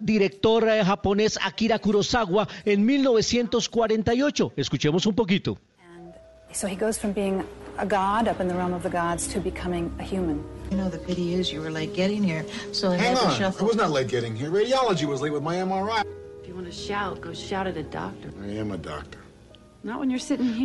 [0.01, 4.53] director eh, japonés Akira Kurosawa en 1948.
[4.57, 5.59] Escuchemos un poquito.
[6.53, 7.43] So he goes from being
[7.79, 10.41] a god up in the realm of the gods to becoming a human.
[10.71, 13.25] You know, the pity is you were late getting here, so I Hang had to
[13.25, 13.67] on, I shuffle.
[13.67, 14.51] was not late getting here.
[14.51, 16.05] Radiology was late with my MRI.
[16.43, 18.31] If you want to shout, go shout at a doctor.
[18.41, 19.19] I am a doctor.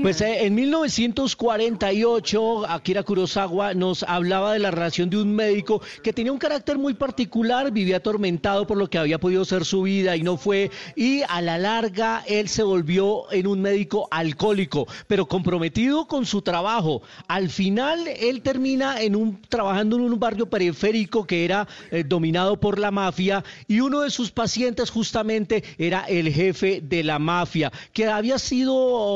[0.02, 6.14] Pues eh, en 1948 Akira Kurosawa nos hablaba de la relación de un médico que
[6.14, 10.16] tenía un carácter muy particular, vivía atormentado por lo que había podido ser su vida
[10.16, 15.28] y no fue, y a la larga él se volvió en un médico alcohólico, pero
[15.28, 17.02] comprometido con su trabajo.
[17.28, 22.58] Al final él termina en un trabajando en un barrio periférico que era eh, dominado
[22.58, 27.70] por la mafia y uno de sus pacientes justamente era el jefe de la mafia,
[27.92, 29.09] que había sido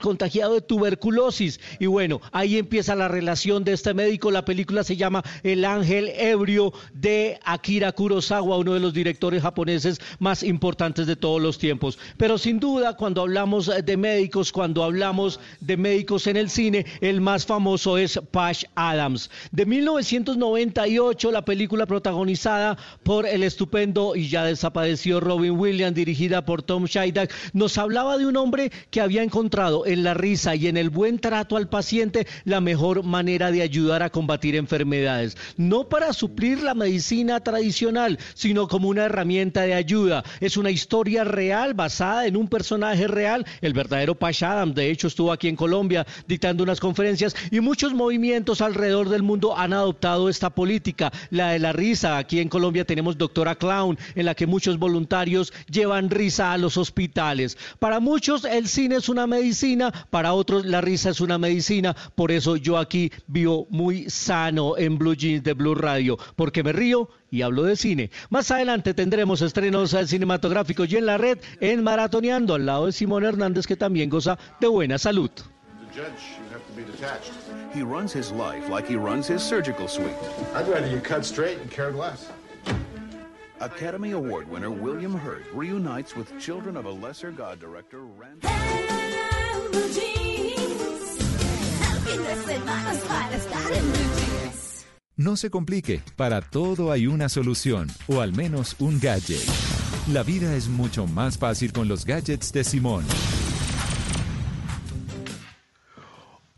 [0.00, 1.60] contagiado de tuberculosis.
[1.78, 4.30] Y bueno, ahí empieza la relación de este médico.
[4.30, 10.00] La película se llama El ángel ebrio de Akira Kurosawa, uno de los directores japoneses
[10.18, 11.98] más importantes de todos los tiempos.
[12.16, 17.20] Pero sin duda, cuando hablamos de médicos, cuando hablamos de médicos en el cine, el
[17.20, 19.30] más famoso es Patch Adams.
[19.52, 26.62] De 1998, la película protagonizada por el estupendo y ya desaparecido Robin Williams, dirigida por
[26.62, 30.78] Tom Scheidak, nos hablaba de un hombre que había encontrado en la risa y en
[30.78, 35.36] el buen trato al paciente la mejor manera de ayudar a combatir enfermedades.
[35.58, 40.24] No para suplir la medicina tradicional, sino como una herramienta de ayuda.
[40.40, 43.44] Es una historia real basada en un personaje real.
[43.60, 47.92] El verdadero Patch Adams, de hecho, estuvo aquí en Colombia dictando unas conferencias y muchos
[47.92, 52.16] movimientos alrededor del mundo han adoptado esta política, la de la risa.
[52.16, 56.78] Aquí en Colombia tenemos Doctora Clown, en la que muchos voluntarios llevan risa a los
[56.78, 57.58] hospitales.
[57.78, 61.96] Para muchos el cine es una medicina, para otros la risa es una medicina.
[62.14, 66.72] Por eso yo aquí vivo muy sano en Blue Jeans de Blue Radio, porque me
[66.72, 68.10] río y hablo de cine.
[68.30, 73.24] Más adelante tendremos estrenos cinematográficos y en la red en Maratoneando, al lado de Simón
[73.24, 75.30] Hernández, que también goza de buena salud.
[75.30, 77.32] The judge, you have to be detached.
[77.74, 80.14] He runs his life like he runs his surgical suite.
[80.54, 82.28] I'd rather you cut straight and cared less.
[83.60, 88.97] Academy Award winner William Hurt reunites with children of a lesser god director Rand.
[95.16, 99.42] No se complique, para todo hay una solución, o al menos un gadget.
[100.12, 103.04] La vida es mucho más fácil con los gadgets de Simón.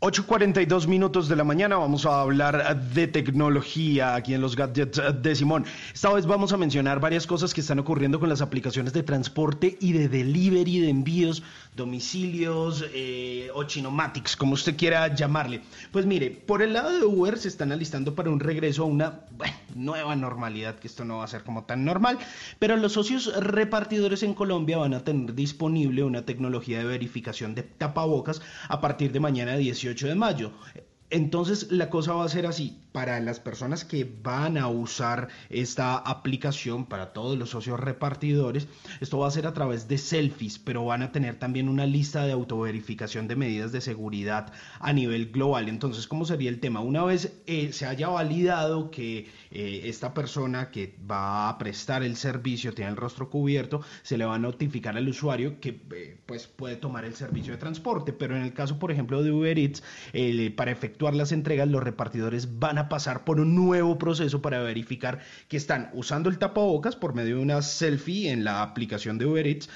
[0.03, 5.35] 8.42 minutos de la mañana vamos a hablar de tecnología aquí en los gadgets de
[5.35, 5.63] Simón.
[5.93, 9.77] Esta vez vamos a mencionar varias cosas que están ocurriendo con las aplicaciones de transporte
[9.79, 11.43] y de delivery de envíos,
[11.75, 15.61] domicilios eh, o chinomatics, como usted quiera llamarle.
[15.91, 19.19] Pues mire, por el lado de Uber se están alistando para un regreso a una
[19.75, 22.17] nueva normalidad, que esto no va a ser como tan normal,
[22.57, 27.61] pero los socios repartidores en Colombia van a tener disponible una tecnología de verificación de
[27.61, 30.51] tapabocas a partir de mañana 18 de mayo.
[31.11, 35.97] Entonces la cosa va a ser así, para las personas que van a usar esta
[35.97, 38.69] aplicación, para todos los socios repartidores,
[39.01, 42.25] esto va a ser a través de selfies, pero van a tener también una lista
[42.25, 45.67] de autoverificación de medidas de seguridad a nivel global.
[45.67, 46.79] Entonces, ¿cómo sería el tema?
[46.79, 52.15] Una vez eh, se haya validado que eh, esta persona que va a prestar el
[52.15, 56.47] servicio tiene el rostro cubierto, se le va a notificar al usuario que eh, pues
[56.47, 59.83] puede tomar el servicio de transporte, pero en el caso, por ejemplo, de Uber Eats,
[60.13, 64.61] eh, para efectuar las entregas, los repartidores van a pasar por un nuevo proceso para
[64.61, 69.25] verificar que están usando el tapabocas por medio de una selfie en la aplicación de
[69.25, 69.69] Uber Eats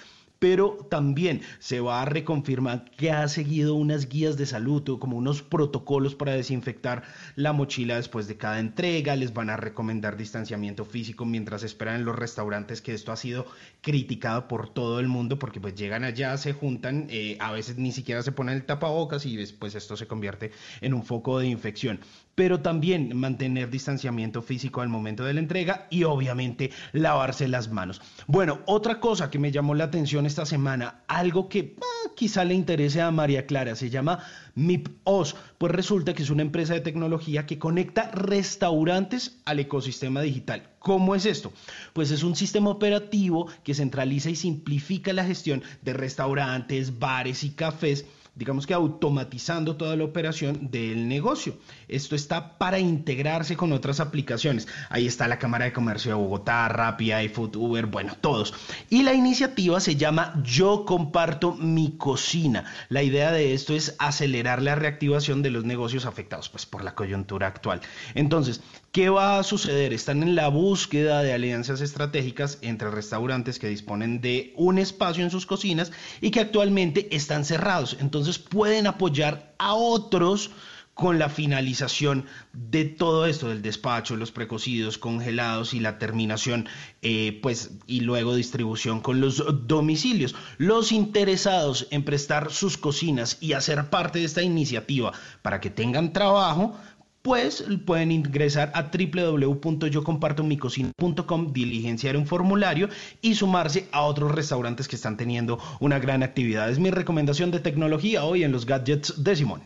[0.45, 5.17] pero también se va a reconfirmar que ha seguido unas guías de salud o como
[5.17, 7.01] unos protocolos para desinfectar
[7.35, 12.05] la mochila después de cada entrega, les van a recomendar distanciamiento físico mientras esperan en
[12.05, 13.47] los restaurantes, que esto ha sido
[13.81, 17.91] criticado por todo el mundo porque pues llegan allá, se juntan, eh, a veces ni
[17.91, 20.51] siquiera se ponen el tapabocas y después esto se convierte
[20.81, 21.99] en un foco de infección
[22.36, 28.02] pero también mantener distanciamiento físico al momento de la entrega y obviamente lavarse las manos.
[28.28, 32.53] Bueno, otra cosa que me llamó la atención esta semana, algo que ah, quizá le
[32.53, 34.20] interese a María Clara, se llama
[34.56, 40.70] MIPOS, pues resulta que es una empresa de tecnología que conecta restaurantes al ecosistema digital.
[40.80, 41.52] ¿Cómo es esto?
[41.94, 47.52] Pues es un sistema operativo que centraliza y simplifica la gestión de restaurantes, bares y
[47.52, 48.06] cafés
[48.36, 51.57] digamos que automatizando toda la operación del negocio.
[51.88, 54.68] Esto está para integrarse con otras aplicaciones.
[54.90, 58.53] Ahí está la Cámara de Comercio de Bogotá, Rappi, iFood, Uber, bueno, todos.
[58.90, 62.66] Y la iniciativa se llama Yo comparto mi cocina.
[62.90, 66.95] La idea de esto es acelerar la reactivación de los negocios afectados pues, por la
[66.95, 67.82] coyuntura actual.
[68.14, 68.62] Entonces,
[68.95, 69.91] ¿Qué va a suceder?
[69.91, 75.31] Están en la búsqueda de alianzas estratégicas entre restaurantes que disponen de un espacio en
[75.31, 75.91] sus cocinas
[76.22, 77.97] y que actualmente están cerrados.
[77.99, 80.51] Entonces pueden apoyar a otros
[80.93, 86.69] con la finalización de todo esto, del despacho, los precocidos, congelados y la terminación,
[87.01, 90.35] eh, pues, y luego distribución con los domicilios.
[90.57, 95.11] Los interesados en prestar sus cocinas y hacer parte de esta iniciativa
[95.41, 96.80] para que tengan trabajo,
[97.26, 102.89] pues pueden ingresar a www.yocompartomicocina.com, diligenciar un formulario
[103.19, 106.69] y sumarse a otros restaurantes que están teniendo una gran actividad.
[106.69, 109.64] Es mi recomendación de tecnología hoy en los gadgets de Simón.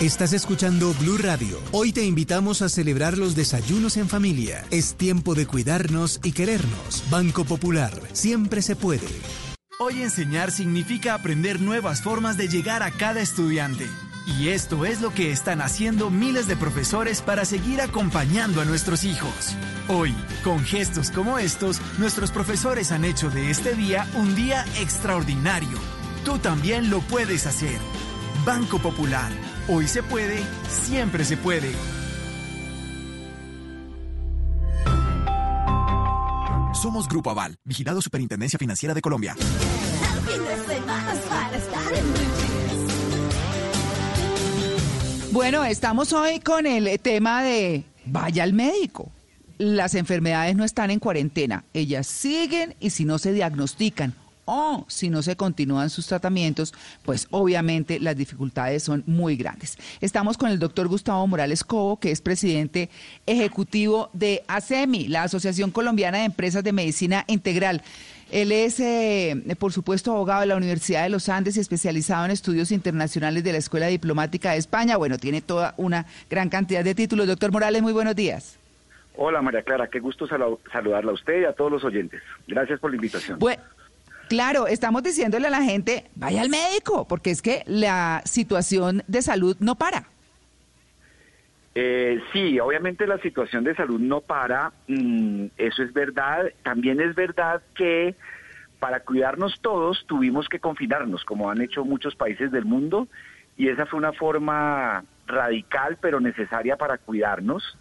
[0.00, 1.60] Estás escuchando Blue Radio.
[1.70, 4.64] Hoy te invitamos a celebrar los desayunos en familia.
[4.72, 7.04] Es tiempo de cuidarnos y querernos.
[7.10, 9.06] Banco Popular, siempre se puede.
[9.78, 13.86] Hoy enseñar significa aprender nuevas formas de llegar a cada estudiante.
[14.26, 19.04] Y esto es lo que están haciendo miles de profesores para seguir acompañando a nuestros
[19.04, 19.56] hijos.
[19.88, 25.78] Hoy, con gestos como estos, nuestros profesores han hecho de este día un día extraordinario.
[26.24, 27.78] Tú también lo puedes hacer.
[28.46, 29.32] Banco Popular.
[29.68, 31.72] Hoy se puede, siempre se puede.
[36.74, 39.36] Somos Grupo Aval, vigilado Superintendencia Financiera de Colombia.
[45.32, 49.10] Bueno, estamos hoy con el tema de vaya al médico.
[49.56, 54.14] Las enfermedades no están en cuarentena, ellas siguen y si no se diagnostican
[54.44, 59.78] o si no se continúan sus tratamientos, pues obviamente las dificultades son muy grandes.
[60.02, 62.90] Estamos con el doctor Gustavo Morales Cobo, que es presidente
[63.24, 67.82] ejecutivo de ASEMI, la Asociación Colombiana de Empresas de Medicina Integral.
[68.32, 72.30] Él es, eh, por supuesto, abogado de la Universidad de los Andes y especializado en
[72.30, 74.96] estudios internacionales de la Escuela Diplomática de España.
[74.96, 77.26] Bueno, tiene toda una gran cantidad de títulos.
[77.26, 78.58] Doctor Morales, muy buenos días.
[79.18, 82.22] Hola María Clara, qué gusto saludarla a usted y a todos los oyentes.
[82.48, 83.38] Gracias por la invitación.
[84.30, 89.20] claro, estamos diciéndole a la gente, vaya al médico, porque es que la situación de
[89.20, 90.06] salud no para.
[91.74, 96.52] Eh, sí, obviamente la situación de salud no para, mm, eso es verdad.
[96.62, 98.14] También es verdad que
[98.78, 103.08] para cuidarnos todos tuvimos que confinarnos, como han hecho muchos países del mundo,
[103.56, 107.78] y esa fue una forma radical pero necesaria para cuidarnos.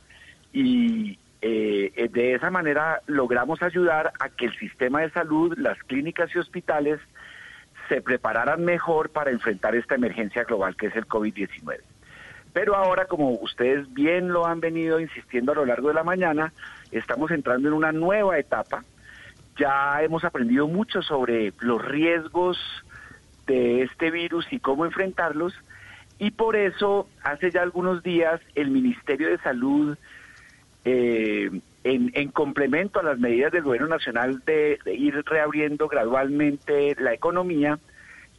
[0.53, 6.33] Y eh, de esa manera logramos ayudar a que el sistema de salud, las clínicas
[6.35, 6.99] y hospitales
[7.89, 11.79] se prepararan mejor para enfrentar esta emergencia global que es el COVID-19.
[12.53, 16.51] Pero ahora, como ustedes bien lo han venido insistiendo a lo largo de la mañana,
[16.91, 18.83] estamos entrando en una nueva etapa.
[19.57, 22.57] Ya hemos aprendido mucho sobre los riesgos
[23.47, 25.53] de este virus y cómo enfrentarlos.
[26.19, 29.97] Y por eso, hace ya algunos días, el Ministerio de Salud,
[30.83, 31.49] eh,
[31.83, 37.79] en, complemento a las medidas del Gobierno Nacional de ir reabriendo gradualmente la economía,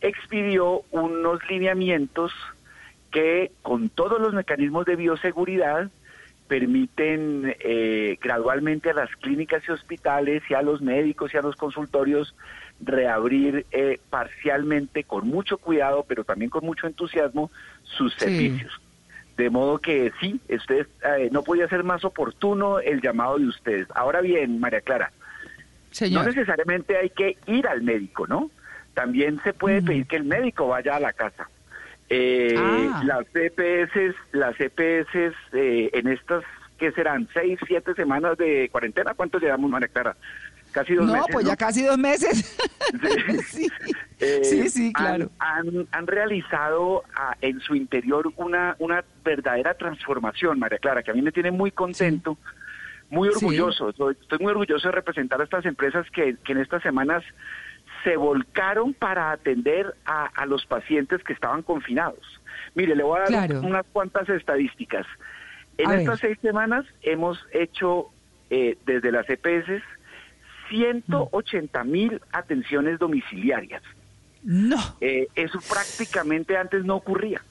[0.01, 2.33] expidió unos lineamientos
[3.13, 5.91] que con todos los mecanismos de bioseguridad
[6.49, 11.57] permiten eh, gradualmente a las clínicas y hospitales y a los médicos y a los
[11.57, 12.35] consultorios
[12.81, 17.51] reabrir eh, parcialmente con mucho cuidado, pero también con mucho entusiasmo
[17.85, 18.81] sus servicios.
[19.37, 23.87] De modo que sí, ustedes, eh, no podía ser más oportuno el llamado de ustedes.
[23.95, 25.13] Ahora bien, María Clara,
[26.11, 28.51] no necesariamente hay que ir al médico, ¿no?
[28.95, 31.49] También se puede pedir que el médico vaya a la casa.
[32.15, 33.03] Eh, ah.
[33.07, 36.45] Las EPS, las EPS eh, en estas,
[36.79, 37.27] ¿qué serán?
[37.33, 39.15] ¿Seis, siete semanas de cuarentena?
[39.15, 40.15] ¿Cuánto llevamos, María Clara?
[40.73, 41.27] Casi dos meses.
[41.33, 42.55] pues ya casi dos meses.
[43.47, 43.67] sí.
[44.43, 45.31] sí, sí, eh, claro.
[45.39, 51.15] Han, han, realizado ah, en su interior una, una verdadera transformación, María Clara, que a
[51.15, 52.37] mí me tiene muy contento.
[53.09, 57.23] Muy orgulloso, estoy, muy orgulloso de representar a estas empresas que, que en estas semanas
[58.05, 62.41] se volcaron para atender a, los pacientes que estaban confinados.
[62.75, 65.07] Mire, le voy a dar unas cuantas estadísticas.
[65.79, 68.11] En estas seis semanas hemos hecho
[68.51, 69.83] eh, desde las EPS
[70.69, 73.83] 180 mil atenciones domiciliarias.
[74.43, 74.79] No.
[75.01, 77.43] Eh, eso prácticamente antes no ocurría.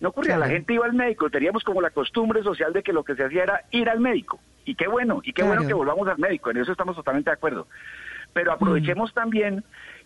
[0.00, 3.04] No ocurría, la gente iba al médico, teníamos como la costumbre social de que lo
[3.04, 4.40] que se hacía era ir al médico.
[4.64, 7.34] Y qué bueno, y qué bueno que volvamos al médico, en eso estamos totalmente de
[7.34, 7.68] acuerdo.
[8.32, 9.64] Pero aprovechemos también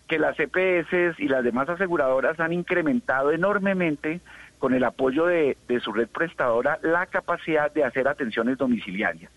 [0.08, 4.20] que las EPS y las demás aseguradoras han incrementado enormemente
[4.58, 9.30] con el apoyo de, su red prestadora la capacidad de hacer atenciones domiciliarias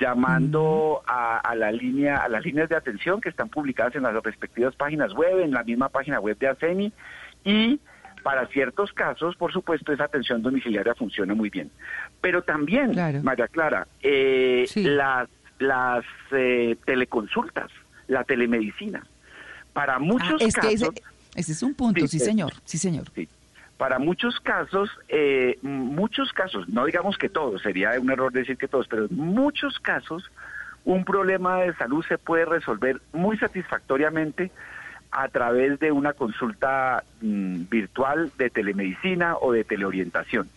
[0.00, 4.76] llamando a, la línea, a las líneas de atención que están publicadas en las respectivas
[4.76, 6.92] páginas web, en la misma página web de ACEMI,
[7.44, 7.80] y
[8.22, 11.72] para ciertos casos, por supuesto, esa atención domiciliaria funciona muy bien.
[12.20, 12.92] Pero también,
[13.24, 15.28] María Clara, eh, las,
[15.58, 17.72] las eh, teleconsultas,
[18.08, 19.06] la telemedicina,
[19.72, 20.90] para ah, muchos casos...
[21.34, 23.06] ese, es un punto, sí, señor, sí, señor.
[23.76, 28.66] Para muchos casos, eh, muchos casos, no digamos que todos, sería un error decir que
[28.66, 30.30] todos, pero en muchos casos,
[30.84, 34.50] un problema de salud se puede resolver muy satisfactoriamente
[35.10, 40.48] a través de una consulta mm, virtual de telemedicina o de teleorientación.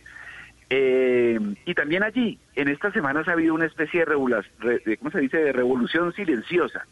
[0.69, 5.37] Eh, y también allí, en estas semanas ha habido una especie de, ¿cómo se dice?,
[5.37, 6.85] de revolución silenciosa.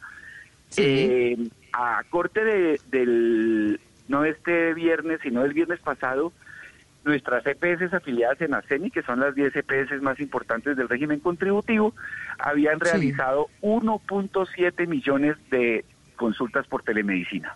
[0.78, 1.38] Eh,
[1.74, 6.32] a corte de, del, no este viernes, sino del viernes pasado,
[7.06, 11.94] nuestras EPS afiliadas en ACENI, que son las 10 EPS más importantes del régimen contributivo,
[12.38, 15.86] habían realizado 1.7 millones de
[16.16, 17.56] consultas por telemedicina.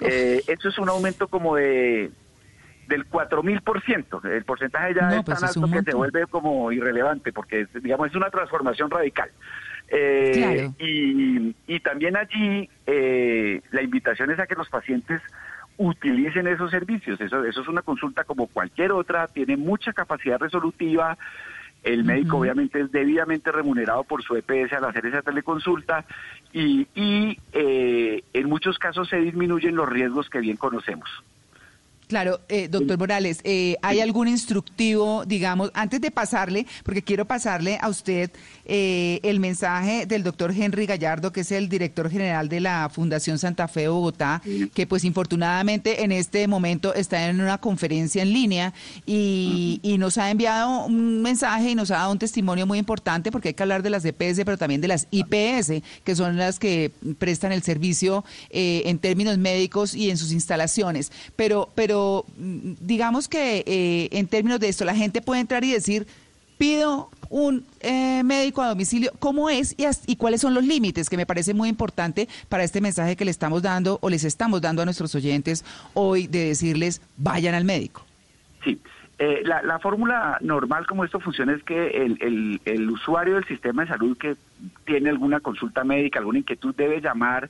[0.00, 2.10] Eh, eso es un aumento como de
[2.88, 4.24] del 4000%.
[4.30, 8.14] El porcentaje ya es pues tan alto que se vuelve como irrelevante porque digamos es
[8.14, 9.30] una transformación radical.
[9.96, 15.22] Eh, y, y, también allí eh, la invitación es a que los pacientes
[15.76, 17.20] utilicen esos servicios.
[17.20, 21.16] Eso, eso es una consulta como cualquier otra, tiene mucha capacidad resolutiva,
[21.84, 26.06] el médico obviamente es debidamente remunerado por su EPS al hacer esa teleconsulta
[26.50, 31.10] y, y eh, en muchos casos se disminuyen los riesgos que bien conocemos.
[32.06, 37.78] Claro, eh, doctor Morales, eh, ¿hay algún instructivo, digamos, antes de pasarle, porque quiero pasarle
[37.80, 38.30] a usted
[38.66, 43.38] eh, el mensaje del doctor Henry Gallardo, que es el director general de la Fundación
[43.38, 44.42] Santa Fe de Bogotá,
[44.74, 48.74] que pues infortunadamente en este momento está en una conferencia en línea
[49.06, 53.30] y, y, nos ha enviado un mensaje y nos ha dado un testimonio muy importante,
[53.32, 56.58] porque hay que hablar de las EPS, pero también de las IPS, que son las
[56.58, 61.10] que prestan el servicio en términos médicos y en sus instalaciones.
[61.36, 61.93] Pero, pero
[62.36, 66.06] Mm, digamos que eh, en términos de esto, la gente puede entrar y decir,
[66.58, 69.74] pido un eh, médico a domicilio, ¿cómo es
[70.06, 71.10] y, cuáles son los límites?
[71.10, 74.60] Que me parece muy importante para este mensaje que le estamos dando o les estamos
[74.60, 75.64] dando a nuestros oyentes
[75.94, 78.04] hoy de decirles, vayan al médico.
[78.62, 78.80] Sí.
[79.18, 83.88] Eh, la, fórmula normal como esto funciona es que el, el, usuario del sistema de
[83.88, 84.34] salud que
[84.84, 87.48] tiene alguna consulta médica, alguna inquietud, debe llamar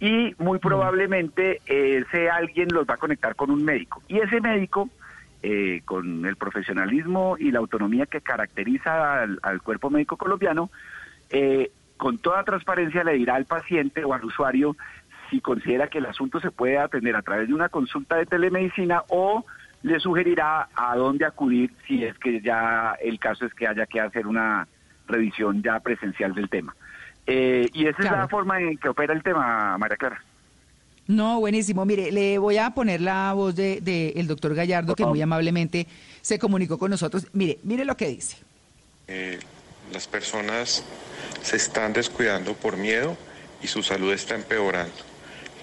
[0.00, 4.02] y muy probablemente ese alguien los va a conectar con un médico.
[4.08, 4.88] Y ese médico,
[5.42, 10.70] eh, con el profesionalismo y la autonomía que caracteriza al, cuerpo médico colombiano,
[11.28, 14.74] eh, con toda transparencia le dirá al paciente o al usuario
[15.28, 19.04] si considera que el asunto se puede atender a través de una consulta de telemedicina
[19.08, 19.44] o
[19.82, 24.00] le sugerirá a dónde acudir si es que ya el caso es que haya que
[24.00, 24.66] hacer una
[25.06, 26.74] revisión ya presencial del tema.
[27.26, 30.24] Eh, y esa es la forma en que opera el tema, María Clara.
[31.06, 31.84] No, buenísimo.
[31.84, 35.86] Mire, le voy a poner la voz del de, el doctor Gallardo, que muy amablemente
[36.20, 37.26] se comunicó con nosotros.
[37.32, 38.36] Mire, mire lo que dice.
[39.08, 39.40] Eh,
[39.92, 40.84] las personas
[41.42, 43.16] se están descuidando por miedo
[43.60, 44.94] y su salud está empeorando.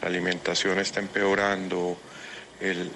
[0.01, 1.97] La alimentación está empeorando,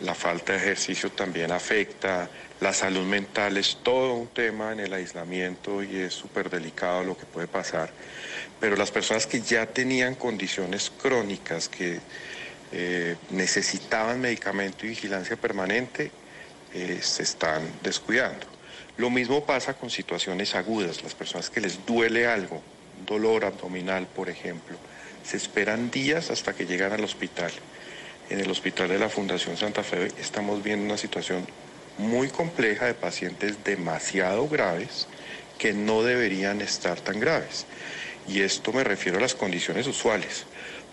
[0.02, 2.30] la falta de ejercicio también afecta,
[2.60, 7.18] la salud mental es todo un tema en el aislamiento y es súper delicado lo
[7.18, 7.92] que puede pasar
[8.62, 12.00] pero las personas que ya tenían condiciones crónicas, que
[12.72, 16.12] eh, necesitaban medicamento y vigilancia permanente,
[16.74, 18.46] eh, se están descuidando.
[18.98, 22.62] Lo mismo pasa con situaciones agudas, las personas que les duele algo,
[23.08, 24.78] dolor abdominal, por ejemplo,
[25.24, 27.52] se esperan días hasta que llegan al hospital.
[28.30, 31.48] En el hospital de la Fundación Santa Fe estamos viendo una situación
[31.98, 35.08] muy compleja de pacientes demasiado graves
[35.58, 37.66] que no deberían estar tan graves.
[38.28, 40.46] Y esto me refiero a las condiciones usuales.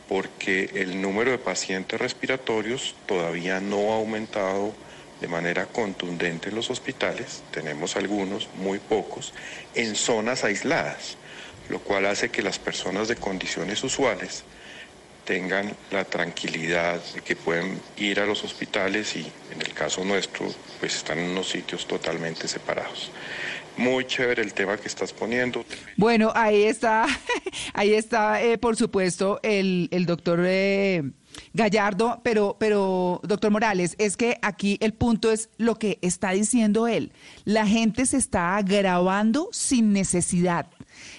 [0.08, 4.74] porque el número de pacientes respiratorios todavía no ha aumentado
[5.20, 9.34] de manera contundente en los hospitales, tenemos algunos, muy pocos,
[9.74, 11.18] en zonas aisladas,
[11.68, 14.44] lo cual hace que las personas de condiciones usuales
[15.24, 20.54] tengan la tranquilidad de que pueden ir a los hospitales y en el caso nuestro
[20.80, 23.10] pues están en unos sitios totalmente separados.
[23.78, 25.64] Muy chévere el tema que estás poniendo.
[25.96, 27.06] Bueno, ahí está,
[27.74, 31.02] ahí está, eh, por supuesto, el, el doctor eh,
[31.54, 36.88] Gallardo, pero, pero, doctor Morales, es que aquí el punto es lo que está diciendo
[36.88, 37.12] él.
[37.44, 40.66] La gente se está agravando sin necesidad.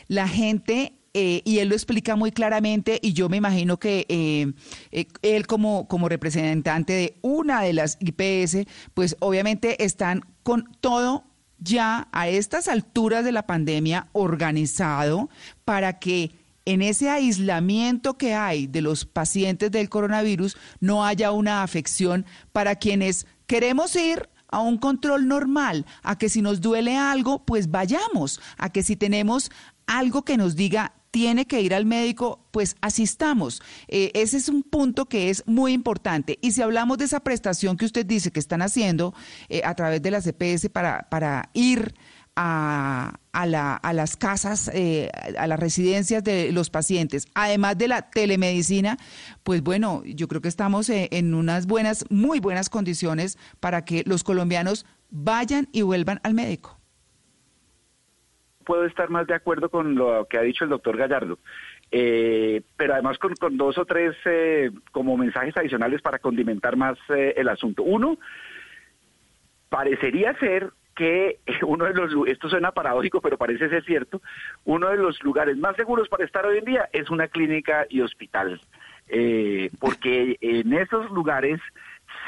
[0.07, 4.53] La gente eh, y él lo explica muy claramente y yo me imagino que eh,
[4.91, 11.23] eh, él como, como representante de una de las IPS, pues obviamente están con todo
[11.60, 15.30] ya a estas alturas de la pandemia organizado
[15.65, 16.31] para que
[16.65, 22.76] en ese aislamiento que hay de los pacientes del coronavirus no haya una afección para
[22.76, 28.40] quienes queremos ir a un control normal, a que si nos duele algo, pues vayamos,
[28.57, 29.52] a que si tenemos
[29.88, 33.61] algo que nos diga tiene que ir al médico, pues asistamos.
[33.88, 36.38] Eh, ese es un punto que es muy importante.
[36.41, 39.14] Y si hablamos de esa prestación que usted dice que están haciendo
[39.49, 41.95] eh, a través de la CPS para, para ir
[42.36, 47.88] a, a, la, a las casas, eh, a las residencias de los pacientes, además de
[47.88, 48.98] la telemedicina,
[49.44, 54.23] pues bueno, yo creo que estamos en unas buenas, muy buenas condiciones para que los
[54.23, 56.78] colombianos vayan y vuelvan al médico
[58.69, 61.39] puedo estar más de acuerdo con lo que ha dicho el doctor Gallardo.
[61.89, 67.33] Eh, pero además con, dos o tres eh, como mensajes adicionales para condimentar más eh,
[67.35, 67.81] el asunto.
[67.81, 68.19] Uno,
[69.69, 74.21] parecería ser que uno de los, esto suena paradójico, pero parece ser cierto,
[74.65, 78.01] uno de los lugares más seguros para estar hoy en día es una clínica y
[78.01, 78.61] hospital,
[79.79, 81.59] porque en esos lugares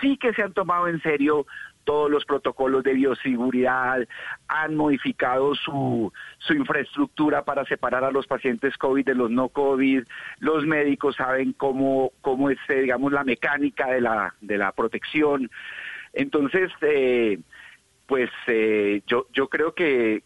[0.02, 1.46] sí que se han tomado en serio
[1.84, 4.08] todos los protocolos de bioseguridad,
[4.48, 10.04] han modificado su, su infraestructura para separar a los pacientes COVID de los no COVID,
[10.40, 15.50] los médicos saben cómo, cómo es, eh, digamos, la mecánica de la, de la protección.
[16.14, 17.40] Entonces, eh,
[18.08, 20.24] pues eh, yo, yo creo que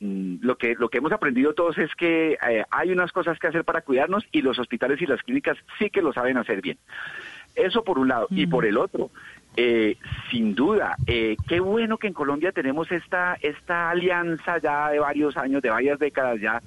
[0.00, 2.38] mm, lo que lo que hemos aprendido todos es que
[2.70, 6.02] hay unas cosas que hacer para cuidarnos y los hospitales y las clínicas sí que
[6.02, 6.78] lo saben hacer bien.
[7.54, 8.28] Eso por un lado.
[8.30, 9.10] Y por el otro,
[9.60, 9.96] eh,
[10.30, 15.36] sin duda, eh, qué bueno que en Colombia tenemos esta, esta alianza ya de varios
[15.36, 16.62] años, de varias décadas ya,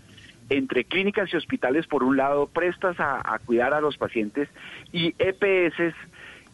[0.50, 4.50] entre clínicas y hospitales, por un lado, prestas a, cuidar a los pacientes
[4.92, 5.96] y EPS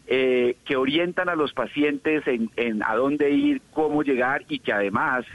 [0.06, 5.26] eh, que orientan a los pacientes en, a dónde ir, cómo llegar y que además,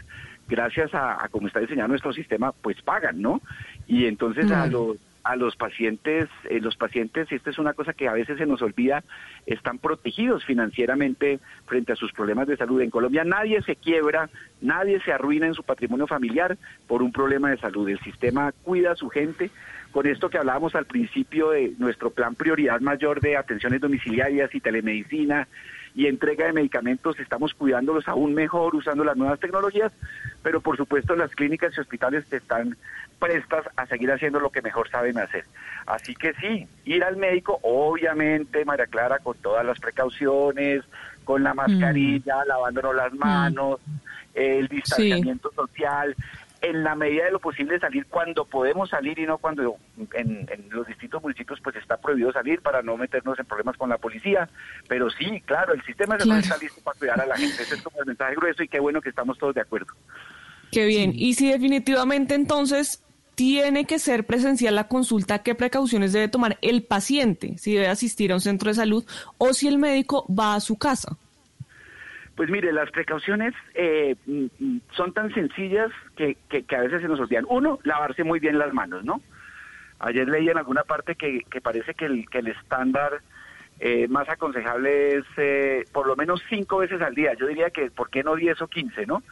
[0.47, 3.41] gracias a, a cómo está diseñado nuestro sistema, pues pagan, ¿no?
[3.89, 7.93] Y entonces a los a los pacientes, eh, los pacientes, y esta es una cosa
[7.93, 9.05] que a veces se nos olvida,
[9.47, 12.81] están protegidos financieramente frente a sus problemas de salud.
[12.81, 14.31] En Colombia nadie se quiebra,
[14.61, 17.89] nadie se arruina en su patrimonio familiar por un problema de salud.
[17.89, 19.51] El sistema cuida a su gente.
[19.93, 24.61] Con esto que hablábamos al principio de nuestro plan prioridad mayor de atenciones domiciliarias y
[24.61, 25.49] telemedicina,
[25.95, 29.93] y entrega de medicamentos, estamos cuidándolos aún mejor usando las nuevas tecnologías,
[30.43, 32.77] pero por supuesto las clínicas y hospitales están
[33.19, 35.45] prestas a seguir haciendo lo que mejor saben hacer.
[35.87, 40.83] Así que sí, ir al médico, obviamente, María Clara, con todas las precauciones,
[41.25, 42.49] con la mascarilla, mm.
[42.49, 43.81] lavándonos las manos,
[44.35, 46.17] el distanciamiento social,
[46.63, 49.77] en la medida de lo posible salir cuando podemos salir y no cuando
[50.15, 53.99] en, los distintos municipios pues está prohibido salir para no meternos en problemas con la
[53.99, 54.49] policía.
[54.89, 57.63] Pero sí, claro, el sistema de salud está listo para cuidar a la gente.
[57.63, 59.93] Ese es como el mensaje grueso y qué bueno que estamos todos de acuerdo.
[60.71, 61.13] Qué bien.
[61.15, 63.03] Y si definitivamente entonces
[63.35, 68.31] tiene que ser presencial la consulta, ¿qué precauciones debe tomar el paciente si debe asistir
[68.31, 69.05] a un centro de salud
[69.39, 71.19] o si el médico va a su casa?
[72.37, 77.09] Pues mire, las precauciones eh, mm, mm, son tan sencillas que, que, a veces se
[77.09, 77.47] nos olvidan.
[77.49, 79.21] Uno, lavarse muy bien las manos, ¿no?
[79.99, 83.21] Ayer leí en alguna parte que, que parece que el, que estándar
[83.79, 87.35] eh, más aconsejable es eh, por lo menos cinco veces al día.
[87.35, 89.23] Yo diría que, ¿por qué no diez o quince, no?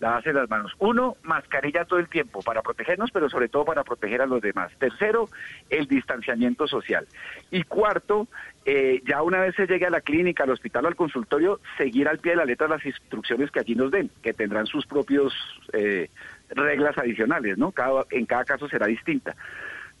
[0.00, 0.72] Lavarse las manos.
[0.78, 4.72] Uno, mascarilla todo el tiempo para protegernos, pero sobre todo para proteger a los demás.
[4.78, 5.28] Tercero,
[5.68, 7.06] el distanciamiento social.
[7.50, 8.26] Y cuarto,
[8.64, 12.08] eh, ya una vez se llegue a la clínica, al hospital o al consultorio, seguir
[12.08, 15.34] al pie de la letra las instrucciones que allí nos den, que tendrán sus propios
[15.74, 16.08] eh,
[16.48, 17.70] reglas adicionales, ¿no?
[17.70, 19.36] Cada, en cada caso será distinta.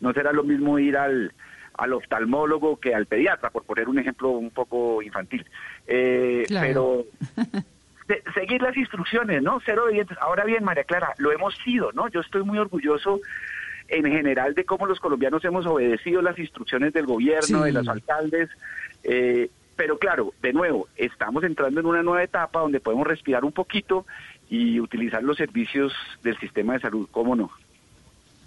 [0.00, 1.34] No será lo mismo ir al,
[1.74, 5.44] al oftalmólogo que al pediatra, por poner un ejemplo un poco infantil.
[5.86, 7.04] Eh, Pero
[8.34, 9.60] seguir las instrucciones, ¿no?
[9.60, 10.16] Ser obedientes.
[10.20, 12.08] Ahora bien, María Clara, lo hemos sido, ¿no?
[12.08, 13.20] Yo estoy muy orgulloso
[13.88, 18.48] en general de cómo los colombianos hemos obedecido las instrucciones del gobierno, de los alcaldes.
[19.02, 23.52] Eh, pero claro, de nuevo, estamos entrando en una nueva etapa donde podemos respirar un
[23.52, 24.06] poquito
[24.48, 25.92] y utilizar los servicios
[26.22, 27.50] del sistema de salud, ¿cómo no?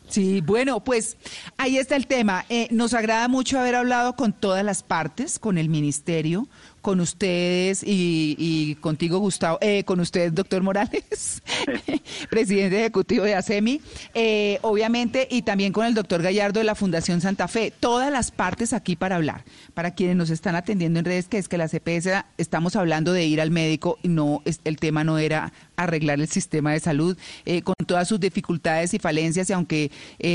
[0.07, 1.17] Sí, bueno, pues
[1.57, 2.45] ahí está el tema.
[2.49, 6.47] Eh, nos agrada mucho haber hablado con todas las partes, con el ministerio,
[6.83, 11.41] con ustedes y, contigo, Gustavo, eh, con ustedes, doctor Morales,
[12.29, 13.81] presidente ejecutivo de ASEMI,
[14.13, 17.71] eh, obviamente, y también con el doctor Gallardo de la Fundación Santa Fe.
[17.79, 19.45] Todas las partes aquí para hablar.
[19.73, 23.25] Para quienes nos están atendiendo en redes, que es que la CPS estamos hablando de
[23.25, 27.61] ir al médico y no, el tema no era arreglar el sistema de salud, eh,
[27.61, 29.91] con todas sus dificultades y falencias, y aunque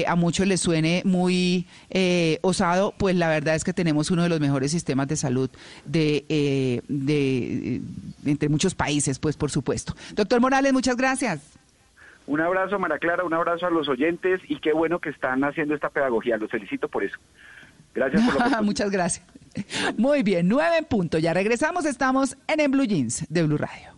[0.06, 1.66] a muchos les suene muy
[2.42, 5.50] osado, pues la verdad es que tenemos uno de los mejores sistemas de salud
[5.84, 6.24] de
[6.88, 7.80] de,
[8.24, 9.94] entre muchos países, pues por supuesto.
[10.14, 11.58] Doctor Morales, muchas gracias.
[12.26, 15.74] Un abrazo, Mara Clara, un abrazo a los oyentes y qué bueno que están haciendo
[15.74, 16.36] esta pedagogía.
[16.36, 17.16] Los felicito por eso.
[17.94, 19.26] Gracias por lo Muchas gracias.
[19.96, 21.18] Muy bien, nueve en punto.
[21.18, 23.88] Ya regresamos, estamos en, en Blue Jeans de Blue Radio.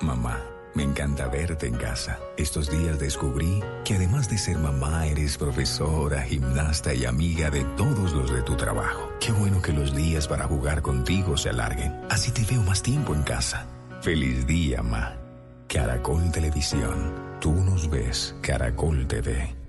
[0.00, 0.38] Mamá.
[0.74, 2.18] Me encanta verte en casa.
[2.36, 8.12] Estos días descubrí que además de ser mamá, eres profesora, gimnasta y amiga de todos
[8.12, 9.10] los de tu trabajo.
[9.20, 11.92] Qué bueno que los días para jugar contigo se alarguen.
[12.08, 13.66] Así te veo más tiempo en casa.
[14.00, 15.16] Feliz día, ma.
[15.66, 17.14] Caracol Televisión.
[17.40, 18.34] Tú nos ves.
[18.40, 19.59] Caracol TV.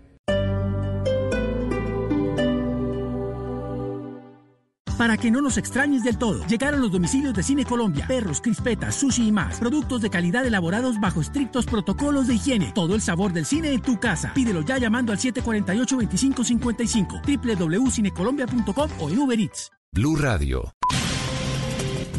[5.02, 8.94] Para que no nos extrañes del todo, llegaron los domicilios de Cine Colombia, perros, crispetas,
[8.94, 9.60] sushi y más.
[9.60, 12.72] Productos de calidad elaborados bajo estrictos protocolos de higiene.
[12.76, 14.32] Todo el sabor del cine en tu casa.
[14.36, 19.72] Pídelo ya llamando al 748-2555, www.cinecolombia.com o en Uber Eats.
[19.92, 20.72] Blue Radio.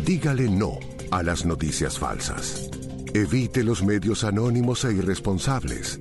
[0.04, 0.72] Dígale no
[1.12, 2.68] a las noticias falsas.
[3.14, 6.00] Evite los medios anónimos e irresponsables.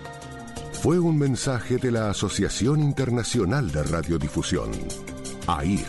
[0.81, 4.71] fue un mensaje de la Asociación Internacional de Radiodifusión,
[5.45, 5.85] AIR.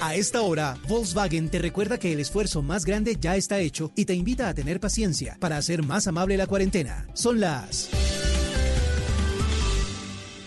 [0.00, 4.04] A esta hora, Volkswagen te recuerda que el esfuerzo más grande ya está hecho y
[4.04, 7.06] te invita a tener paciencia para hacer más amable la cuarentena.
[7.14, 7.88] Son las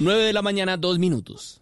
[0.01, 1.61] 9 de la mañana, dos minutos.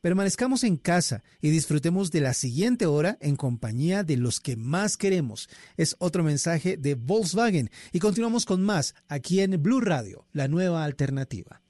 [0.00, 4.96] Permanezcamos en casa y disfrutemos de la siguiente hora en compañía de los que más
[4.96, 5.48] queremos.
[5.76, 10.84] Es otro mensaje de Volkswagen y continuamos con más aquí en Blue Radio, la nueva
[10.84, 11.62] alternativa.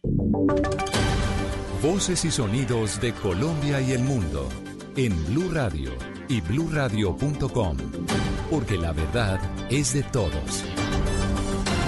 [1.82, 4.48] Voces y sonidos de Colombia y el mundo
[4.96, 5.92] en Blue Radio
[6.28, 7.76] y bluradio.com,
[8.50, 9.40] porque la verdad
[9.70, 10.64] es de todos.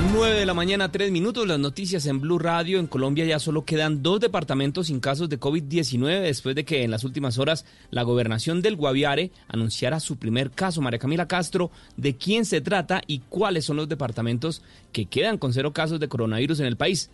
[0.00, 1.46] 9 de la mañana, 3 minutos.
[1.46, 2.78] Las noticias en Blue Radio.
[2.78, 6.90] En Colombia ya solo quedan dos departamentos sin casos de COVID-19 después de que en
[6.90, 10.80] las últimas horas la gobernación del Guaviare anunciara su primer caso.
[10.80, 14.62] María Camila Castro, ¿de quién se trata y cuáles son los departamentos
[14.92, 17.10] que quedan con cero casos de coronavirus en el país?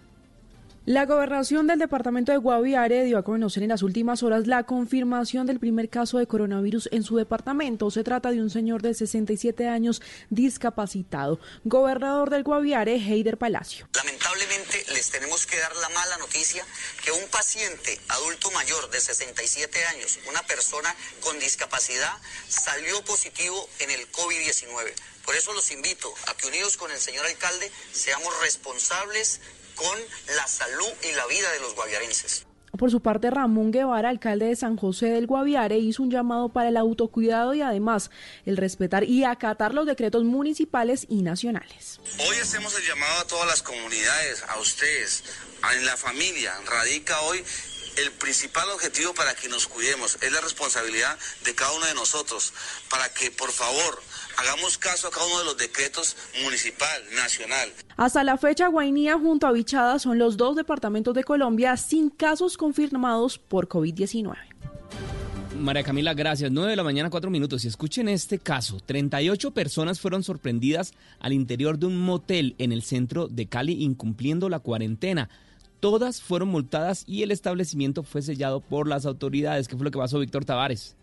[0.86, 5.44] La gobernación del departamento de Guaviare dio a conocer en las últimas horas la confirmación
[5.44, 7.90] del primer caso de coronavirus en su departamento.
[7.90, 10.00] Se trata de un señor de 67 años
[10.30, 11.40] discapacitado.
[11.64, 13.88] Gobernador del Guaviare, Heider Palacio.
[13.94, 16.64] Lamentablemente les tenemos que dar la mala noticia
[17.04, 22.12] que un paciente adulto mayor de 67 años, una persona con discapacidad,
[22.46, 24.92] salió positivo en el COVID-19.
[25.26, 29.40] Por eso los invito a que unidos con el señor alcalde seamos responsables
[29.76, 29.98] con
[30.34, 32.46] la salud y la vida de los guaviarenses.
[32.76, 36.68] Por su parte, Ramón Guevara, alcalde de San José del Guaviare, hizo un llamado para
[36.68, 38.10] el autocuidado y además
[38.44, 42.00] el respetar y acatar los decretos municipales y nacionales.
[42.18, 45.24] Hoy hacemos el llamado a todas las comunidades, a ustedes,
[45.74, 46.52] en la familia.
[46.66, 47.42] Radica hoy
[47.96, 52.52] el principal objetivo para que nos cuidemos, es la responsabilidad de cada uno de nosotros,
[52.90, 54.02] para que por favor
[54.38, 57.72] Hagamos caso a cada uno de los decretos municipal, nacional.
[57.96, 62.56] Hasta la fecha, Guainía junto a Bichada son los dos departamentos de Colombia sin casos
[62.56, 64.36] confirmados por COVID-19.
[65.58, 66.50] María Camila, gracias.
[66.50, 67.64] 9 de la mañana, 4 minutos.
[67.64, 68.78] Y escuchen este caso.
[68.84, 74.48] 38 personas fueron sorprendidas al interior de un motel en el centro de Cali incumpliendo
[74.48, 75.30] la cuarentena.
[75.80, 79.66] Todas fueron multadas y el establecimiento fue sellado por las autoridades.
[79.68, 80.94] ¿Qué fue lo que pasó, Víctor Tavares?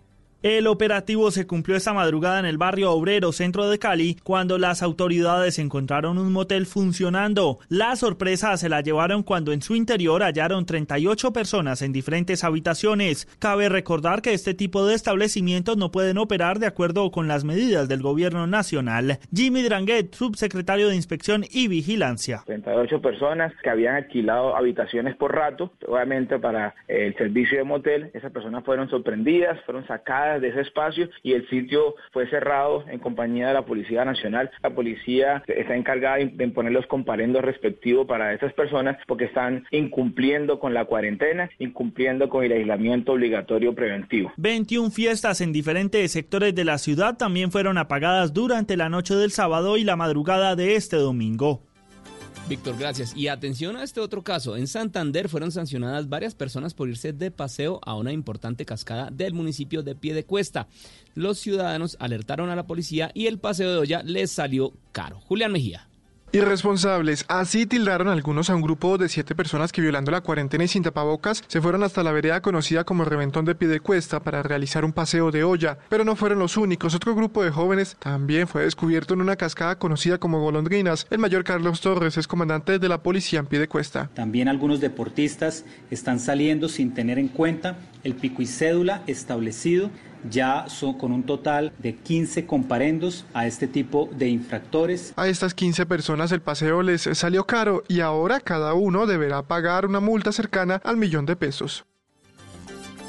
[0.44, 4.84] El operativo se cumplió esta madrugada en el barrio obrero centro de Cali cuando las
[4.84, 7.60] autoridades encontraron un motel funcionando.
[7.70, 13.26] La sorpresa se la llevaron cuando en su interior hallaron 38 personas en diferentes habitaciones.
[13.40, 17.88] Cabe recordar que este tipo de establecimientos no pueden operar de acuerdo con las medidas
[17.88, 19.20] del gobierno nacional.
[19.34, 22.41] Jimmy Dranguet, subsecretario de Inspección y Vigilancia.
[22.48, 28.11] 38 personas que habían alquilado habitaciones por rato, obviamente para el servicio de motel.
[28.14, 32.99] Esas personas fueron sorprendidas, fueron sacadas de ese espacio y el sitio fue cerrado en
[32.99, 34.51] compañía de la Policía Nacional.
[34.61, 40.60] La policía está encargada de imponer los comparendos respectivos para esas personas porque están incumpliendo
[40.60, 44.31] con la cuarentena, incumpliendo con el aislamiento obligatorio preventivo.
[44.38, 49.31] 21 fiestas en diferentes sectores de la ciudad también fueron apagadas durante la noche del
[49.31, 51.61] sábado y la madrugada de este domingo.
[52.49, 53.15] Víctor, gracias.
[53.15, 54.57] Y atención a este otro caso.
[54.57, 59.34] En Santander fueron sancionadas varias personas por irse de paseo a una importante cascada del
[59.34, 60.68] municipio de Piedecuesta.
[61.15, 65.22] Los ciudadanos alertaron a la policía y el paseo de olla les salió caro.
[65.22, 65.88] Julián Mejía.
[66.35, 70.68] Irresponsables, así tildaron algunos a un grupo de siete personas que violando la cuarentena y
[70.68, 74.93] sin tapabocas se fueron hasta la vereda conocida como Reventón de Piedecuesta para realizar un
[74.93, 75.77] paseo de olla.
[75.89, 79.77] Pero no fueron los únicos, otro grupo de jóvenes también fue descubierto en una cascada
[79.77, 81.05] conocida como Golondrinas.
[81.11, 84.10] El mayor Carlos Torres es comandante de la policía en Piedecuesta.
[84.15, 89.91] También algunos deportistas están saliendo sin tener en cuenta el pico y cédula establecido
[90.30, 95.14] ya son con un total de 15 comparendos a este tipo de infractores.
[95.16, 99.86] A estas 15 personas el paseo les salió caro y ahora cada uno deberá pagar
[99.86, 101.86] una multa cercana al millón de pesos.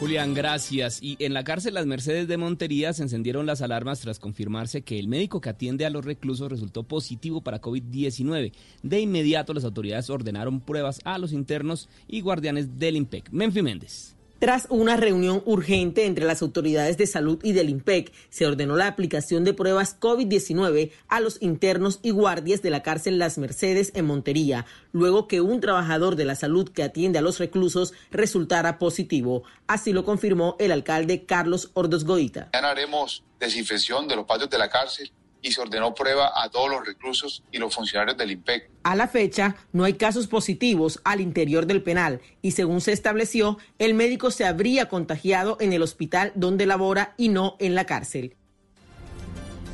[0.01, 1.01] Julián, gracias.
[1.03, 4.99] Y en la cárcel Las Mercedes de Montería se encendieron las alarmas tras confirmarse que
[4.99, 8.53] el médico que atiende a los reclusos resultó positivo para COVID-19.
[8.83, 13.31] De inmediato las autoridades ordenaron pruebas a los internos y guardianes del IMPEC.
[13.31, 14.14] Menfi Méndez.
[14.45, 18.89] Tras una reunión urgente entre las autoridades de salud y del IMPEC, se ordenó la
[18.89, 24.05] aplicación de pruebas COVID-19 a los internos y guardias de la cárcel Las Mercedes en
[24.05, 29.45] Montería, luego que un trabajador de la salud que atiende a los reclusos resultara positivo.
[29.67, 32.51] Así lo confirmó el alcalde Carlos Ordosgoita.
[32.53, 35.11] haremos desinfección de los patios de la cárcel
[35.45, 38.71] y se ordenó prueba a todos los reclusos y los funcionarios del IMPEC.
[38.83, 43.59] A la fecha, no hay casos positivos al interior del penal y según se estableció,
[43.79, 48.37] el médico se habría contagiado en el hospital donde labora y no en la cárcel.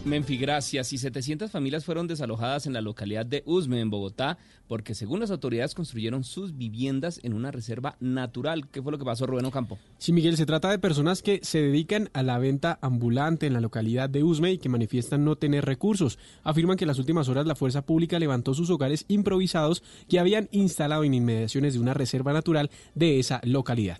[0.04, 0.92] Menfi, gracias.
[0.92, 5.30] Y 700 familias fueron desalojadas en la localidad de Usme, en Bogotá, porque según las
[5.30, 8.68] autoridades construyeron sus viviendas en una reserva natural.
[8.68, 9.78] ¿Qué fue lo que pasó, Rubén Ocampo?
[9.98, 13.60] Sí, Miguel, se trata de personas que se dedican a la venta ambulante en la
[13.60, 16.18] localidad de Usme y que manifiestan no tener recursos.
[16.44, 20.48] Afirman que en las últimas horas la fuerza pública levantó sus hogares improvisados que habían
[20.50, 23.98] instalado en inmediaciones de una reserva natural de esa localidad.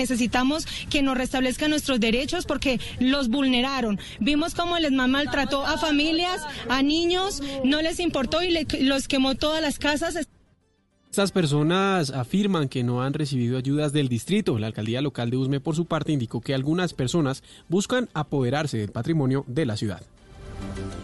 [0.00, 4.00] Necesitamos que nos restablezcan nuestros derechos porque los vulneraron.
[4.18, 6.40] Vimos cómo les maltrató a familias,
[6.70, 10.16] a niños, no les importó y los quemó todas las casas.
[11.10, 14.58] Estas personas afirman que no han recibido ayudas del distrito.
[14.58, 18.92] La alcaldía local de Usme, por su parte, indicó que algunas personas buscan apoderarse del
[18.92, 20.00] patrimonio de la ciudad.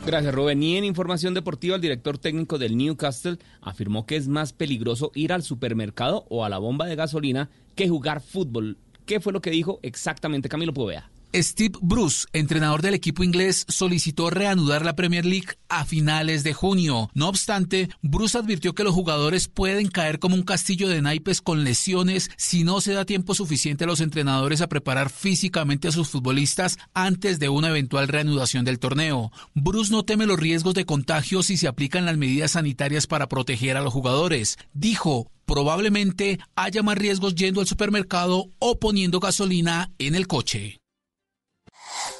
[0.06, 0.62] Gracias, Rubén.
[0.62, 5.32] Y en información deportiva, el director técnico del Newcastle afirmó que es más peligroso ir
[5.32, 8.78] al supermercado o a la bomba de gasolina que jugar fútbol.
[9.06, 11.08] ¿Qué fue lo que dijo exactamente Camilo Povea?
[11.32, 17.10] Steve Bruce, entrenador del equipo inglés, solicitó reanudar la Premier League a finales de junio.
[17.14, 21.62] No obstante, Bruce advirtió que los jugadores pueden caer como un castillo de naipes con
[21.62, 26.08] lesiones si no se da tiempo suficiente a los entrenadores a preparar físicamente a sus
[26.08, 29.30] futbolistas antes de una eventual reanudación del torneo.
[29.54, 33.76] Bruce no teme los riesgos de contagio si se aplican las medidas sanitarias para proteger
[33.76, 34.56] a los jugadores.
[34.72, 40.80] Dijo, probablemente haya más riesgos yendo al supermercado o poniendo gasolina en el coche.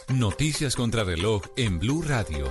[0.09, 2.47] Noticias contra reloj en Blue Radio.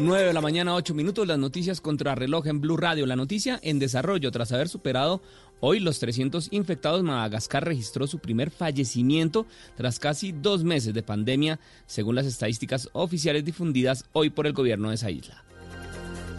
[0.00, 3.04] 9 de la mañana, 8 minutos, las noticias contra reloj en Blue Radio.
[3.04, 5.20] La noticia en desarrollo, tras haber superado
[5.58, 9.44] hoy los 300 infectados, Madagascar registró su primer fallecimiento
[9.76, 14.90] tras casi dos meses de pandemia, según las estadísticas oficiales difundidas hoy por el gobierno
[14.90, 15.47] de esa isla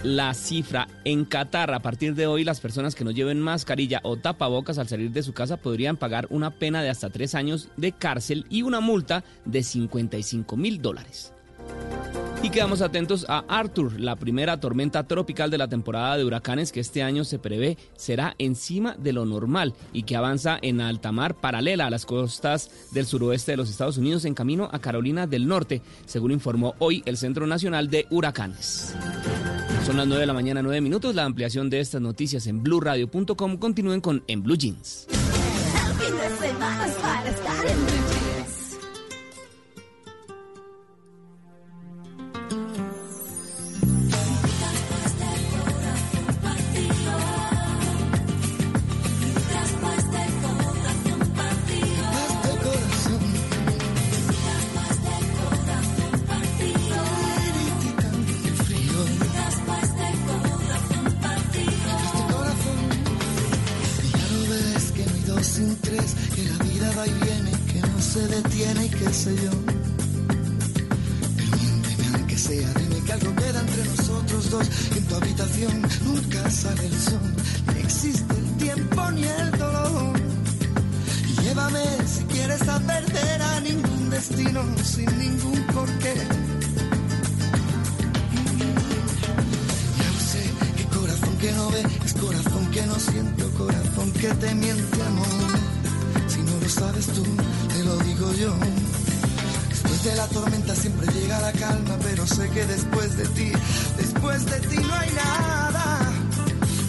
[0.03, 0.87] la cifra.
[1.03, 4.87] En Qatar, a partir de hoy, las personas que no lleven mascarilla o tapabocas al
[4.87, 8.61] salir de su casa podrían pagar una pena de hasta tres años de cárcel y
[8.61, 11.33] una multa de 55 mil dólares.
[12.41, 16.79] Y quedamos atentos a Arthur, la primera tormenta tropical de la temporada de huracanes que
[16.79, 21.35] este año se prevé será encima de lo normal y que avanza en alta mar
[21.35, 25.47] paralela a las costas del suroeste de los Estados Unidos en camino a Carolina del
[25.47, 28.95] Norte, según informó hoy el Centro Nacional de Huracanes.
[29.89, 31.15] Son las 9 de la mañana, 9 minutos.
[31.15, 33.57] La ampliación de estas noticias en blueradio.com.
[33.57, 35.07] Continúen con En Blue Jeans.
[68.41, 69.51] detiene y qué sé yo.
[71.37, 74.67] Permíteme aunque sea, dime que algo queda entre nosotros dos.
[74.95, 77.33] En tu habitación nunca sale el sol,
[77.73, 80.19] ni existe el tiempo ni el dolor.
[81.43, 86.15] Llévame si quieres a perder a ningún destino sin ningún porqué.
[89.99, 90.43] Ya lo sé,
[90.77, 95.51] que corazón que no ve, es corazón que no siento, corazón que te miente amor.
[96.27, 97.23] Si no lo sabes tú,
[97.79, 98.53] te lo digo yo.
[99.69, 103.51] Después de la tormenta siempre llega la calma, pero sé que después de ti,
[103.97, 105.99] después de ti no hay nada.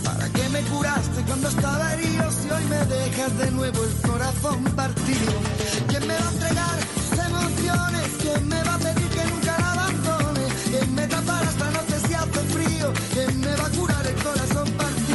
[0.05, 4.65] ¿Para qué me curaste cuando estaba herido si hoy me dejas de nuevo el corazón
[4.75, 5.33] partido?
[5.89, 8.07] ¿Quién me va a entregar sus emociones?
[8.23, 10.45] ¿Quién me va a pedir que nunca la abandone?
[10.71, 12.93] ¿Quién me tapará esta noche si hace frío?
[13.15, 15.10] ¿Quién me va a curar el corazón partido?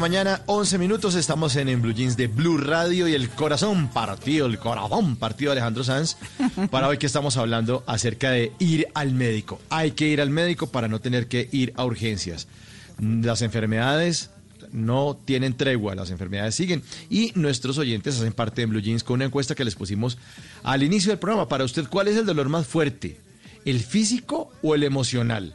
[0.00, 1.14] Mañana, 11 minutos.
[1.14, 5.52] Estamos en, en Blue Jeans de Blue Radio y el corazón partido, el corazón partido
[5.52, 6.16] Alejandro Sanz.
[6.70, 9.60] Para hoy que estamos hablando acerca de ir al médico.
[9.70, 12.48] Hay que ir al médico para no tener que ir a urgencias.
[12.98, 14.30] Las enfermedades
[14.72, 16.82] no tienen tregua, las enfermedades siguen.
[17.08, 20.18] Y nuestros oyentes hacen parte de Blue Jeans con una encuesta que les pusimos
[20.64, 21.48] al inicio del programa.
[21.48, 23.20] Para usted, ¿cuál es el dolor más fuerte?
[23.64, 25.54] ¿El físico o el emocional?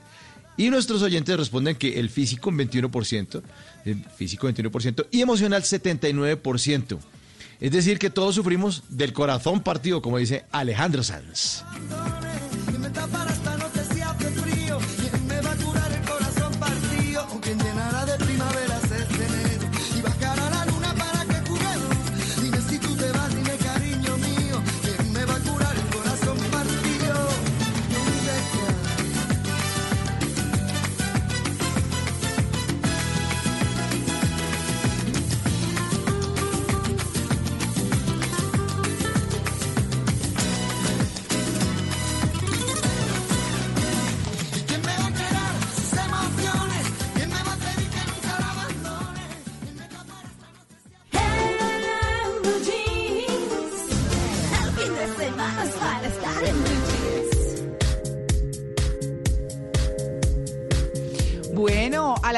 [0.58, 3.42] Y nuestros oyentes responden que el físico un 21%,
[3.86, 6.98] el físico 21% y emocional 79%.
[7.60, 11.64] Es decir, que todos sufrimos del corazón partido, como dice Alejandro Sanz.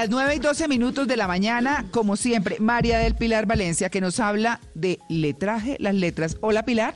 [0.07, 3.99] Las 9 y 12 minutos de la mañana, como siempre, María del Pilar Valencia, que
[3.99, 6.37] nos habla de letraje, las letras.
[6.39, 6.95] Hola, Pilar.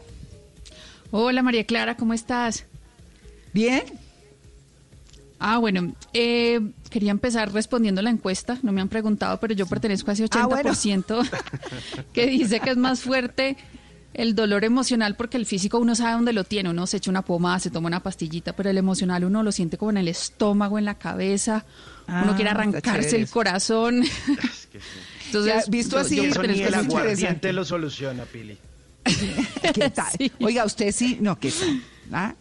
[1.12, 2.66] Hola, María Clara, ¿cómo estás?
[3.52, 3.84] Bien.
[5.40, 8.60] Ah, bueno, eh, quería empezar respondiendo la encuesta.
[8.62, 12.78] No me han preguntado, pero yo pertenezco a ese 80% ah, que dice que es
[12.78, 13.58] más fuerte
[14.14, 17.22] el dolor emocional porque el físico uno sabe dónde lo tiene, uno se echa una
[17.22, 20.78] pomada, se toma una pastillita, pero el emocional uno lo siente como en el estómago,
[20.78, 21.66] en la cabeza
[22.08, 24.04] uno quiere ah, arrancarse el corazón.
[25.28, 28.58] Entonces, visto así, yo, yo el aguardiente lo soluciona, Pili.
[29.74, 30.32] ¿Qué tal?
[30.40, 31.82] Oiga, usted sí, no, ¿qué tal?
[32.12, 32.36] ¿Ah?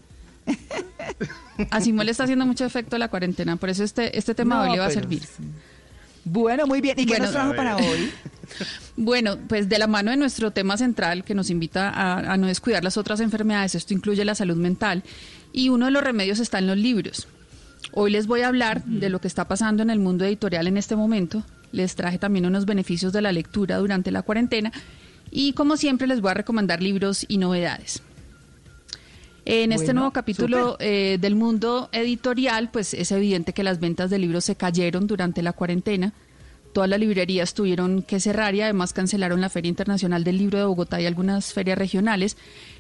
[1.71, 4.73] A Simón le está haciendo mucho efecto la cuarentena, por eso este, este tema hoy
[4.73, 5.23] le va a servir.
[6.33, 6.99] Bueno, muy bien.
[6.99, 8.11] ¿Y qué nos trajo para hoy?
[8.97, 12.49] Bueno, pues de la mano de nuestro tema central que nos invita a, a, no
[12.49, 15.05] descuidar las otras enfermedades, esto incluye la salud mental,
[15.53, 17.29] y uno de los remedios está en los libros.
[17.93, 20.77] Hoy les voy a hablar de lo que está pasando en el mundo editorial en
[20.77, 21.45] este momento.
[21.73, 24.73] Les traje también unos beneficios de la lectura durante la cuarentena
[25.31, 28.03] y como siempre les voy a recomendar libros y novedades.
[29.53, 34.17] En este nuevo capítulo eh, del mundo editorial, pues es evidente que las ventas de
[34.17, 36.13] libros se cayeron durante la cuarentena.
[36.73, 40.67] Todas las librerías tuvieron que cerrar y además cancelaron la Feria Internacional del Libro de
[40.67, 42.37] Bogotá y algunas ferias regionales.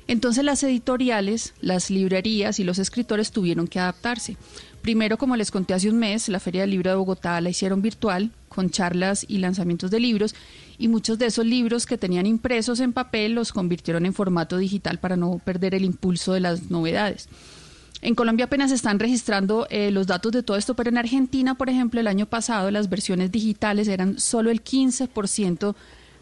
[0.06, 4.36] Entonces las editoriales, las librerías y los escritores tuvieron que adaptarse.
[4.82, 7.82] Primero, como les conté hace un mes, la Feria del Libro de Bogotá la hicieron
[7.82, 10.34] virtual, con charlas y lanzamientos de libros,
[10.78, 14.98] y muchos de esos libros que tenían impresos en papel los convirtieron en formato digital
[14.98, 17.28] para no perder el impulso de las novedades.
[18.02, 21.68] En Colombia apenas están registrando eh, los datos de todo esto, pero en Argentina, por
[21.68, 25.74] ejemplo, el año pasado las versiones digitales eran solo el 15%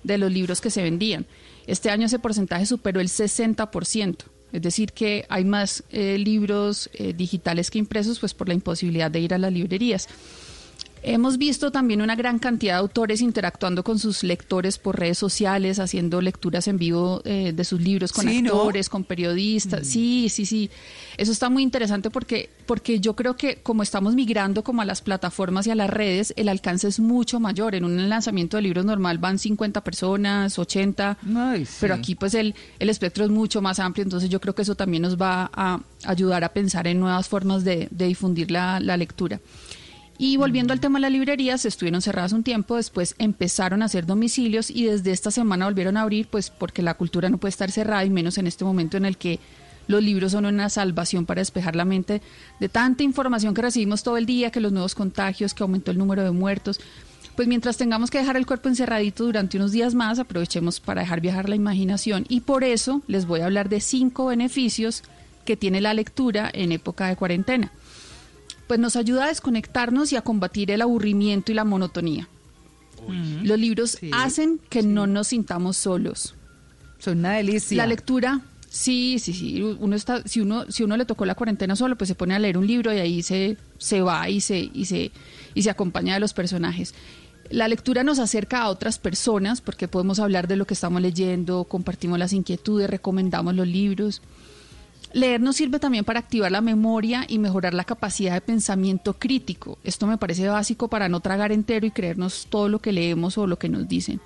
[0.02, 1.26] de los libros que se vendían.
[1.68, 4.16] Este año ese porcentaje superó el 60%.
[4.52, 9.10] Es decir, que hay más eh, libros eh, digitales que impresos, pues por la imposibilidad
[9.10, 10.08] de ir a las librerías.
[11.02, 15.78] Hemos visto también una gran cantidad de autores interactuando con sus lectores por redes sociales,
[15.78, 19.82] haciendo lecturas en vivo eh, de sus libros con actores, con periodistas.
[19.82, 19.90] Mm.
[19.90, 20.70] Sí, sí, sí.
[21.16, 25.02] Eso está muy interesante porque, porque yo creo que como estamos migrando como a las
[25.02, 27.74] plataformas y a las redes, el alcance es mucho mayor.
[27.74, 31.18] En un lanzamiento de libros normal van 50 personas, 80,
[31.80, 34.74] pero aquí pues el, el espectro es mucho más amplio, entonces yo creo que eso
[34.74, 38.96] también nos va a ayudar a pensar en nuevas formas de, de difundir la, la
[38.96, 39.40] lectura.
[40.20, 44.04] Y volviendo al tema de las librerías, estuvieron cerradas un tiempo, después empezaron a hacer
[44.04, 47.70] domicilios y desde esta semana volvieron a abrir, pues porque la cultura no puede estar
[47.70, 49.38] cerrada y menos en este momento en el que
[49.86, 52.20] los libros son una salvación para despejar la mente
[52.58, 55.98] de tanta información que recibimos todo el día, que los nuevos contagios, que aumentó el
[55.98, 56.80] número de muertos.
[57.36, 61.20] Pues mientras tengamos que dejar el cuerpo encerradito durante unos días más, aprovechemos para dejar
[61.20, 62.26] viajar la imaginación.
[62.28, 65.04] Y por eso les voy a hablar de cinco beneficios
[65.44, 67.72] que tiene la lectura en época de cuarentena
[68.68, 72.28] pues nos ayuda a desconectarnos y a combatir el aburrimiento y la monotonía.
[73.42, 76.34] Los libros hacen que no nos sintamos solos.
[76.98, 77.76] Son una delicia.
[77.76, 79.62] La lectura, sí, sí, sí.
[79.62, 82.38] Uno está, si uno, si uno le tocó la cuarentena solo, pues se pone a
[82.38, 85.10] leer un libro y ahí se, se va y se, y se,
[85.54, 86.94] y se acompaña de los personajes.
[87.50, 91.64] La lectura nos acerca a otras personas porque podemos hablar de lo que estamos leyendo,
[91.64, 94.20] compartimos las inquietudes, recomendamos los libros.
[95.12, 99.78] Leer nos sirve también para activar la memoria y mejorar la capacidad de pensamiento crítico.
[99.82, 103.46] Esto me parece básico para no tragar entero y creernos todo lo que leemos o
[103.46, 104.20] lo que nos dicen.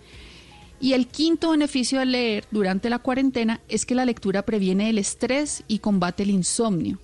[0.80, 4.98] Y el quinto beneficio de leer durante la cuarentena es que la lectura previene el
[4.98, 6.98] estrés y combate el insomnio.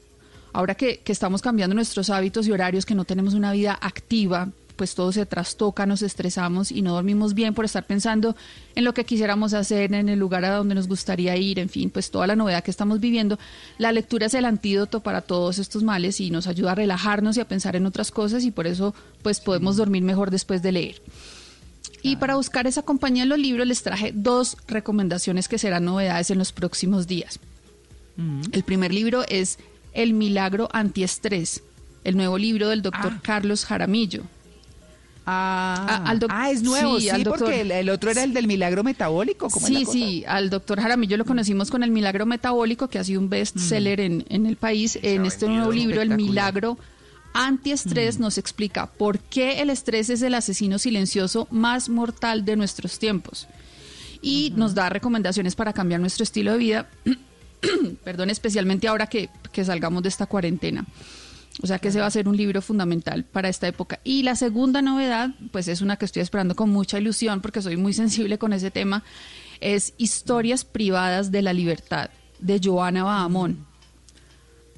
[0.53, 4.51] Ahora que, que estamos cambiando nuestros hábitos y horarios, que no tenemos una vida activa,
[4.79, 8.37] pues todo se trastoca, nos estresamos y no dormimos bien por estar pensando
[8.77, 11.91] en lo que quisiéramos hacer, en el lugar a donde nos gustaría ir, en fin,
[11.91, 13.39] pues toda la novedad que estamos viviendo.
[13.77, 17.41] La lectura es el antídoto para todos estos males y nos ayuda a relajarnos y
[17.41, 21.03] a pensar en otras cosas y por eso pues podemos dormir mejor después de leer.
[22.03, 26.31] Y para buscar esa compañía en los libros les traje dos recomendaciones que serán novedades
[26.31, 27.41] en los próximos días.
[28.17, 28.43] Mm.
[28.53, 29.59] El primer libro es
[29.93, 31.65] El milagro antiestrés,
[32.05, 33.21] el nuevo libro del doctor ah.
[33.23, 34.23] Carlos Jaramillo.
[35.31, 39.51] Ah, ah, es nuevo, sí, porque el, otro era el del milagro metabólico.
[39.51, 43.29] sí, sí, al doctor Jaramillo lo conocimos con el milagro metabólico, que ha sido un
[43.29, 44.25] bestseller mm.
[44.31, 44.99] en, el país.
[45.03, 46.79] en este nuevo libro, El milagro
[47.35, 48.23] antiestrés, mm.
[48.23, 53.49] nos explica por qué el estrés es el asesino silencioso más mortal de nuestros tiempos.
[54.23, 56.89] Y nos da recomendaciones para cambiar nuestro estilo de vida,
[58.03, 60.87] perdón, especialmente ahora que, que salgamos de esta cuarentena.
[61.61, 63.99] O sea que ese va a ser un libro fundamental para esta época.
[64.05, 67.77] Y la segunda novedad, pues es una que estoy esperando con mucha ilusión porque soy
[67.77, 69.03] muy sensible con ese tema,
[69.61, 73.67] es Historias privadas de la libertad de Joana Bahamón.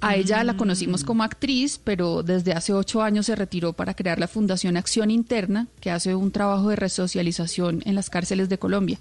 [0.02, 4.18] A ella la conocimos como actriz, pero desde hace ocho años se retiró para crear
[4.18, 8.98] la Fundación Acción Interna, que hace un trabajo de resocialización en las cárceles de Colombia.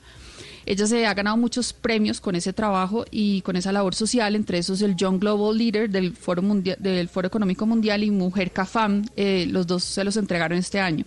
[0.70, 4.60] Ella se ha ganado muchos premios con ese trabajo y con esa labor social, entre
[4.60, 9.04] esos el Young Global Leader del Foro, Mundial, del Foro Económico Mundial y Mujer CAFAM,
[9.16, 11.06] eh, los dos se los entregaron este año.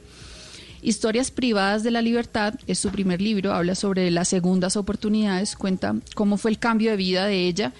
[0.83, 5.95] Historias privadas de la libertad es su primer libro, habla sobre las segundas oportunidades, cuenta
[6.17, 7.73] cómo fue el cambio de vida de ella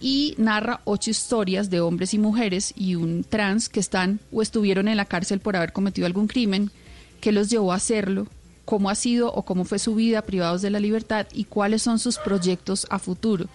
[0.00, 4.88] y narra ocho historias de hombres y mujeres y un trans que están o estuvieron
[4.88, 6.70] en la cárcel por haber cometido algún crimen,
[7.20, 8.28] que los llevó a hacerlo,
[8.68, 11.98] cómo ha sido o cómo fue su vida privados de la libertad y cuáles son
[11.98, 13.46] sus proyectos a futuro.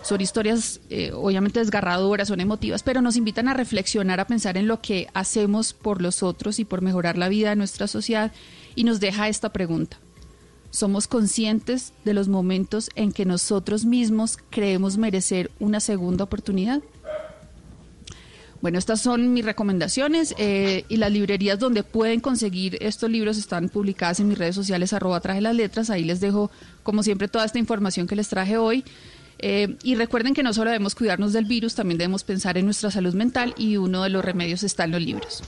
[0.00, 4.66] Son historias eh, obviamente desgarradoras, son emotivas, pero nos invitan a reflexionar, a pensar en
[4.66, 8.32] lo que hacemos por los otros y por mejorar la vida de nuestra sociedad
[8.74, 9.98] y nos deja esta pregunta.
[10.70, 16.80] ¿Somos conscientes de los momentos en que nosotros mismos creemos merecer una segunda oportunidad?
[18.62, 23.68] Bueno, estas son mis recomendaciones eh, y las librerías donde pueden conseguir estos libros están
[23.68, 25.90] publicadas en mis redes sociales arroba traje las letras.
[25.90, 26.50] Ahí les dejo,
[26.82, 28.84] como siempre, toda esta información que les traje hoy.
[29.38, 32.90] Eh, y recuerden que no solo debemos cuidarnos del virus, también debemos pensar en nuestra
[32.90, 35.42] salud mental y uno de los remedios está en los libros.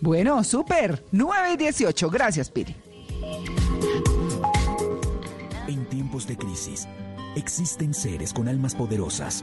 [0.00, 1.02] Bueno, súper.
[1.12, 2.10] 9 y 18.
[2.10, 2.76] Gracias, Piri.
[5.68, 6.86] En tiempos de crisis,
[7.34, 9.42] existen seres con almas poderosas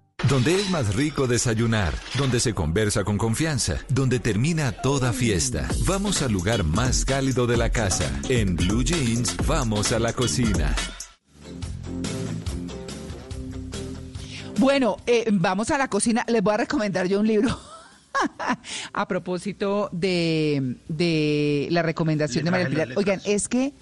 [0.29, 5.67] Donde es más rico desayunar, donde se conversa con confianza, donde termina toda fiesta.
[5.87, 8.05] Vamos al lugar más cálido de la casa.
[8.29, 10.75] En Blue Jeans, vamos a la cocina.
[14.59, 16.23] Bueno, eh, vamos a la cocina.
[16.27, 17.59] Les voy a recomendar yo un libro.
[18.93, 22.93] a propósito de, de la recomendación de María del Pilar.
[22.95, 23.73] Oigan, es que,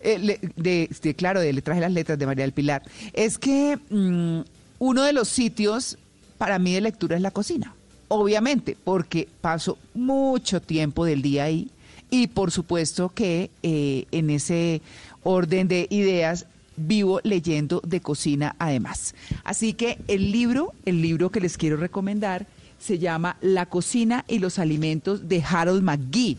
[0.00, 2.82] eh, de, claro, de, le traje las letras de María del Pilar.
[3.12, 4.40] Es que mm,
[4.82, 5.96] uno de los sitios
[6.38, 7.72] para mí de lectura es la cocina.
[8.08, 11.70] Obviamente, porque paso mucho tiempo del día ahí
[12.10, 14.82] y por supuesto que eh, en ese
[15.22, 16.46] orden de ideas
[16.76, 19.14] vivo leyendo de cocina además.
[19.44, 22.48] Así que el libro, el libro que les quiero recomendar,
[22.80, 26.38] se llama La cocina y los alimentos de Harold McGee.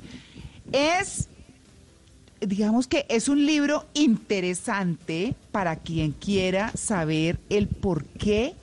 [0.74, 1.30] Es,
[2.42, 8.56] digamos que es un libro interesante para quien quiera saber el porqué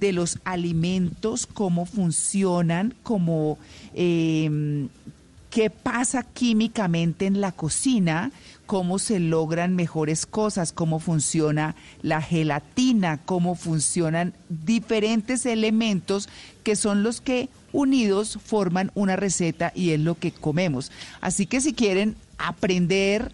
[0.00, 3.58] de los alimentos, cómo funcionan, cómo,
[3.94, 4.88] eh,
[5.50, 8.32] qué pasa químicamente en la cocina
[8.66, 16.28] cómo se logran mejores cosas, cómo funciona la gelatina, cómo funcionan diferentes elementos
[16.62, 20.90] que son los que unidos forman una receta y es lo que comemos.
[21.20, 23.32] Así que si quieren aprender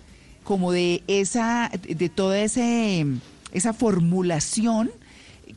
[0.50, 3.06] como de esa, de toda ese,
[3.52, 4.90] esa formulación,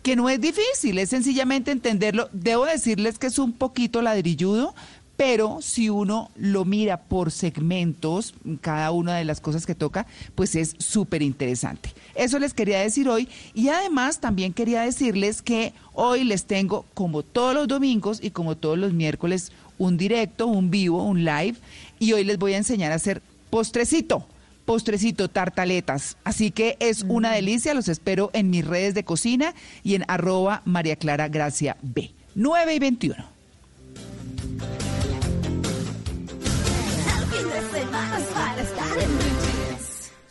[0.04, 2.30] que no es difícil, es sencillamente entenderlo.
[2.32, 4.76] Debo decirles que es un poquito ladrilludo,
[5.18, 10.06] pero si uno lo mira por segmentos, cada una de las cosas que toca,
[10.36, 11.90] pues es súper interesante.
[12.14, 17.24] Eso les quería decir hoy y además también quería decirles que hoy les tengo, como
[17.24, 21.56] todos los domingos y como todos los miércoles, un directo, un vivo, un live
[21.98, 24.28] y hoy les voy a enseñar a hacer postrecito
[24.66, 26.18] postrecito, tartaletas.
[26.24, 27.34] Así que es una mm.
[27.34, 27.74] delicia.
[27.74, 32.12] Los espero en mis redes de cocina y en arroba María Clara Gracia B.
[32.36, 33.26] 9 y 21.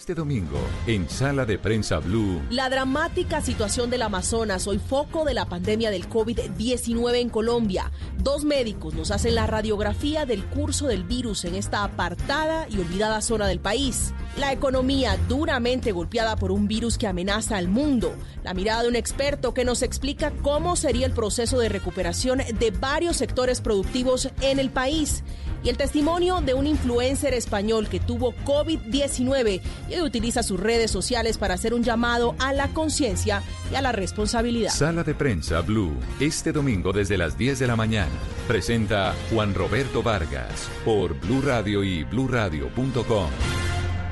[0.03, 0.59] Este domingo,
[0.89, 2.43] en Sala de Prensa Blue.
[2.51, 7.93] La dramática situación del Amazonas, hoy foco de la pandemia del COVID-19 en Colombia.
[8.19, 13.21] Dos médicos nos hacen la radiografía del curso del virus en esta apartada y olvidada
[13.21, 14.13] zona del país.
[14.39, 18.13] La economía duramente golpeada por un virus que amenaza al mundo.
[18.43, 22.71] La mirada de un experto que nos explica cómo sería el proceso de recuperación de
[22.73, 25.23] varios sectores productivos en el país
[25.63, 31.39] y el testimonio de un influencer español que tuvo COVID-19 y utiliza sus redes sociales
[31.39, 34.71] para hacer un llamado a la conciencia y a la responsabilidad.
[34.71, 38.11] Sala de prensa Blue, este domingo desde las 10 de la mañana.
[38.49, 43.31] Presenta Juan Roberto Vargas por Blue Radio y bluradio.com.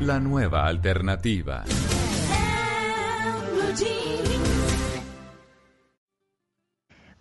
[0.01, 1.65] La nueva alternativa.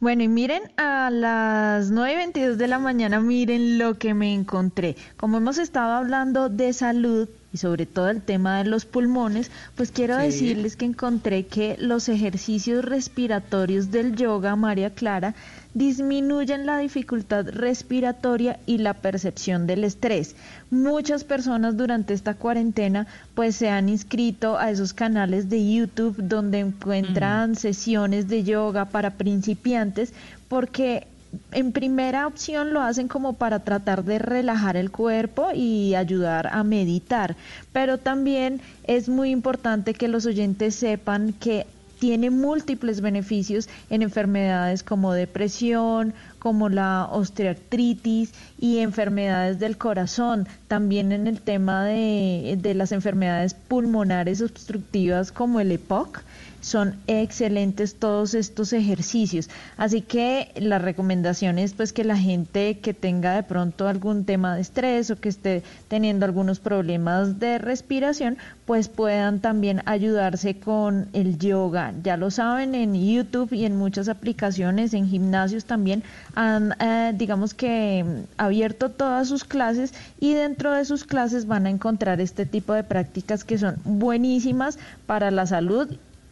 [0.02, 4.96] Bueno, y miren, a las 9.22 de la mañana, miren lo que me encontré.
[5.18, 9.92] Como hemos estado hablando de salud y sobre todo el tema de los pulmones, pues
[9.92, 15.36] quiero decirles que encontré que los ejercicios respiratorios del yoga, María Clara,
[15.74, 20.36] disminuyen la dificultad respiratoria y la percepción del estrés.
[20.72, 26.60] Muchas personas durante esta cuarentena pues se han inscrito a esos canales de YouTube donde
[26.60, 30.14] encuentran sesiones de yoga para principiantes
[30.48, 31.08] porque
[31.52, 36.64] en primera opción lo hacen como para tratar de relajar el cuerpo y ayudar a
[36.64, 37.36] meditar,
[37.72, 41.68] pero también es muy importante que los oyentes sepan que
[42.00, 51.12] tiene múltiples beneficios en enfermedades como depresión, como la osteoartritis y enfermedades del corazón, también
[51.12, 56.22] en el tema de, de las enfermedades pulmonares obstructivas como el EPOC
[56.62, 59.50] son excelentes todos estos ejercicios.
[59.78, 64.56] Así que la recomendación es pues que la gente que tenga de pronto algún tema
[64.56, 71.08] de estrés o que esté teniendo algunos problemas de respiración, pues puedan también ayudarse con
[71.14, 71.94] el yoga.
[72.04, 76.04] Ya lo saben en YouTube y en muchas aplicaciones, en gimnasios también
[76.36, 78.06] han eh, digamos que
[78.38, 82.84] abierto todas sus clases y dentro de sus clases van a encontrar este tipo de
[82.84, 85.90] prácticas que son buenísimas para la salud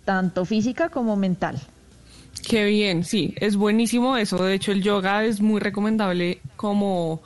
[0.08, 1.60] tanto física como mental.
[2.48, 4.42] Qué bien, sí, es buenísimo eso.
[4.42, 7.22] De hecho, el yoga es muy recomendable como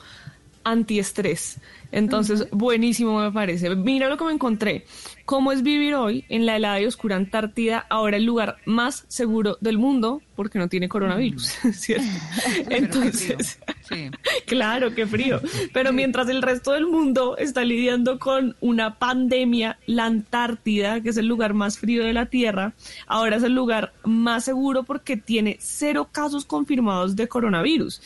[0.64, 1.58] antiestrés.
[1.92, 3.74] Entonces, buenísimo me parece.
[3.76, 4.86] Mira lo que me encontré.
[5.26, 9.58] ¿Cómo es vivir hoy en la helada y oscura Antártida, ahora el lugar más seguro
[9.60, 11.44] del mundo porque no tiene coronavirus?
[11.72, 12.06] ¿cierto?
[12.70, 13.58] Entonces,
[14.46, 15.40] claro, qué frío.
[15.72, 21.18] Pero mientras el resto del mundo está lidiando con una pandemia, la Antártida, que es
[21.18, 22.72] el lugar más frío de la Tierra,
[23.06, 28.00] ahora es el lugar más seguro porque tiene cero casos confirmados de coronavirus.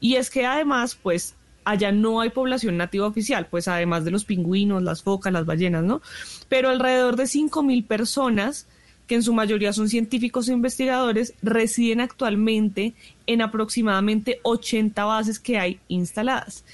[0.00, 4.24] Y es que además, pues allá no hay población nativa oficial, pues además de los
[4.24, 6.00] pingüinos, las focas, las ballenas, ¿no?
[6.48, 8.66] Pero alrededor de 5.000 personas,
[9.06, 12.94] que en su mayoría son científicos e investigadores, residen actualmente
[13.26, 16.64] en aproximadamente 80 bases que hay instaladas.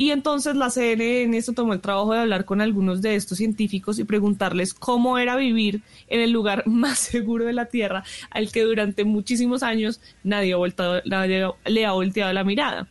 [0.00, 3.98] Y entonces la CNN esto tomó el trabajo de hablar con algunos de estos científicos
[3.98, 8.62] y preguntarles cómo era vivir en el lugar más seguro de la Tierra, al que
[8.62, 12.88] durante muchísimos años nadie, ha nadie le ha volteado la mirada.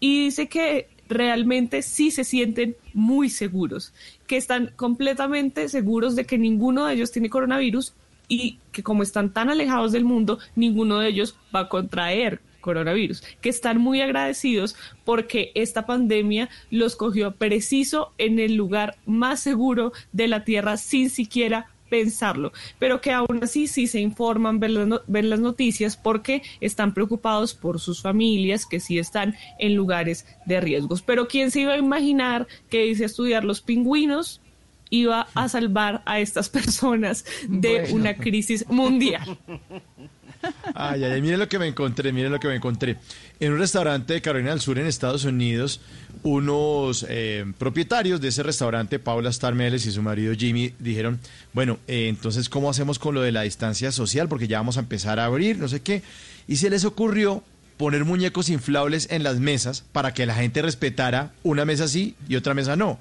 [0.00, 3.92] Y dice que realmente sí se sienten muy seguros,
[4.26, 7.94] que están completamente seguros de que ninguno de ellos tiene coronavirus
[8.28, 13.22] y que como están tan alejados del mundo, ninguno de ellos va a contraer coronavirus,
[13.40, 19.92] que están muy agradecidos porque esta pandemia los cogió preciso en el lugar más seguro
[20.10, 25.00] de la Tierra sin siquiera pensarlo, pero que aún así sí se informan, ven las,
[25.08, 31.02] las noticias porque están preocupados por sus familias que sí están en lugares de riesgos.
[31.02, 34.40] Pero ¿quién se iba a imaginar que dice estudiar los pingüinos
[34.88, 39.38] iba a salvar a estas personas de una crisis mundial?
[40.74, 42.96] Ay, ay, miren lo que me encontré, miren lo que me encontré.
[43.40, 45.80] En un restaurante de Carolina del Sur, en Estados Unidos,
[46.22, 51.18] unos eh, propietarios de ese restaurante, Paula Starmeles y su marido Jimmy, dijeron,
[51.52, 54.28] bueno, eh, entonces, ¿cómo hacemos con lo de la distancia social?
[54.28, 56.02] Porque ya vamos a empezar a abrir, no sé qué.
[56.48, 57.42] Y se les ocurrió
[57.76, 62.36] poner muñecos inflables en las mesas para que la gente respetara una mesa sí y
[62.36, 62.98] otra mesa no.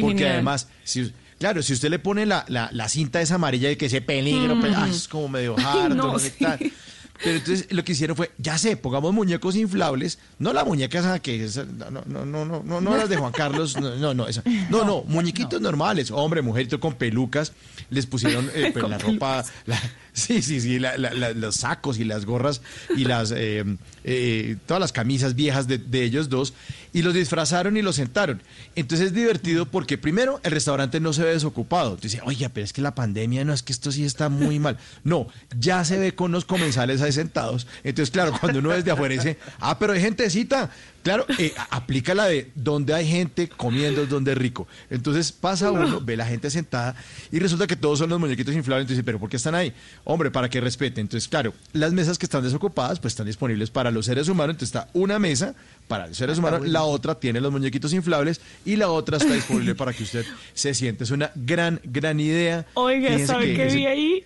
[0.00, 3.86] Porque además, si Claro, si usted le pone la, la, cinta esa amarilla de que
[3.86, 8.16] ese peligro, pues, ah, es como medio hard, no, sé Pero entonces lo que hicieron
[8.16, 11.48] fue, ya sé, pongamos muñecos inflables, no la muñeca esa que
[11.78, 14.84] no, no, no, no, no, no las de Juan Carlos, no, no, no, esa, no,
[14.84, 17.52] no, muñequitos normales, hombre, mujerito con pelucas,
[17.90, 19.80] les pusieron eh, pues, la ropa, la,
[20.14, 22.62] sí, sí, sí, la, los sacos y las gorras
[22.96, 23.64] y las eh,
[24.04, 26.54] eh, todas las camisas viejas de, de, ellos dos
[26.92, 28.40] y los disfrazaron y los sentaron.
[28.76, 31.96] Entonces es divertido porque primero el restaurante no se ve desocupado.
[31.96, 34.78] Dice, oye, pero es que la pandemia no es que esto sí está muy mal.
[35.02, 35.26] No,
[35.58, 37.66] ya se ve con los comensales ahí sentados.
[37.82, 40.70] Entonces, claro, cuando uno desde afuera dice, ah, pero hay gentecita,
[41.04, 44.66] Claro, eh, aplica la de donde hay gente comiendo es donde es rico.
[44.88, 46.96] Entonces pasa uno, ve la gente sentada
[47.30, 48.84] y resulta que todos son los muñequitos inflables.
[48.84, 49.74] Entonces, ¿pero por qué están ahí?
[50.04, 51.02] Hombre, para que respeten.
[51.02, 54.54] Entonces, claro, las mesas que están desocupadas pues están disponibles para los seres humanos.
[54.54, 55.54] Entonces está una mesa
[55.88, 59.74] para los seres humanos, la otra tiene los muñequitos inflables y la otra está disponible
[59.74, 60.24] para que usted
[60.54, 61.04] se siente.
[61.04, 62.64] Es una gran, gran idea.
[62.74, 64.24] Oiga, ¿sabe qué vi ahí?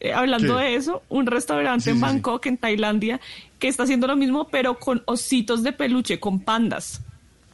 [0.00, 3.20] Eh, hablando de eso, un restaurante en Bangkok, en Tailandia,
[3.58, 7.02] que está haciendo lo mismo, pero con ositos de peluche, con pandas.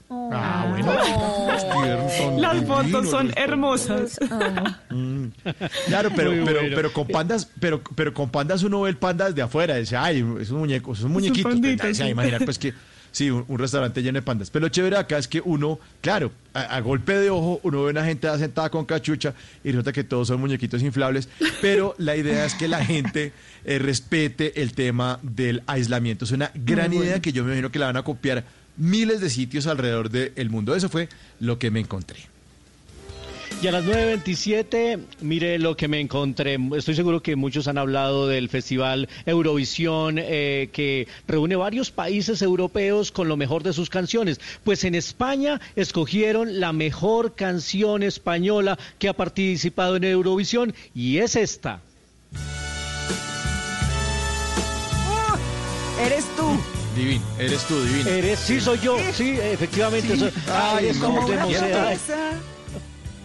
[0.09, 2.41] Ah, bueno.
[2.41, 4.19] Las fotos son hermosas.
[4.89, 5.27] Mm.
[5.87, 9.43] Claro, pero, pero, pero con pandas, pero, pero con pandas uno ve el panda desde
[9.43, 11.51] afuera, dice, ay, es un muñeco, es un muñequito.
[11.51, 12.73] Pues, imaginar pues que
[13.17, 14.51] Sí, un, restaurante lleno de pandas.
[14.51, 18.05] Pero lo chévere acá es que uno, claro, a, golpe de ojo, uno ve una
[18.05, 19.33] gente sentada con cachucha
[19.65, 21.31] y resulta que todos son muñequitos inflables.
[21.63, 23.33] Pero la idea es que la gente
[23.65, 26.27] eh, respete el tema del aislamiento.
[26.27, 28.45] Es una gran idea que yo me imagino que la van a copiar
[28.77, 30.77] miles de sitios alrededor del mundo.
[30.77, 31.09] Eso fue
[31.41, 32.36] lo que me encontré.
[33.63, 36.59] Y a las 9.27, mire lo que me encontré.
[36.77, 43.11] Estoy seguro que muchos han hablado del Festival Eurovisión, eh, que reúne varios países europeos
[43.11, 44.41] con lo mejor de sus canciones.
[44.63, 51.35] Pues en España escogieron la mejor canción española que ha participado en Eurovisión y es
[51.35, 51.81] esta.
[56.05, 56.61] eres tú.
[56.95, 58.11] Divino, eres tú, divino.
[58.11, 60.31] Eres, sí, soy yo, sí, efectivamente.
[60.47, 61.37] Ay, es como de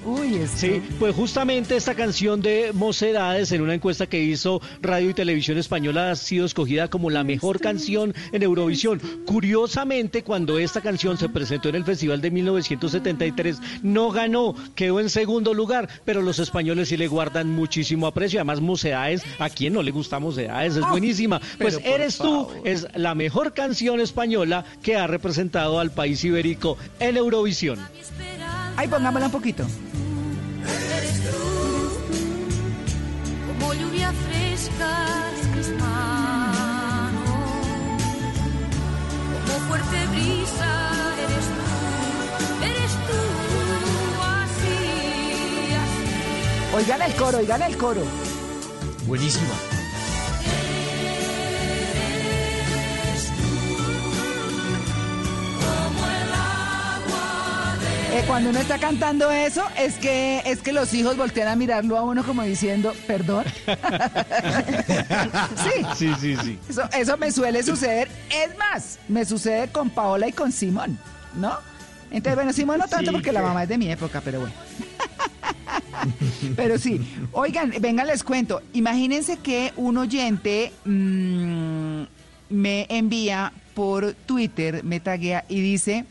[0.03, 5.13] Uy, Sí, pues justamente esta canción de Mocedades en una encuesta que hizo Radio y
[5.13, 8.99] Televisión Española ha sido escogida como la mejor canción en Eurovisión.
[9.25, 15.09] Curiosamente, cuando esta canción se presentó en el Festival de 1973, no ganó, quedó en
[15.09, 18.39] segundo lugar, pero los españoles sí le guardan muchísimo aprecio.
[18.39, 20.77] Además, Mocedades, ¿a quién no le gusta Mocedades?
[20.77, 21.39] Es ah, buenísima.
[21.59, 27.17] Pues Eres tú es la mejor canción española que ha representado al país ibérico en
[27.17, 27.80] Eurovisión.
[28.77, 29.67] Ay, pongámosla un poquito.
[34.61, 37.30] pellizcas mis manos.
[39.45, 43.19] Como fuerte brisa eres tú, eres tú,
[44.22, 46.75] así, así.
[46.75, 48.01] Oigan el coro, oigan el coro.
[49.07, 49.80] Buenísima.
[58.14, 61.98] Eh, cuando uno está cantando eso, es que es que los hijos voltean a mirarlo
[61.98, 63.45] a uno como diciendo, perdón.
[65.56, 65.85] sí.
[65.95, 66.59] Sí, sí, sí.
[66.69, 68.09] Eso, eso me suele suceder.
[68.30, 70.99] Es más, me sucede con Paola y con Simón,
[71.35, 71.57] ¿no?
[72.11, 74.56] Entonces, bueno, Simón no tanto Sí, porque la mamá es de mi época, pero bueno.
[76.56, 76.99] Pero sí,
[77.31, 78.61] oigan, vengan, les cuento.
[78.73, 82.01] Imagínense que un oyente mm,
[82.49, 86.06] me envía por Twitter, me taguea y dice,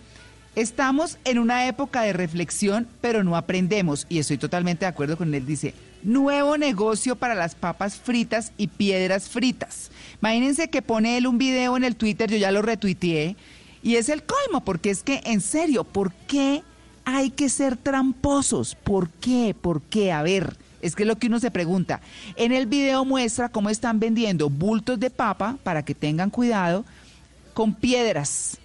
[0.55, 4.07] estamos en una época de reflexión, pero no aprendemos.
[4.09, 5.47] Y estoy totalmente de acuerdo con él.
[5.47, 9.91] Dice, nuevo negocio para las papas fritas y piedras fritas.
[10.21, 13.37] Imagínense que pone él un video en el Twitter, yo ya lo retuiteé,
[13.83, 16.63] y es el colmo, porque es que, en serio, ¿por qué
[17.05, 18.75] hay que ser tramposos?
[18.75, 19.55] ¿Por qué?
[19.59, 20.13] ¿Por qué?
[20.13, 22.01] A ver, es que es lo que uno se pregunta.
[22.37, 26.85] En el video muestra cómo están vendiendo bultos de papa, para que tengan cuidado,
[27.55, 28.59] con piedras.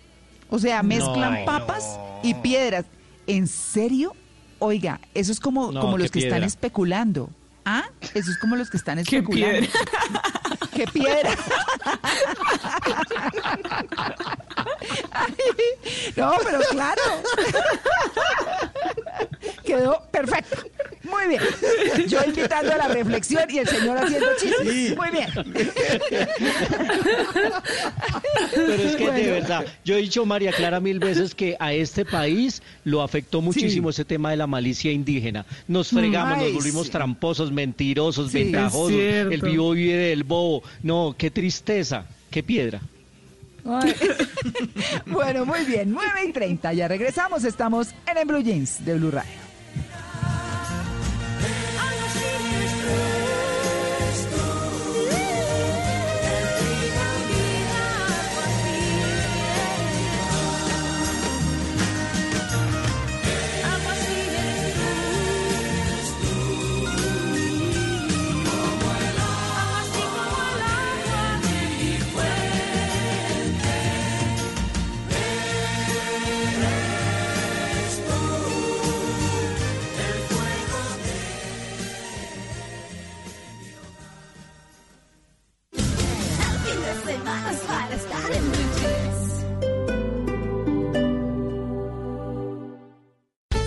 [0.50, 1.46] O sea, mezclan No.
[1.46, 2.86] papas y piedras.
[3.28, 4.14] ¿En serio?
[4.60, 7.30] Oiga, eso es como, No, como los qué que están especulando.
[7.66, 7.86] ¿Ah?
[8.14, 9.60] Eso es como los que están ¿Qué especulando.
[9.62, 9.80] piedra?
[10.76, 11.32] ¡Qué piedra!
[15.12, 15.34] Ay,
[16.16, 17.02] no, pero claro.
[19.66, 20.58] Quedó perfecto.
[21.04, 21.42] Muy bien.
[22.08, 24.96] Yo invitando a la reflexión y el señor haciendo chistes.
[24.96, 25.28] Muy bien.
[28.54, 32.06] Pero es que de verdad, yo he dicho, María Clara, mil veces que a este
[32.06, 35.46] país lo afectó muchísimo ese tema de la malicia indígena.
[35.68, 36.92] Nos fregamos, Ay, nos volvimos sí.
[36.92, 40.64] tramposos, mentirosos, ventajosos, el vivo vive del bobo.
[40.84, 42.82] No, qué tristeza, qué piedra.
[45.08, 45.92] Bueno, muy bien.
[45.92, 46.74] 9 y 30.
[46.74, 47.44] Ya regresamos.
[47.44, 49.45] Estamos en el Blue Jeans de Blue Radio.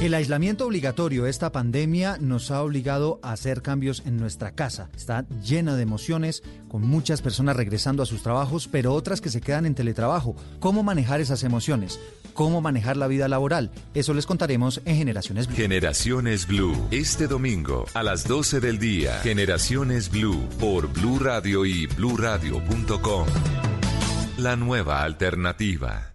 [0.09, 4.89] El aislamiento obligatorio, esta pandemia nos ha obligado a hacer cambios en nuestra casa.
[4.97, 9.43] Está llena de emociones, con muchas personas regresando a sus trabajos, pero otras que se
[9.43, 10.35] quedan en teletrabajo.
[10.61, 12.01] ¿Cómo manejar esas emociones?
[12.33, 13.71] ¿Cómo manejar la vida laboral?
[13.93, 15.57] Eso les contaremos en Generaciones Blue.
[15.57, 19.21] Generaciones Blue, este domingo a las 12 del día.
[19.21, 23.27] Generaciones Blue por Blue Radio y bluradio.com.
[24.39, 26.15] La nueva alternativa.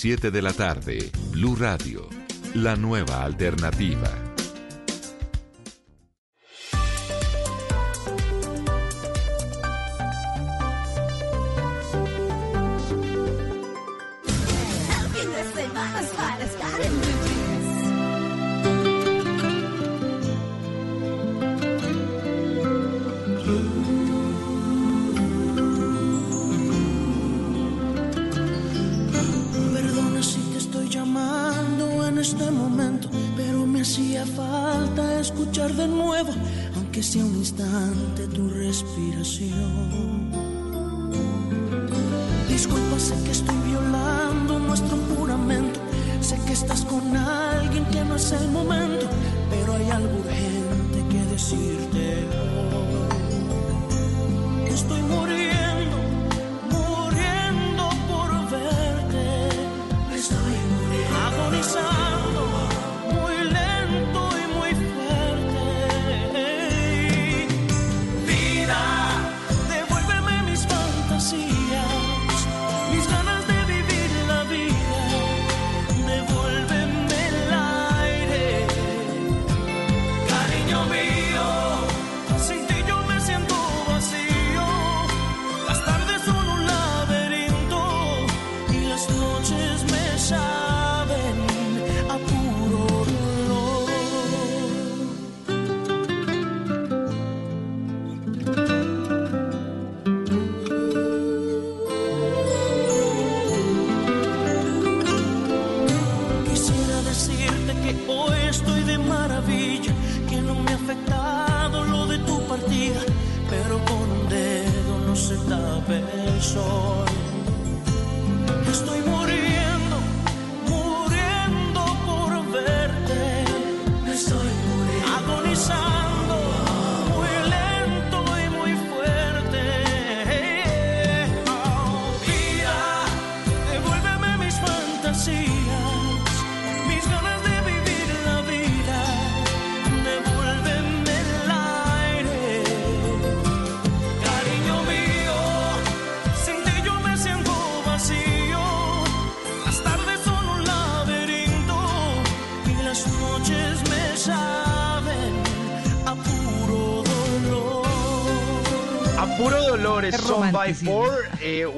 [0.00, 2.08] 7 de la tarde, Blue Radio,
[2.54, 4.29] la nueva alternativa.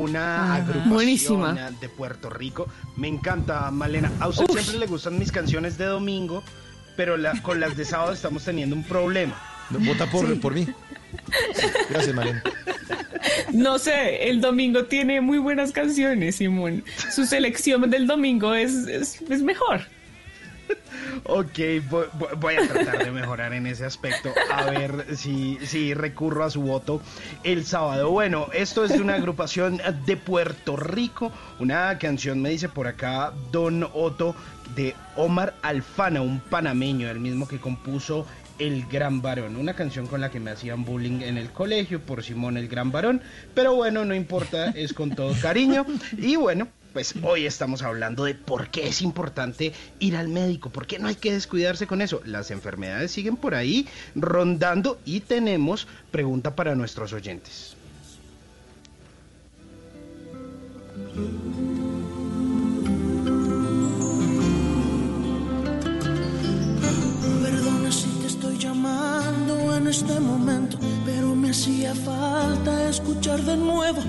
[0.02, 1.70] Una agrupación Buenísima.
[1.80, 2.66] de Puerto Rico.
[2.96, 4.10] Me encanta, Malena.
[4.20, 6.42] A usted siempre le gustan mis canciones de domingo,
[6.96, 9.34] pero la- con las de sábado estamos teniendo un problema.
[9.70, 10.68] Vota por, por mí.
[11.90, 12.42] Gracias, Malena.
[13.52, 16.84] No sé, el domingo tiene muy buenas canciones, Simón.
[17.14, 19.82] Su selección del domingo es, es, es mejor.
[21.42, 21.58] Ok,
[22.38, 24.32] voy, a tratar de mejorar en ese aspecto.
[24.52, 27.02] A ver si, si recurro a su voto
[27.42, 28.10] el sábado.
[28.10, 31.32] Bueno, esto es de una agrupación de Puerto Rico.
[31.58, 34.36] Una canción, me dice por acá Don Otto,
[34.76, 38.24] de Omar Alfana, un panameño, el mismo que compuso
[38.60, 39.56] El Gran Varón.
[39.56, 42.92] Una canción con la que me hacían bullying en el colegio por Simón el Gran
[42.92, 43.20] Varón.
[43.52, 45.84] Pero bueno, no importa, es con todo cariño.
[46.16, 50.86] Y bueno, pues hoy estamos hablando de por qué es importante ir al médico, por
[50.86, 52.20] qué no hay que descuidarse con eso.
[52.24, 57.76] Las enfermedades siguen por ahí rondando y tenemos pregunta para nuestros oyentes.
[67.42, 74.02] Perdona si te estoy llamando en este momento, pero me hacía falta escuchar de nuevo,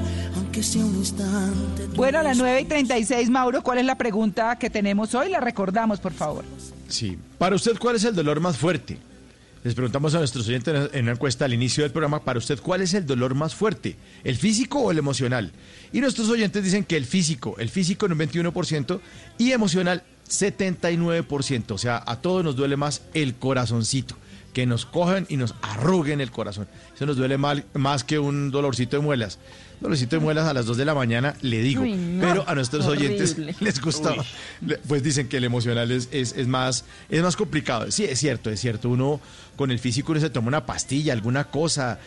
[0.53, 1.87] aunque sea un instante.
[1.87, 5.29] tu Bueno, a las 9 y 36, Mauro, ¿cuál es la pregunta que tenemos hoy?
[5.29, 6.45] La recordamos, por favor.
[6.87, 7.17] Sí.
[7.39, 8.99] Para usted, ¿cuál es el dolor más fuerte?
[9.63, 12.81] Les preguntamos a nuestros oyentes en una encuesta al inicio del programa, para usted, ¿cuál
[12.81, 13.95] es el dolor más fuerte?
[14.23, 15.51] ¿El físico o el emocional?
[15.91, 18.99] Y nuestros oyentes dicen que el físico, el físico en un 21%
[19.39, 21.71] y emocional 79%.
[21.71, 24.17] O sea, a todos nos duele más el corazoncito,
[24.53, 26.67] que nos cojan y nos arruguen el corazón.
[26.95, 29.39] Eso nos duele mal, más que un dolorcito de muelas.
[29.81, 31.81] Dolorcito de muelas a las 2 de la mañana, le digo.
[31.81, 32.21] Uy, no.
[32.25, 34.11] Pero a nuestros oyentes les gusta.
[34.13, 34.25] Uy.
[34.65, 37.91] Le- Pues dicen que el emocional es, es, es más, es más complicado.
[37.91, 38.89] Sí, es cierto, es cierto.
[38.89, 39.19] Uno
[39.57, 41.99] con el físico uno se toma una pastilla, alguna cosa.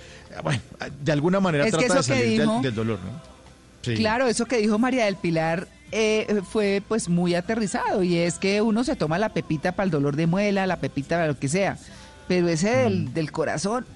[0.43, 0.61] Bueno,
[1.03, 3.21] de alguna manera Es trata de salir del, dolor, ¿no?
[3.83, 3.95] Sí.
[3.95, 8.61] Claro, eso que dijo María del Pilar eh, fue pues muy aterrizado y es que
[8.63, 11.49] uno se toma la pepita para el dolor de muela, la pepita para lo que
[11.49, 11.79] sea,
[12.29, 13.87] pero ese del, del corazón,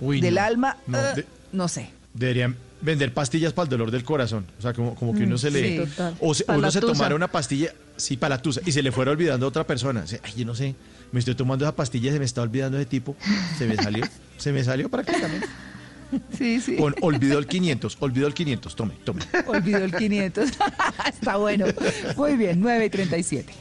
[0.00, 0.40] Uy, del no.
[0.42, 1.90] alma, No, de- no sé.
[2.14, 4.46] Deberían vender pastillas para el dolor del corazón.
[4.58, 5.62] O sea, como, como que uno Mm, se le.
[5.68, 5.76] sí.
[5.90, 6.14] Total.
[6.20, 9.10] O, se- uno se tomara una pastilla, sí, para la tusa, y se le fuera
[9.10, 10.06] olvidando a otra persona.
[10.06, 10.74] Se- Ay, yo no sé,
[11.12, 13.16] me estoy tomando esa pastilla y se me está olvidando ese tipo.
[13.58, 14.04] Se me salió,
[14.38, 15.46] se me salió prácticamente.
[16.38, 16.76] Sí, sí.
[16.76, 18.74] Con olvidó el 500, olvidó el 500.
[18.76, 19.20] Tome, tome.
[19.46, 20.48] Olvidó el 500.
[21.12, 21.66] Está bueno.
[22.16, 23.52] Muy bien, 9 y 37.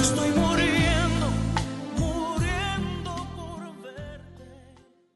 [0.00, 0.30] Estoy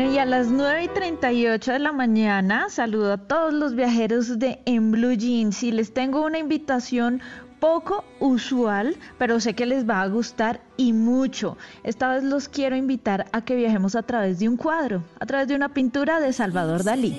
[0.00, 4.38] Bueno, y a las 9 y 38 de la mañana saludo a todos los viajeros
[4.38, 7.20] de En Blue Jeans y les tengo una invitación
[7.58, 11.58] poco usual, pero sé que les va a gustar y mucho.
[11.84, 15.48] Esta vez los quiero invitar a que viajemos a través de un cuadro, a través
[15.48, 17.10] de una pintura de Salvador Dalí.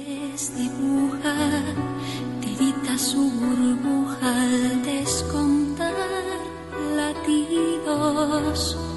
[6.96, 8.91] Latidos.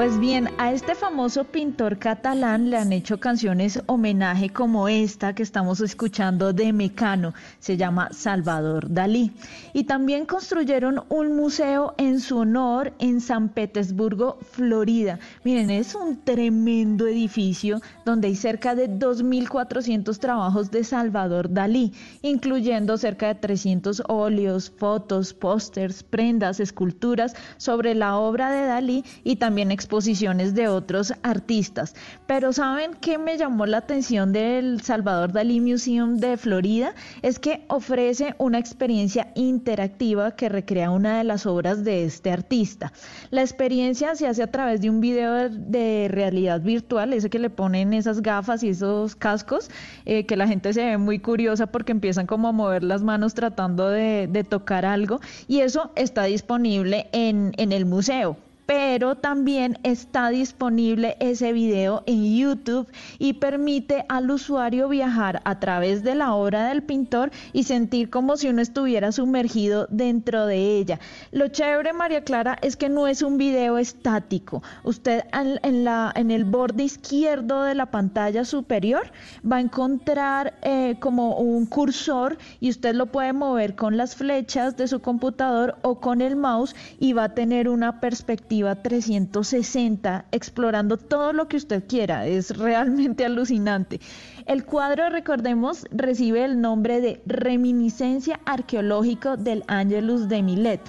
[0.00, 5.42] Pues bien, a este famoso pintor catalán le han hecho canciones homenaje como esta que
[5.42, 9.30] estamos escuchando de Mecano, se llama Salvador Dalí.
[9.74, 15.18] Y también construyeron un museo en su honor en San Petersburgo, Florida.
[15.44, 22.96] Miren, es un tremendo edificio donde hay cerca de 2.400 trabajos de Salvador Dalí, incluyendo
[22.96, 29.70] cerca de 300 óleos, fotos, pósters, prendas, esculturas sobre la obra de Dalí y también
[29.70, 31.96] exposiciones exposiciones de otros artistas.
[32.28, 36.94] Pero ¿saben qué me llamó la atención del Salvador Dalí Museum de Florida?
[37.22, 42.92] Es que ofrece una experiencia interactiva que recrea una de las obras de este artista.
[43.30, 47.50] La experiencia se hace a través de un video de, realidad virtual, ese que le
[47.50, 49.70] ponen esas gafas y esos cascos,
[50.04, 53.34] eh, que la gente se ve muy curiosa porque empiezan como a mover las manos
[53.34, 58.36] tratando de, de tocar algo y eso está disponible en, en el museo
[58.70, 62.86] pero también está disponible ese video en YouTube
[63.18, 68.36] y permite al usuario viajar a través de la obra del pintor y sentir como
[68.36, 71.00] si uno estuviera sumergido dentro de ella.
[71.32, 74.62] Lo chévere, María Clara, es que no es un video estático.
[74.84, 79.10] Usted en, el borde izquierdo de la pantalla superior
[79.44, 84.76] va a encontrar eh, como un cursor y usted lo puede mover con las flechas
[84.76, 90.96] de su computador o con el mouse y va a tener una perspectiva 360 explorando
[90.96, 92.26] todo lo que usted quiera.
[92.26, 94.00] Es realmente alucinante.
[94.46, 100.80] El cuadro, recordemos, recibe el nombre de Reminiscencia Arqueológico del Angelus de Milet.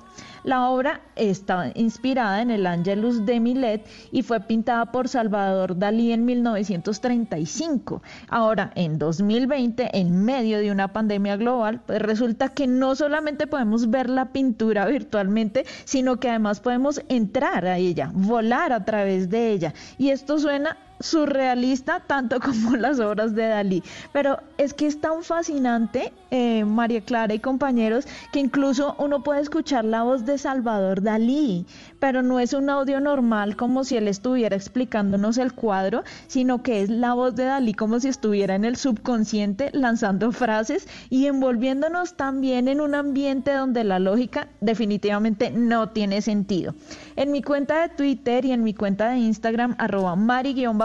[0.44, 6.12] La obra está inspirada en el Angelus de Milet y fue pintada por Salvador Dalí
[6.12, 8.02] en 1935.
[8.28, 13.92] Ahora, en 2020, en medio de una pandemia global, pues resulta que no solamente podemos
[13.92, 19.52] ver la pintura virtualmente, sino que además podemos entrar a ella, volar a través de
[19.52, 19.76] ella.
[20.00, 23.84] Y esto suena surrealista tanto como las obras de Dalí.
[24.14, 29.42] Pero es que es tan fascinante, eh, María Clara y compañeros, que incluso uno puede
[29.42, 31.66] escuchar la voz de Salvador Dalí,
[32.00, 36.82] pero no es un audio normal como si él estuviera explicándonos el cuadro, sino que
[36.82, 42.16] es la voz de Dalí como si estuviera en el subconsciente lanzando frases y envolviéndonos
[42.16, 46.74] también en un ambiente donde la lógica definitivamente no tiene sentido.
[47.16, 50.16] En mi cuenta de Twitter y en mi cuenta de Instagram, arroba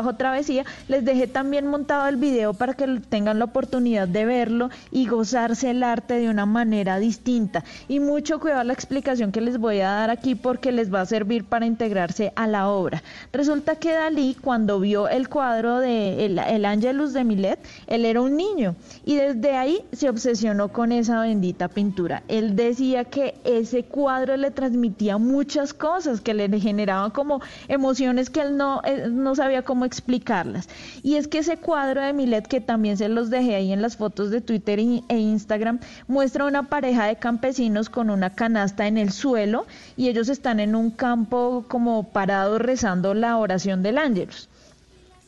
[0.06, 5.06] mari-travesía, les dejé también montado el video para que tengan la oportunidad de verlo y
[5.06, 7.64] gozarse el arte de una manera distinta.
[7.88, 11.06] Y mucho cuidado la explicación que les voy a dar aquí porque les va a
[11.06, 13.02] servir para integrarse a la obra.
[13.32, 18.20] Resulta que Dalí, cuando vio el cuadro de El, el Angelus de Milet, él era
[18.20, 22.22] un niño y desde ahí se obsesionó con esa bendita pintura.
[22.28, 28.40] Él decía que ese cuadro le transmitía muchas cosas, que le generaban como emociones que
[28.40, 30.68] él no, eh, no sabía cómo explicarlas.
[31.02, 33.96] Y es que ese cuadro de Milet, que también se los dejé ahí en las
[33.96, 39.12] fotos de Twitter e Instagram, muestra una pareja de campesinos con una canasta en el
[39.12, 39.66] suelo
[39.96, 44.48] y ellos están en un campo como parados rezando la oración del ángelus.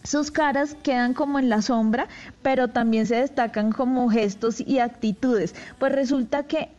[0.05, 2.09] Sus caras quedan como en la sombra,
[2.43, 5.55] pero también se destacan como gestos y actitudes.
[5.79, 6.71] Pues resulta que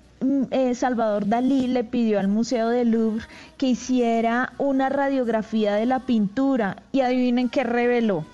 [0.51, 3.23] eh, Salvador Dalí le pidió al Museo del Louvre
[3.57, 8.25] que hiciera una radiografía de la pintura y adivinen qué reveló,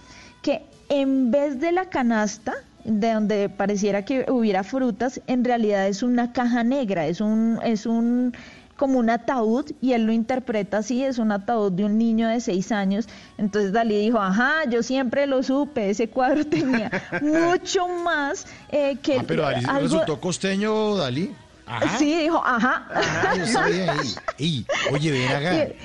[0.41, 6.03] que en vez de la canasta, de donde pareciera que hubiera frutas, en realidad es
[6.03, 8.33] una caja negra, es un, es un
[8.77, 12.41] como un ataúd y él lo interpreta así, es un ataúd de un niño de
[12.41, 13.07] seis años.
[13.37, 16.91] Entonces Dalí dijo, ajá, yo siempre lo supe, ese cuadro tenía
[17.21, 21.31] mucho más eh, que Ah, pero Dalí algo- resultó costeño, Dalí.
[21.67, 21.97] Ajá.
[21.97, 22.87] Sí, dijo, ajá.
[22.93, 24.15] Ajá, yo sabía ahí.
[24.37, 25.67] Ey, oye, ven acá.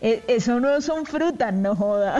[0.00, 2.18] Eh, Eso no son frutas, no joda.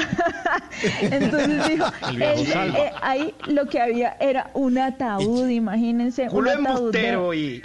[1.01, 2.79] Entonces dijo, El viejo él, salva.
[2.79, 6.27] eh, ahí lo que había era un ataúd, imagínense.
[6.29, 7.63] Culo un ataúd de- y...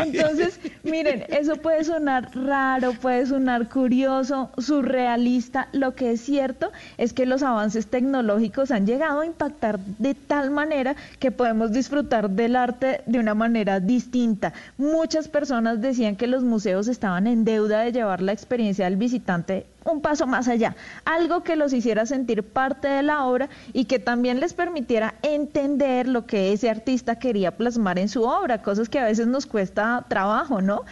[0.00, 5.68] Entonces, miren, eso puede sonar raro, puede sonar curioso, surrealista.
[5.72, 10.50] Lo que es cierto es que los avances tecnológicos han llegado a impactar de tal
[10.50, 13.47] manera que podemos disfrutar del arte de una manera
[13.80, 14.52] distinta.
[14.76, 19.66] Muchas personas decían que los museos estaban en deuda de llevar la experiencia del visitante
[19.84, 23.98] un paso más allá, algo que los hiciera sentir parte de la obra y que
[23.98, 28.98] también les permitiera entender lo que ese artista quería plasmar en su obra, cosas que
[28.98, 30.82] a veces nos cuesta trabajo, ¿no?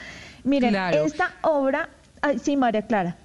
[0.45, 1.05] Miren, Claro.
[1.05, 1.91] esta obra,
[2.23, 3.17] ay, sí, María Clara.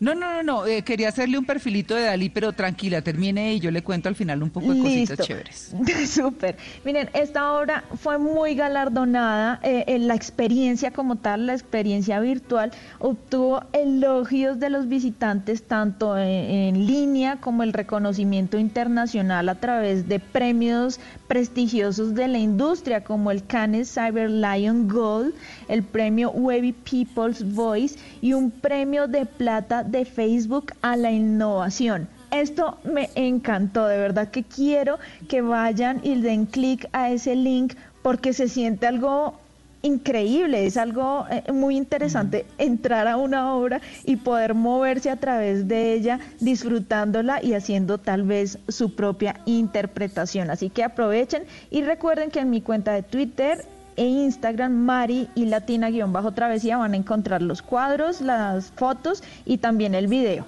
[0.00, 0.66] No, no, no, no.
[0.66, 4.14] eh, quería hacerle un perfilito de Dalí, pero tranquila, termine y yo le cuento al
[4.16, 5.72] final un poco de cositas chéveres.
[6.08, 6.56] Súper.
[6.84, 9.60] Miren, esta obra fue muy galardonada.
[9.62, 16.18] eh, en la experiencia como tal, la experiencia virtual, obtuvo elogios de los visitantes tanto
[16.18, 20.98] en, en línea como el reconocimiento internacional a través de premios
[21.28, 25.34] prestigiosos de la industria como el Cannes Cyber Lion Gold,
[25.68, 32.08] el premio Webby People's Voice y un premio de plata de Facebook a la innovación.
[32.30, 34.98] Esto me encantó, de verdad que quiero
[35.28, 39.38] que vayan y den clic a ese link porque se siente algo
[39.84, 45.68] increíble, es algo eh, muy interesante entrar a una obra y poder moverse a través
[45.68, 50.50] de ella, disfrutándola y haciendo tal vez su propia interpretación.
[50.50, 53.64] Así que aprovechen y recuerden que en mi cuenta de Twitter
[53.96, 60.06] e Instagram, Mari y Latina-Travesía van a encontrar los cuadros, las fotos y también el
[60.06, 60.46] video.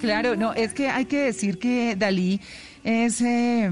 [0.00, 2.40] Claro, no, es que hay que decir que Dalí
[2.84, 3.20] es...
[3.20, 3.70] eh,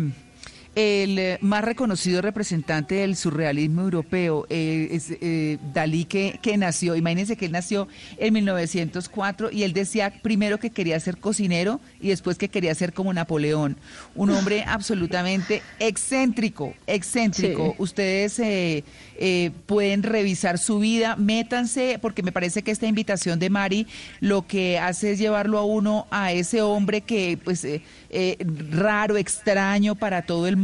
[0.75, 6.97] el eh, más reconocido representante del surrealismo europeo eh, es eh, Dalí que, que nació,
[6.97, 7.87] imagínense que él nació
[8.19, 12.93] en 1904 y él decía primero que quería ser cocinero y después que quería ser
[12.93, 13.77] como Napoleón,
[14.15, 17.69] un hombre absolutamente excéntrico, excéntrico.
[17.69, 17.75] Sí.
[17.79, 18.83] Ustedes eh,
[19.67, 23.87] pueden revisar su vida, métanse, porque me parece que esta invitación de Mari
[24.21, 27.67] lo que hace es llevarlo a uno a ese hombre que, pues,
[28.71, 30.64] raro, extraño para todo el mundo,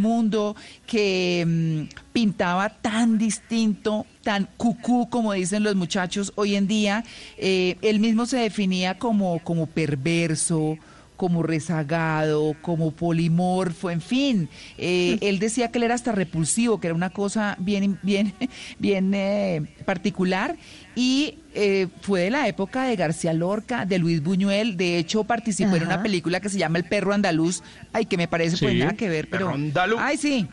[0.86, 7.04] que mm, pintaba tan distinto, tan cucú, como dicen los muchachos hoy en día.
[7.38, 10.78] Eh, él mismo se definía como, como perverso,
[11.20, 14.48] como rezagado, como polimorfo, en fin.
[14.78, 18.32] Eh, él decía que él era hasta repulsivo, que era una cosa bien, bien,
[18.78, 20.56] bien eh, particular.
[20.94, 24.78] Y eh, fue de la época de García Lorca, de Luis Buñuel.
[24.78, 27.62] De hecho, participó en una película que se llama El perro andaluz.
[27.92, 29.48] Ay, que me parece pues nada que ver, pero.
[29.48, 30.00] Perro andaluz.
[30.00, 30.48] Ay, sí.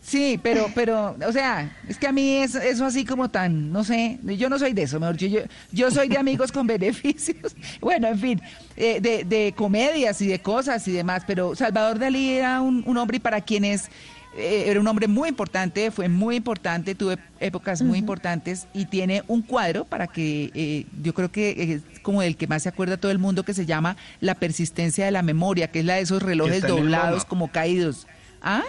[0.00, 3.84] Sí, pero, pero, o sea, es que a mí es, eso así como tan, no
[3.84, 7.54] sé, yo no soy de eso, mejor yo, yo, yo soy de amigos con beneficios,
[7.80, 8.42] bueno, en fin,
[8.76, 12.96] eh, de, de comedias y de cosas y demás, pero Salvador Dalí era un, un
[12.96, 13.90] hombre y para quienes
[14.38, 19.24] eh, era un hombre muy importante, fue muy importante, tuve épocas muy importantes y tiene
[19.26, 22.98] un cuadro para que eh, yo creo que es como el que más se acuerda
[22.98, 26.02] todo el mundo que se llama La persistencia de la memoria, que es la de
[26.02, 28.06] esos relojes doblados como caídos.
[28.40, 28.62] ¿Ah?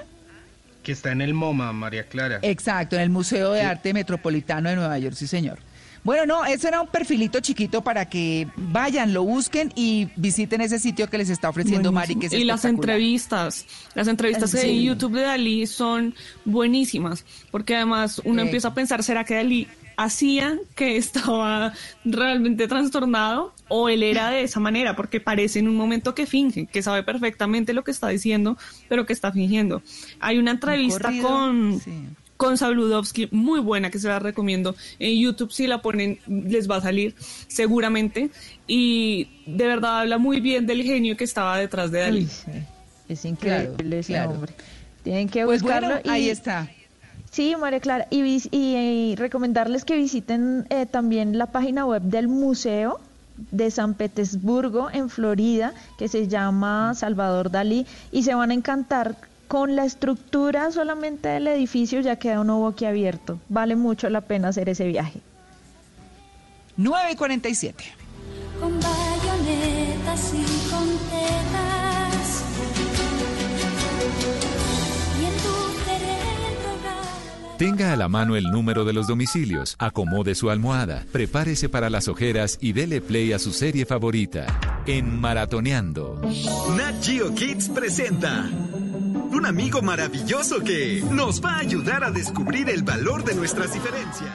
[0.90, 2.40] Que está en el MoMA, María Clara.
[2.42, 5.60] Exacto, en el Museo de Arte Metropolitano de Nueva York, sí señor.
[6.04, 10.80] Bueno, no, eso era un perfilito chiquito para que vayan, lo busquen y visiten ese
[10.80, 14.58] sitio que les está ofreciendo Mari, que es y las entrevistas, las entrevistas Sí.
[14.58, 18.46] de YouTube de Dalí son buenísimas, porque además uno Eh.
[18.46, 19.68] empieza a pensar, ¿será que Dalí
[20.04, 21.74] hacía que estaba
[22.06, 24.96] realmente trastornado o él era de esa manera?
[24.96, 29.06] Porque parece en un momento que finge, que sabe perfectamente lo que está diciendo, pero
[29.06, 29.82] que está fingiendo.
[30.20, 31.82] Hay una entrevista corrido, con...
[31.84, 31.92] sí.
[32.38, 34.74] Con Sabludovsky, muy buena, que se la recomiendo.
[34.98, 37.14] En YouTube, si la ponen, les va a salir
[37.50, 38.30] seguramente.
[38.66, 42.20] Y de verdad habla muy bien del genio que estaba detrás de Dalí.
[42.22, 42.52] Uy, sí,
[43.10, 44.32] Es increíble ese claro.
[44.32, 44.54] hombre.
[45.04, 45.90] Tienen que Pues buscarlo.
[45.90, 46.72] bueno, y- ahí está.
[47.32, 48.08] Sí, María Clara.
[48.10, 53.00] Y, recomendarles que visiten eh, también la página web del museo
[53.52, 59.16] de San Petersburgo, en Florida, que se llama Salvador Dalí, y se van a encantar
[59.48, 63.40] con la estructura solamente del edificio, ya queda uno boquiabierto.
[63.50, 65.22] Vale mucho la pena hacer ese viaje.
[66.78, 67.84] 9 y 47.
[68.60, 70.89] con bayonetas y con
[77.60, 82.08] Tenga a la mano el número de los domicilios, acomode su almohada, prepárese para las
[82.08, 84.48] ojeras y dele play a su serie favorita.
[84.86, 86.22] En Maratoneando.
[86.78, 92.84] Nat Geo Kids presenta un amigo maravilloso que nos va a ayudar a descubrir el
[92.84, 94.32] valor de nuestras diferencias.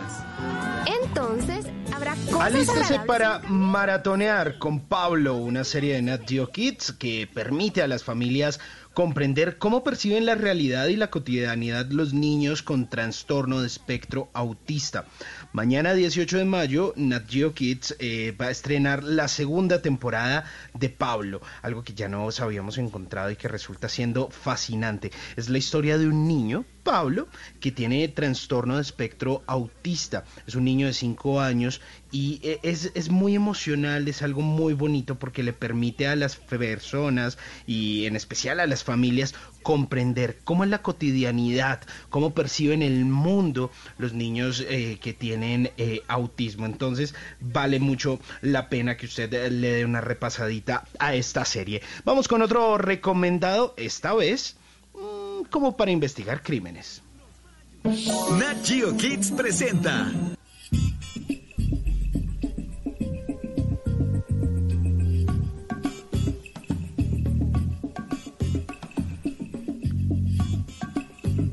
[1.03, 7.27] Entonces, habrá cosas Alístese para maratonear con Pablo, una serie de Nat Geo Kids que
[7.33, 8.61] permite a las familias
[8.95, 15.05] comprender cómo perciben la realidad y la cotidianidad los niños con trastorno de espectro autista.
[15.55, 20.89] Mañana 18 de mayo, Nat Geo Kids eh, va a estrenar la segunda temporada de
[20.89, 25.13] Pablo, algo que ya nos habíamos encontrado y que resulta siendo fascinante.
[25.37, 27.29] Es la historia de un niño, Pablo,
[27.61, 30.25] que tiene trastorno de espectro autista.
[30.45, 34.75] Es un niño de 5 años y eh, es, es muy emocional, es algo muy
[34.75, 40.63] bonito porque le permite a las personas y en especial a las familias comprender cómo
[40.63, 46.67] es la cotidianidad, cómo perciben el mundo los niños eh, que tienen eh, autismo.
[46.67, 51.83] Entonces vale mucho la pena que usted eh, le dé una repasadita a esta serie.
[52.05, 54.57] Vamos con otro recomendado, esta vez
[54.95, 57.03] mm, como para investigar crímenes.
[57.83, 60.13] Nat Geo Kids presenta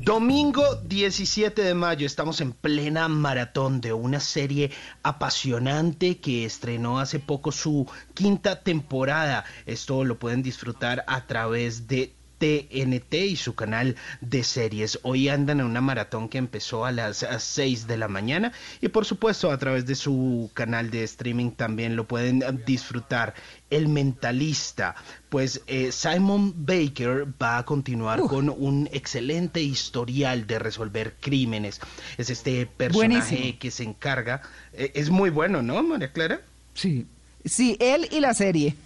[0.04, 4.72] Domingo 17 de mayo estamos en plena maratón de una serie
[5.04, 9.44] apasionante que estrenó hace poco su quinta temporada.
[9.64, 14.98] Esto lo pueden disfrutar a través de TNT y su canal de series.
[15.02, 19.04] Hoy andan en una maratón que empezó a las 6 de la mañana y por
[19.04, 23.34] supuesto a través de su canal de streaming también lo pueden disfrutar.
[23.70, 24.96] El Mentalista,
[25.28, 31.80] pues eh, Simon Baker va a continuar con un excelente historial de resolver crímenes.
[32.18, 33.58] Es este personaje Buenísimo.
[33.60, 34.42] que se encarga.
[34.72, 36.40] eh, es muy bueno, ¿no, María Clara?
[36.74, 37.06] Sí.
[37.44, 38.76] Sí, él y la serie.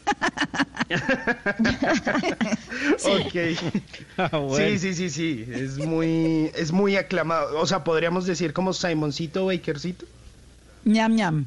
[3.05, 3.35] Ok.
[4.19, 4.57] Ah, bueno.
[4.57, 5.45] Sí, sí, sí, sí.
[5.53, 7.59] Es muy, es muy aclamado.
[7.61, 10.07] O sea, podríamos decir como Simoncito Bakercito.
[10.85, 11.47] ñam, ñam.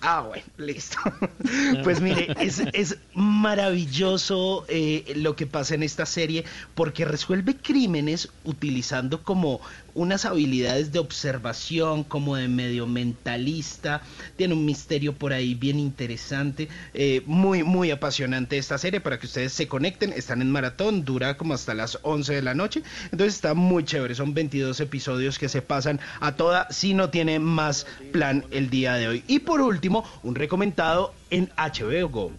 [0.00, 0.98] Ah, bueno, listo.
[1.82, 6.44] Pues mire, es, es maravilloso eh, lo que pasa en esta serie
[6.74, 9.60] porque resuelve crímenes utilizando como
[9.94, 14.02] unas habilidades de observación, como de medio mentalista.
[14.36, 16.68] Tiene un misterio por ahí bien interesante.
[16.94, 20.12] eh, muy, muy apasionante esta serie para que ustedes se conecten.
[20.12, 22.82] Están en maratón, dura como hasta las 11 de la noche.
[23.12, 24.14] Entonces está muy chévere.
[24.14, 28.94] Son 22 episodios que se pasan a toda si no tiene más plan el día
[28.94, 29.24] de hoy.
[29.26, 32.32] Y por último, un recomendado en HBO Go.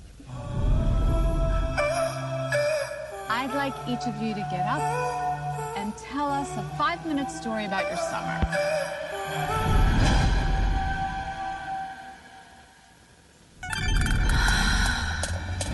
[3.29, 5.44] I'd like each of you to get up
[5.97, 8.39] tell us a five minute story about your summer.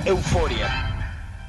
[0.06, 0.88] Euforia.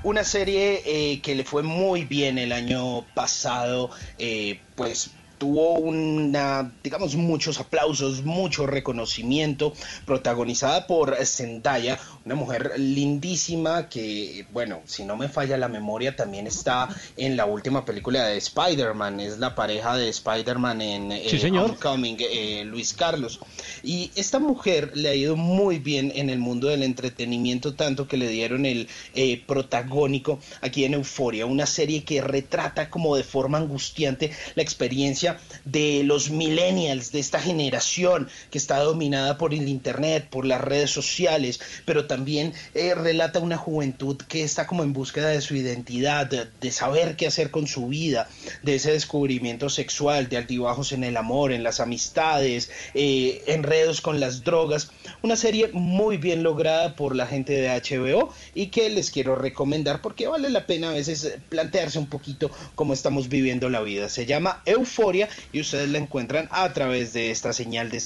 [0.05, 5.10] Una serie eh, que le fue muy bien el año pasado, eh, pues
[5.43, 9.73] tuvo una, digamos, muchos aplausos, mucho reconocimiento,
[10.07, 16.47] protagonizada por Zendaya, una mujer lindísima que, bueno, si no me falla la memoria, también
[16.47, 21.41] está en la última película de Spider-Man, es la pareja de Spider-Man en eh, Sí,
[21.41, 21.71] señor.
[21.71, 23.41] Homecoming, eh, Luis Carlos.
[23.83, 28.17] Y esta mujer le ha ido muy bien en el mundo del entretenimiento, tanto que
[28.17, 33.59] le dieron el eh, protagónico aquí en Euforia, una serie que retrata como de forma
[33.59, 35.32] angustiante la experiencia
[35.65, 40.91] de los millennials, de esta generación que está dominada por el Internet, por las redes
[40.91, 46.26] sociales, pero también eh, relata una juventud que está como en búsqueda de su identidad,
[46.26, 48.28] de, saber qué hacer con su vida,
[48.62, 54.20] de ese descubrimiento sexual, de altibajos en el amor, en las amistades, eh, enredos con
[54.20, 54.91] las drogas.
[55.23, 60.00] Una serie muy bien lograda por la gente de HBO y que les quiero recomendar
[60.00, 64.08] porque vale la pena a veces plantearse un poquito cómo estamos viviendo la vida.
[64.08, 68.03] Se llama Euforia y ustedes la encuentran a través de esta señal de...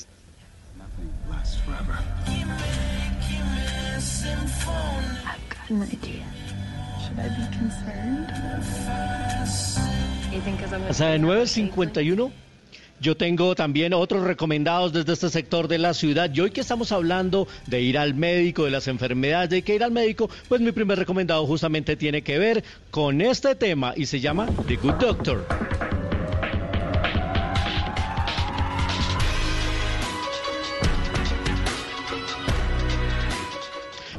[5.69, 5.87] Gonna
[10.89, 12.31] Hasta de 9.51.
[12.99, 16.31] Yo tengo también otros recomendados desde este sector de la ciudad.
[16.33, 19.85] Y hoy que estamos hablando de ir al médico, de las enfermedades, de que ir
[19.85, 24.21] al médico, pues mi primer recomendado justamente tiene que ver con este tema y se
[24.21, 26.06] llama The Good Doctor.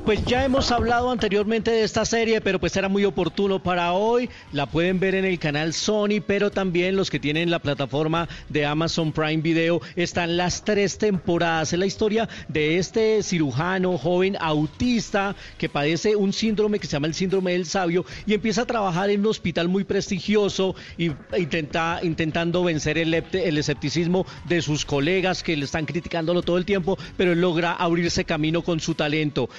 [0.07, 4.29] Pues ya hemos hablado anteriormente de esta serie, pero pues era muy oportuno para hoy.
[4.53, 8.65] La pueden ver en el canal Sony, pero también los que tienen la plataforma de
[8.65, 11.73] Amazon Prime Video están las tres temporadas.
[11.73, 17.07] Es la historia de este cirujano joven autista que padece un síndrome que se llama
[17.07, 21.99] el síndrome del sabio y empieza a trabajar en un hospital muy prestigioso y intenta,
[22.01, 26.97] intentando vencer el, el escepticismo de sus colegas que le están criticándolo todo el tiempo,
[27.17, 29.49] pero él logra abrirse camino con su talento.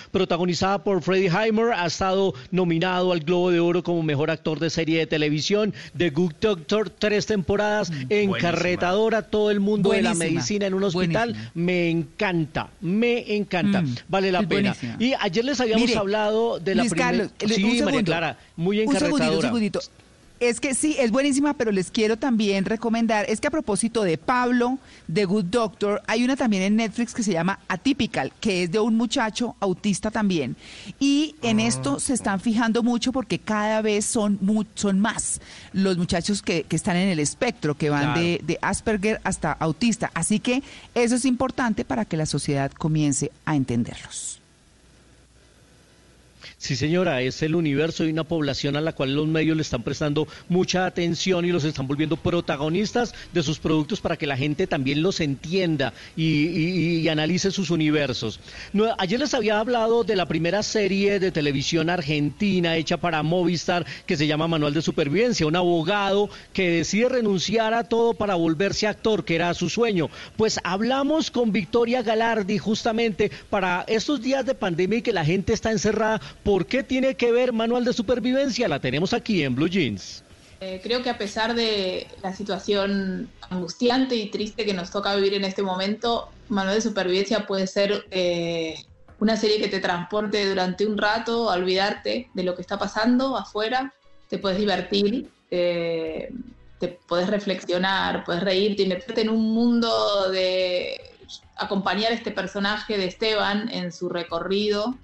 [0.42, 4.70] Protagonizada por Freddie Heimer, ha estado nominado al Globo de Oro como mejor actor de
[4.70, 5.75] serie de televisión.
[5.97, 11.31] The Good Doctor, tres temporadas, encarretadora, todo el mundo de la medicina en un hospital.
[11.31, 11.50] Buenísima.
[11.55, 14.70] Me encanta, me encanta, Mm, vale la pena.
[14.76, 14.97] buenísima.
[15.00, 17.28] Y ayer les habíamos Mire, hablado de la primera.
[17.44, 18.02] Sí, María.
[18.05, 19.49] Clara, muy Un segundito, un encarretadora.
[19.49, 19.81] segundito.
[20.41, 24.18] Es que sí, es buenísima, pero les quiero también recomendar, es que a propósito de
[24.18, 28.70] Pablo, de Good Doctor, hay una también en Netflix que se llama Atypical, que es
[28.70, 30.55] de un muchacho autista también.
[31.00, 34.39] Y en esto se están fijando mucho porque cada vez son,
[35.00, 35.41] más
[35.73, 38.20] los muchachos que, que están en el espectro, que van Claro.
[38.20, 40.10] de, de Asperger hasta autista.
[40.15, 40.62] Así que
[40.94, 44.41] eso es importante para que la sociedad comience a entenderlos.
[46.61, 49.85] Sí, señora, es el universo de una población a la cual los medios le están
[49.85, 54.67] prestando mucha atención y los están volviendo protagonistas de sus productos para que la gente
[54.67, 58.41] también los entienda y, analice sus universos.
[58.99, 64.17] Ayer les había hablado de la primera serie de televisión argentina hecha para Movistar que
[64.17, 69.25] se llama Manual de Supervivencia, un abogado que decide renunciar a todo para volverse actor,
[69.25, 70.11] que era su sueño.
[70.37, 75.53] Pues hablamos con Victoria Galardi justamente para estos días de pandemia y que la gente
[75.53, 78.68] está encerrada, ¿Por qué tiene que ver Manual de Supervivencia?
[78.68, 80.25] La tenemos aquí en Blue Jeans.
[80.62, 85.35] Eh, creo que a pesar de la situación angustiante y triste que nos toca vivir
[85.35, 88.77] en este momento, Manual de Supervivencia puede ser eh,
[89.20, 93.36] una serie que te transporte durante un rato a olvidarte de lo que está pasando
[93.36, 93.93] afuera,
[94.31, 96.33] te puedes divertir, eh,
[96.81, 100.99] te puedes reflexionar, puedes reírte y meterte en un mundo de
[101.57, 104.97] acompañar a este personaje de Esteban en su recorrido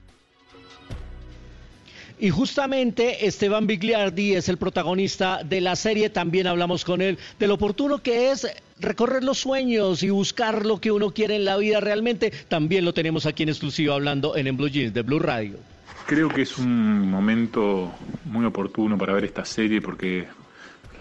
[2.19, 6.11] y justamente Esteban Bigliardi es el protagonista de la serie.
[6.11, 8.47] También hablamos con él de lo oportuno que es
[8.81, 12.33] recorrer los sueños y buscar lo que uno quiere en la vida realmente.
[12.49, 15.59] También lo tenemos aquí en exclusiva hablando en, en Blue Jeans de Blue Radio.
[16.07, 17.93] Creo que es un momento
[18.27, 20.27] muy oportuno para ver esta serie porque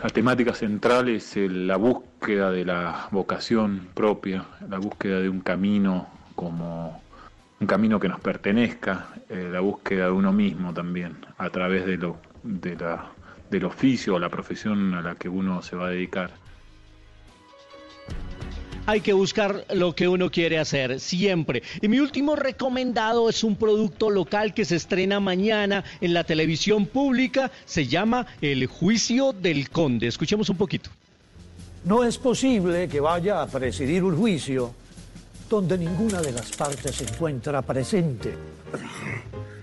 [0.02, 6.08] la temática central es la búsqueda de la vocación propia, la búsqueda de un camino
[6.36, 7.02] como
[7.60, 11.98] un camino que nos pertenezca, eh, la búsqueda de uno mismo también, a través de
[11.98, 13.12] lo, de la,
[13.50, 16.32] del oficio o la profesión a la que uno se va a dedicar.
[18.86, 21.64] Hay que buscar lo que uno quiere hacer siempre.
[21.82, 26.86] Y mi último recomendado es un producto local que se estrena mañana en la televisión
[26.86, 27.50] pública.
[27.64, 30.08] Se llama El Juicio del Conde.
[30.08, 30.90] Escuchemos un poquito.
[31.86, 34.74] No es posible que vaya a presidir un juicio
[35.50, 38.34] donde ninguna de las partes se encuentra presente.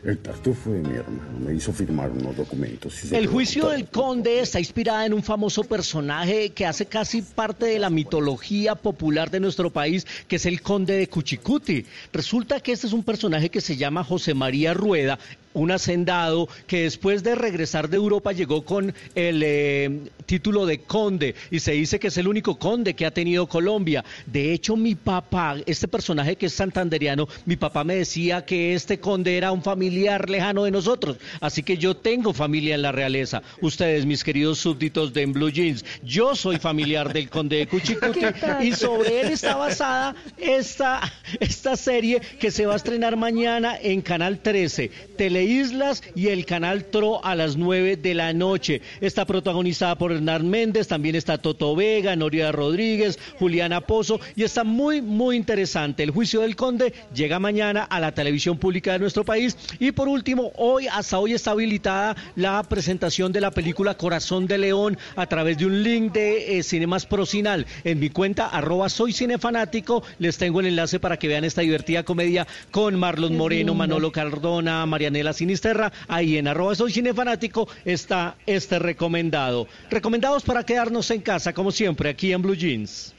[0.03, 3.13] El tartufo de mi hermano me hizo firmar unos documentos.
[3.13, 7.79] el juicio del conde está inspirada en un famoso personaje que hace casi parte de
[7.79, 11.85] la mitología popular de nuestro país, que es el conde de Cuchicuti.
[12.15, 15.19] Resulta que este es un personaje que se llama José María Rueda,
[15.53, 21.35] un hacendado que después de regresar de Europa llegó con el eh, título de conde
[21.51, 24.05] y se dice que es el único conde que ha tenido Colombia.
[24.27, 29.01] De hecho, mi papá, este personaje que es santanderiano, mi papá me decía que este
[29.01, 31.17] conde era un familiar lejano de nosotros.
[31.41, 33.43] Así que yo tengo familia en la realeza.
[33.61, 38.21] Ustedes, mis queridos súbditos de Blue Jeans, yo soy familiar del conde de Cuchicuti
[38.63, 41.01] y sobre él está basada esta,
[41.41, 44.91] esta serie que se va a estrenar mañana en Canal 13.
[45.17, 48.83] Tele Islas y el canal TRO a las 9 de la noche.
[49.01, 54.65] Está protagonizada por Hernán Méndez, también está Toto Vega, Noria Rodríguez, Juliana Pozo y está
[54.65, 56.03] muy, muy interesante.
[56.03, 60.09] El juicio del conde llega mañana a la televisión pública de nuestro país y por
[60.09, 65.27] último, hoy, hasta hoy está habilitada la presentación de la película Corazón de León a
[65.27, 67.67] través de un link de eh, Cinemas Procinal.
[67.85, 72.05] En mi cuenta, arroba soy cinefanático, les tengo el enlace para que vean esta divertida
[72.05, 78.79] comedia con Marlon Moreno, Manolo Cardona, Marianela Sinisterra, ahí en arroba soy cinefanático está este
[78.79, 79.67] recomendado.
[79.91, 83.15] Recomendados para quedarnos en casa, como siempre, aquí en Blue Jeans.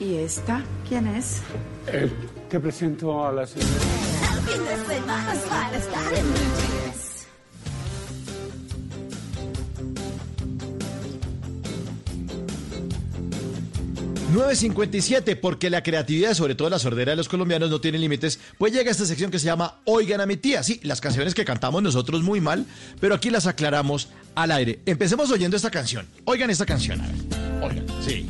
[0.00, 1.42] ¿Y esta quién es?
[1.86, 2.10] Eh,
[2.48, 3.68] te presento a la señora.
[14.32, 18.72] 9.57, porque la creatividad, sobre todo la sordera de los colombianos, no tiene límites, pues
[18.72, 20.62] llega esta sección que se llama Oigan a mi tía.
[20.62, 22.64] Sí, las canciones que cantamos nosotros muy mal,
[22.98, 24.80] pero aquí las aclaramos al aire.
[24.86, 26.06] Empecemos oyendo esta canción.
[26.24, 27.16] Oigan esta canción, a ver.
[27.62, 28.26] Oigan, sí.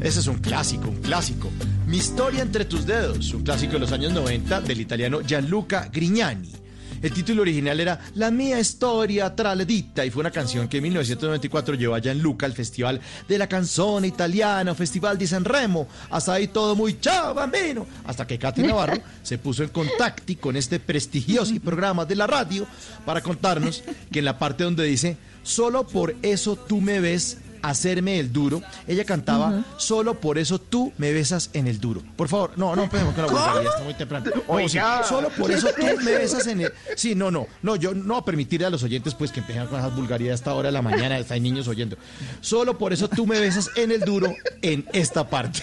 [0.00, 1.48] Ese es un clásico, un clásico.
[1.86, 6.61] Mi historia entre tus dedos, un clásico de los años 90 del italiano Gianluca Grignani.
[7.02, 11.74] El título original era La mía historia traledita y fue una canción que en 1994
[11.74, 15.88] llevó a Gianluca al Festival de la Canzone Italiana, Festival de Sanremo.
[16.10, 17.88] Hasta ahí todo muy chao, bambino.
[18.04, 22.66] Hasta que Katy Navarro se puso en contacto con este prestigioso programa de la radio
[23.04, 23.82] para contarnos
[24.12, 28.62] que en la parte donde dice, solo por eso tú me ves hacerme el duro.
[28.86, 32.02] Ella cantaba, solo por eso tú me besas en el duro.
[32.16, 34.30] Por favor, no, no empecemos con la vulgaridad, está muy temprano.
[34.82, 36.72] No, solo por eso tú me besas en el...
[36.96, 39.94] Sí, no, no, no, yo no permitirle a los oyentes pues que empiecen con esas
[39.94, 41.96] vulgaridades a esta hora de la mañana, hay niños oyendo.
[42.40, 45.62] Solo por eso tú me besas en el duro en esta parte.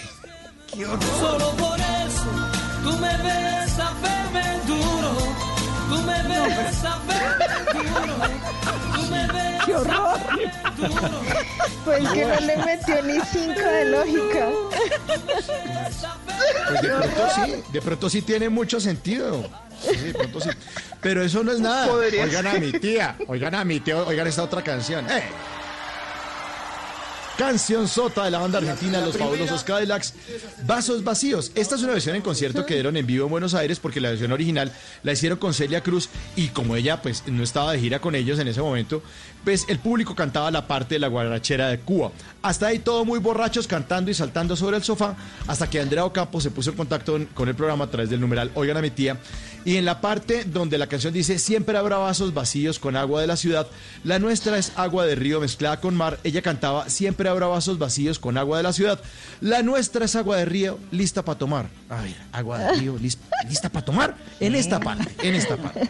[0.72, 2.26] Solo por eso
[2.84, 5.18] tú me besas, verme duro.
[5.90, 8.89] Tú me besas, verme duro.
[9.66, 10.20] ¡Qué horror!
[11.86, 14.50] Pues que no le metió ni cinco de lógica.
[16.68, 19.50] Pues de pronto sí, de pronto sí tiene mucho sentido.
[19.82, 20.50] Sí, de pronto sí.
[21.02, 21.92] Pero eso no es nada.
[21.92, 25.10] Oigan a mi tía, oigan a mi tía, oigan esta otra canción.
[25.10, 25.24] ¡Eh!
[27.40, 30.14] Canción sota de la banda argentina Los Fabulosos Cadillacs,
[30.66, 31.54] Vasos Vacíos.
[31.56, 34.10] Esta es una versión en concierto que dieron en vivo en Buenos Aires porque la
[34.10, 38.02] versión original la hicieron con Celia Cruz y como ella pues no estaba de gira
[38.02, 39.02] con ellos en ese momento,
[39.46, 42.12] pues el público cantaba la parte de la guarachera de Cuba.
[42.42, 45.16] Hasta ahí todo muy borrachos cantando y saltando sobre el sofá
[45.48, 48.52] hasta que Andrea Ocampo se puso en contacto con el programa a través del numeral
[48.54, 49.18] Oigan a mi tía
[49.66, 53.28] y en la parte donde la canción dice siempre habrá vasos vacíos con agua de
[53.28, 53.68] la ciudad,
[54.04, 58.20] la nuestra es agua de río mezclada con mar, ella cantaba siempre habrá vasos vacíos
[58.20, 59.00] con agua de la ciudad,
[59.42, 61.70] la nuestra es agua de río lista para tomar.
[61.90, 63.18] A ver, agua de río lis-
[63.48, 65.90] lista para tomar en esta parte, en esta parte.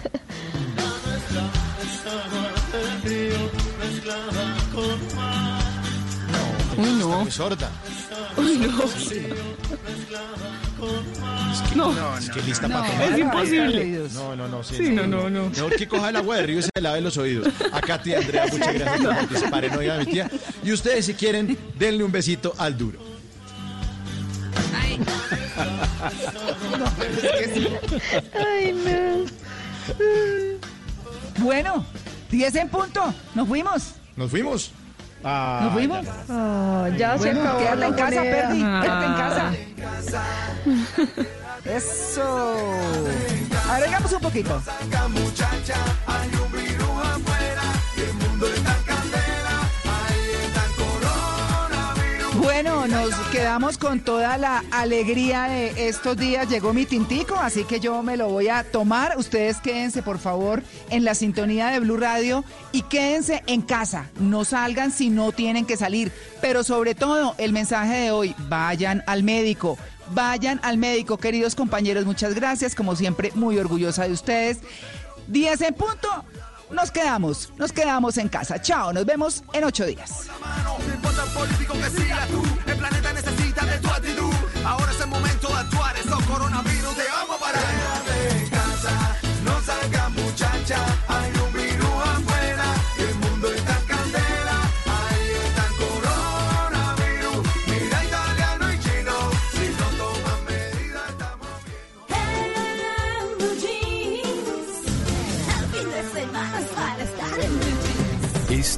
[6.78, 7.24] Uy, no.
[8.38, 8.84] Uy, no.
[11.76, 12.18] No.
[12.18, 13.12] Es que lista No, para tomar.
[13.14, 14.08] es imposible.
[14.14, 14.64] No, no, no.
[14.64, 15.50] Sí, no, no, no.
[15.50, 17.48] Mejor que coja el agua de río y se lave los oídos.
[17.72, 20.30] Acá, tía Andrea, muchas gracias por participar en Oiga mi tía.
[20.64, 23.00] Y ustedes, si quieren, denle un besito al duro.
[28.36, 29.26] Ay, no.
[31.44, 31.86] Bueno,
[32.32, 33.14] 10 en punto.
[33.36, 33.94] Nos fuimos.
[34.16, 34.72] ¿Nos fuimos?
[35.24, 36.06] Ah, ¿Nos fuimos?
[36.30, 38.22] Oh, ya se Bueno, acabó quédate en casa.
[38.22, 38.60] Perdi.
[38.60, 39.18] Quédate en Ah.
[39.18, 39.52] casa.
[41.66, 42.56] Eso.
[43.70, 44.62] Agregamos un poquito.
[52.52, 56.50] Bueno, nos quedamos con toda la alegría de estos días.
[56.50, 59.20] Llegó mi tintico, así que yo me lo voy a tomar.
[59.20, 64.10] Ustedes quédense, por favor, en la sintonía de Blue Radio y quédense en casa.
[64.20, 66.12] No salgan si no tienen que salir.
[66.42, 69.78] Pero sobre todo, el mensaje de hoy, vayan al médico.
[70.16, 72.06] Vayan al médico, queridos compañeros.
[72.06, 72.74] Muchas gracias.
[72.74, 74.58] Como siempre, muy orgullosa de ustedes.
[75.28, 76.26] 10 en punto.
[76.72, 78.62] Nos quedamos, nos quedamos en casa.
[78.62, 80.30] Chao, nos vemos en ocho días.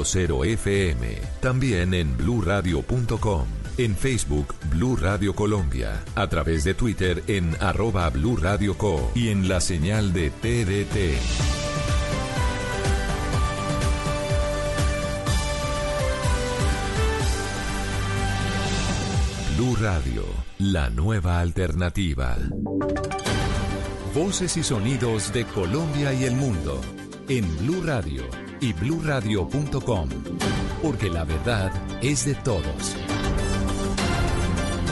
[0.00, 1.18] 96.0 FM.
[1.40, 3.46] También en bluradio.com.
[3.78, 6.02] En Facebook, Blue Radio Colombia.
[6.14, 9.10] A través de Twitter en arroba Blue Radio Co.
[9.14, 11.18] Y en la señal de TDT.
[19.56, 20.24] Blue Radio,
[20.58, 22.36] la nueva alternativa.
[24.14, 26.80] Voces y sonidos de Colombia y el mundo
[27.28, 30.08] en Blue Radio y bluradio.com,
[30.82, 31.72] porque la verdad
[32.02, 32.96] es de todos.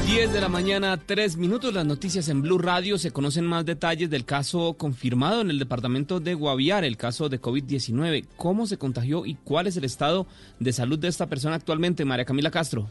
[0.08, 1.74] 10 de la mañana, 3 minutos.
[1.74, 2.96] Las noticias en Blue Radio.
[2.96, 7.38] Se conocen más detalles del caso confirmado en el departamento de Guaviare, el caso de
[7.38, 8.24] COVID-19.
[8.38, 10.26] ¿Cómo se contagió y cuál es el estado
[10.60, 12.06] de salud de esta persona actualmente?
[12.06, 12.88] María Camila Castro.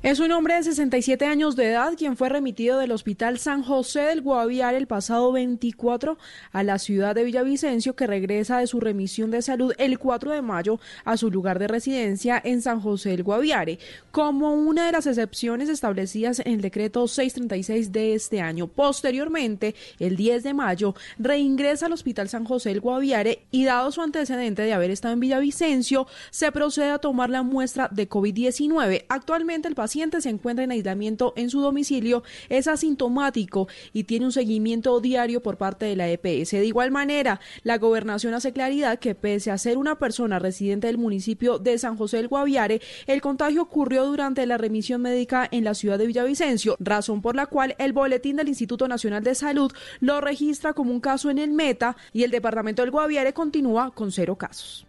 [0.00, 4.02] Es un hombre de 67 años de edad quien fue remitido del Hospital San José
[4.02, 6.16] del Guaviare el pasado 24
[6.52, 10.40] a la ciudad de Villavicencio que regresa de su remisión de salud el 4 de
[10.40, 13.80] mayo a su lugar de residencia en San José del Guaviare,
[14.12, 18.68] como una de las excepciones establecidas en el decreto 636 de este año.
[18.68, 24.00] Posteriormente, el 10 de mayo, reingresa al Hospital San José del Guaviare y dado su
[24.00, 29.04] antecedente de haber estado en Villavicencio, se procede a tomar la muestra de COVID-19.
[29.08, 34.26] Actualmente el paciente paciente se encuentra en aislamiento en su domicilio es asintomático y tiene
[34.26, 36.50] un seguimiento diario por parte de la EPS.
[36.50, 40.98] De igual manera, la gobernación hace claridad que pese a ser una persona residente del
[40.98, 45.72] municipio de San José del Guaviare, el contagio ocurrió durante la remisión médica en la
[45.72, 50.20] ciudad de Villavicencio, razón por la cual el boletín del Instituto Nacional de Salud lo
[50.20, 54.36] registra como un caso en el Meta y el departamento del Guaviare continúa con cero
[54.36, 54.87] casos.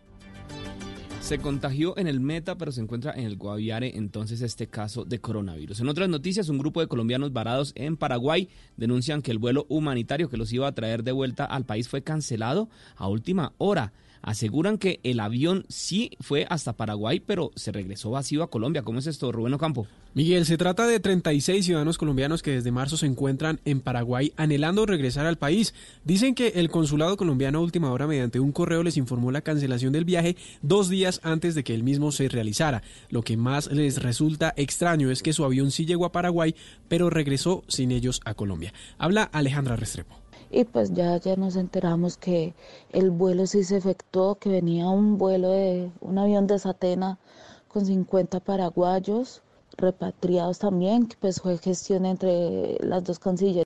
[1.29, 5.21] Se contagió en el Meta, pero se encuentra en el Guaviare entonces este caso de
[5.21, 5.79] coronavirus.
[5.79, 10.27] En otras noticias, un grupo de colombianos varados en Paraguay denuncian que el vuelo humanitario
[10.27, 14.77] que los iba a traer de vuelta al país fue cancelado a última hora aseguran
[14.77, 18.83] que el avión sí fue hasta Paraguay, pero se regresó vacío a Colombia.
[18.83, 19.87] ¿Cómo es esto, Rubén Ocampo?
[20.15, 24.87] Miguel, se trata de 36 ciudadanos colombianos que desde marzo se encuentran en Paraguay anhelando
[24.87, 25.75] regresar al país.
[26.03, 29.93] Dicen que el consulado colombiano a última hora mediante un correo les informó la cancelación
[29.93, 32.81] del viaje dos días antes de que el mismo se realizara.
[33.09, 36.55] Lo que más les resulta extraño es que su avión sí llegó a Paraguay,
[36.87, 38.73] pero regresó sin ellos a Colombia.
[38.97, 40.18] Habla Alejandra Restrepo
[40.51, 42.53] y pues ya, ya nos enteramos que
[42.91, 47.19] el vuelo sí se efectuó, que venía un vuelo de un avión de Satena
[47.67, 49.41] con 50 paraguayos
[49.77, 53.57] repatriados también, que pues fue gestión entre las dos cancillerías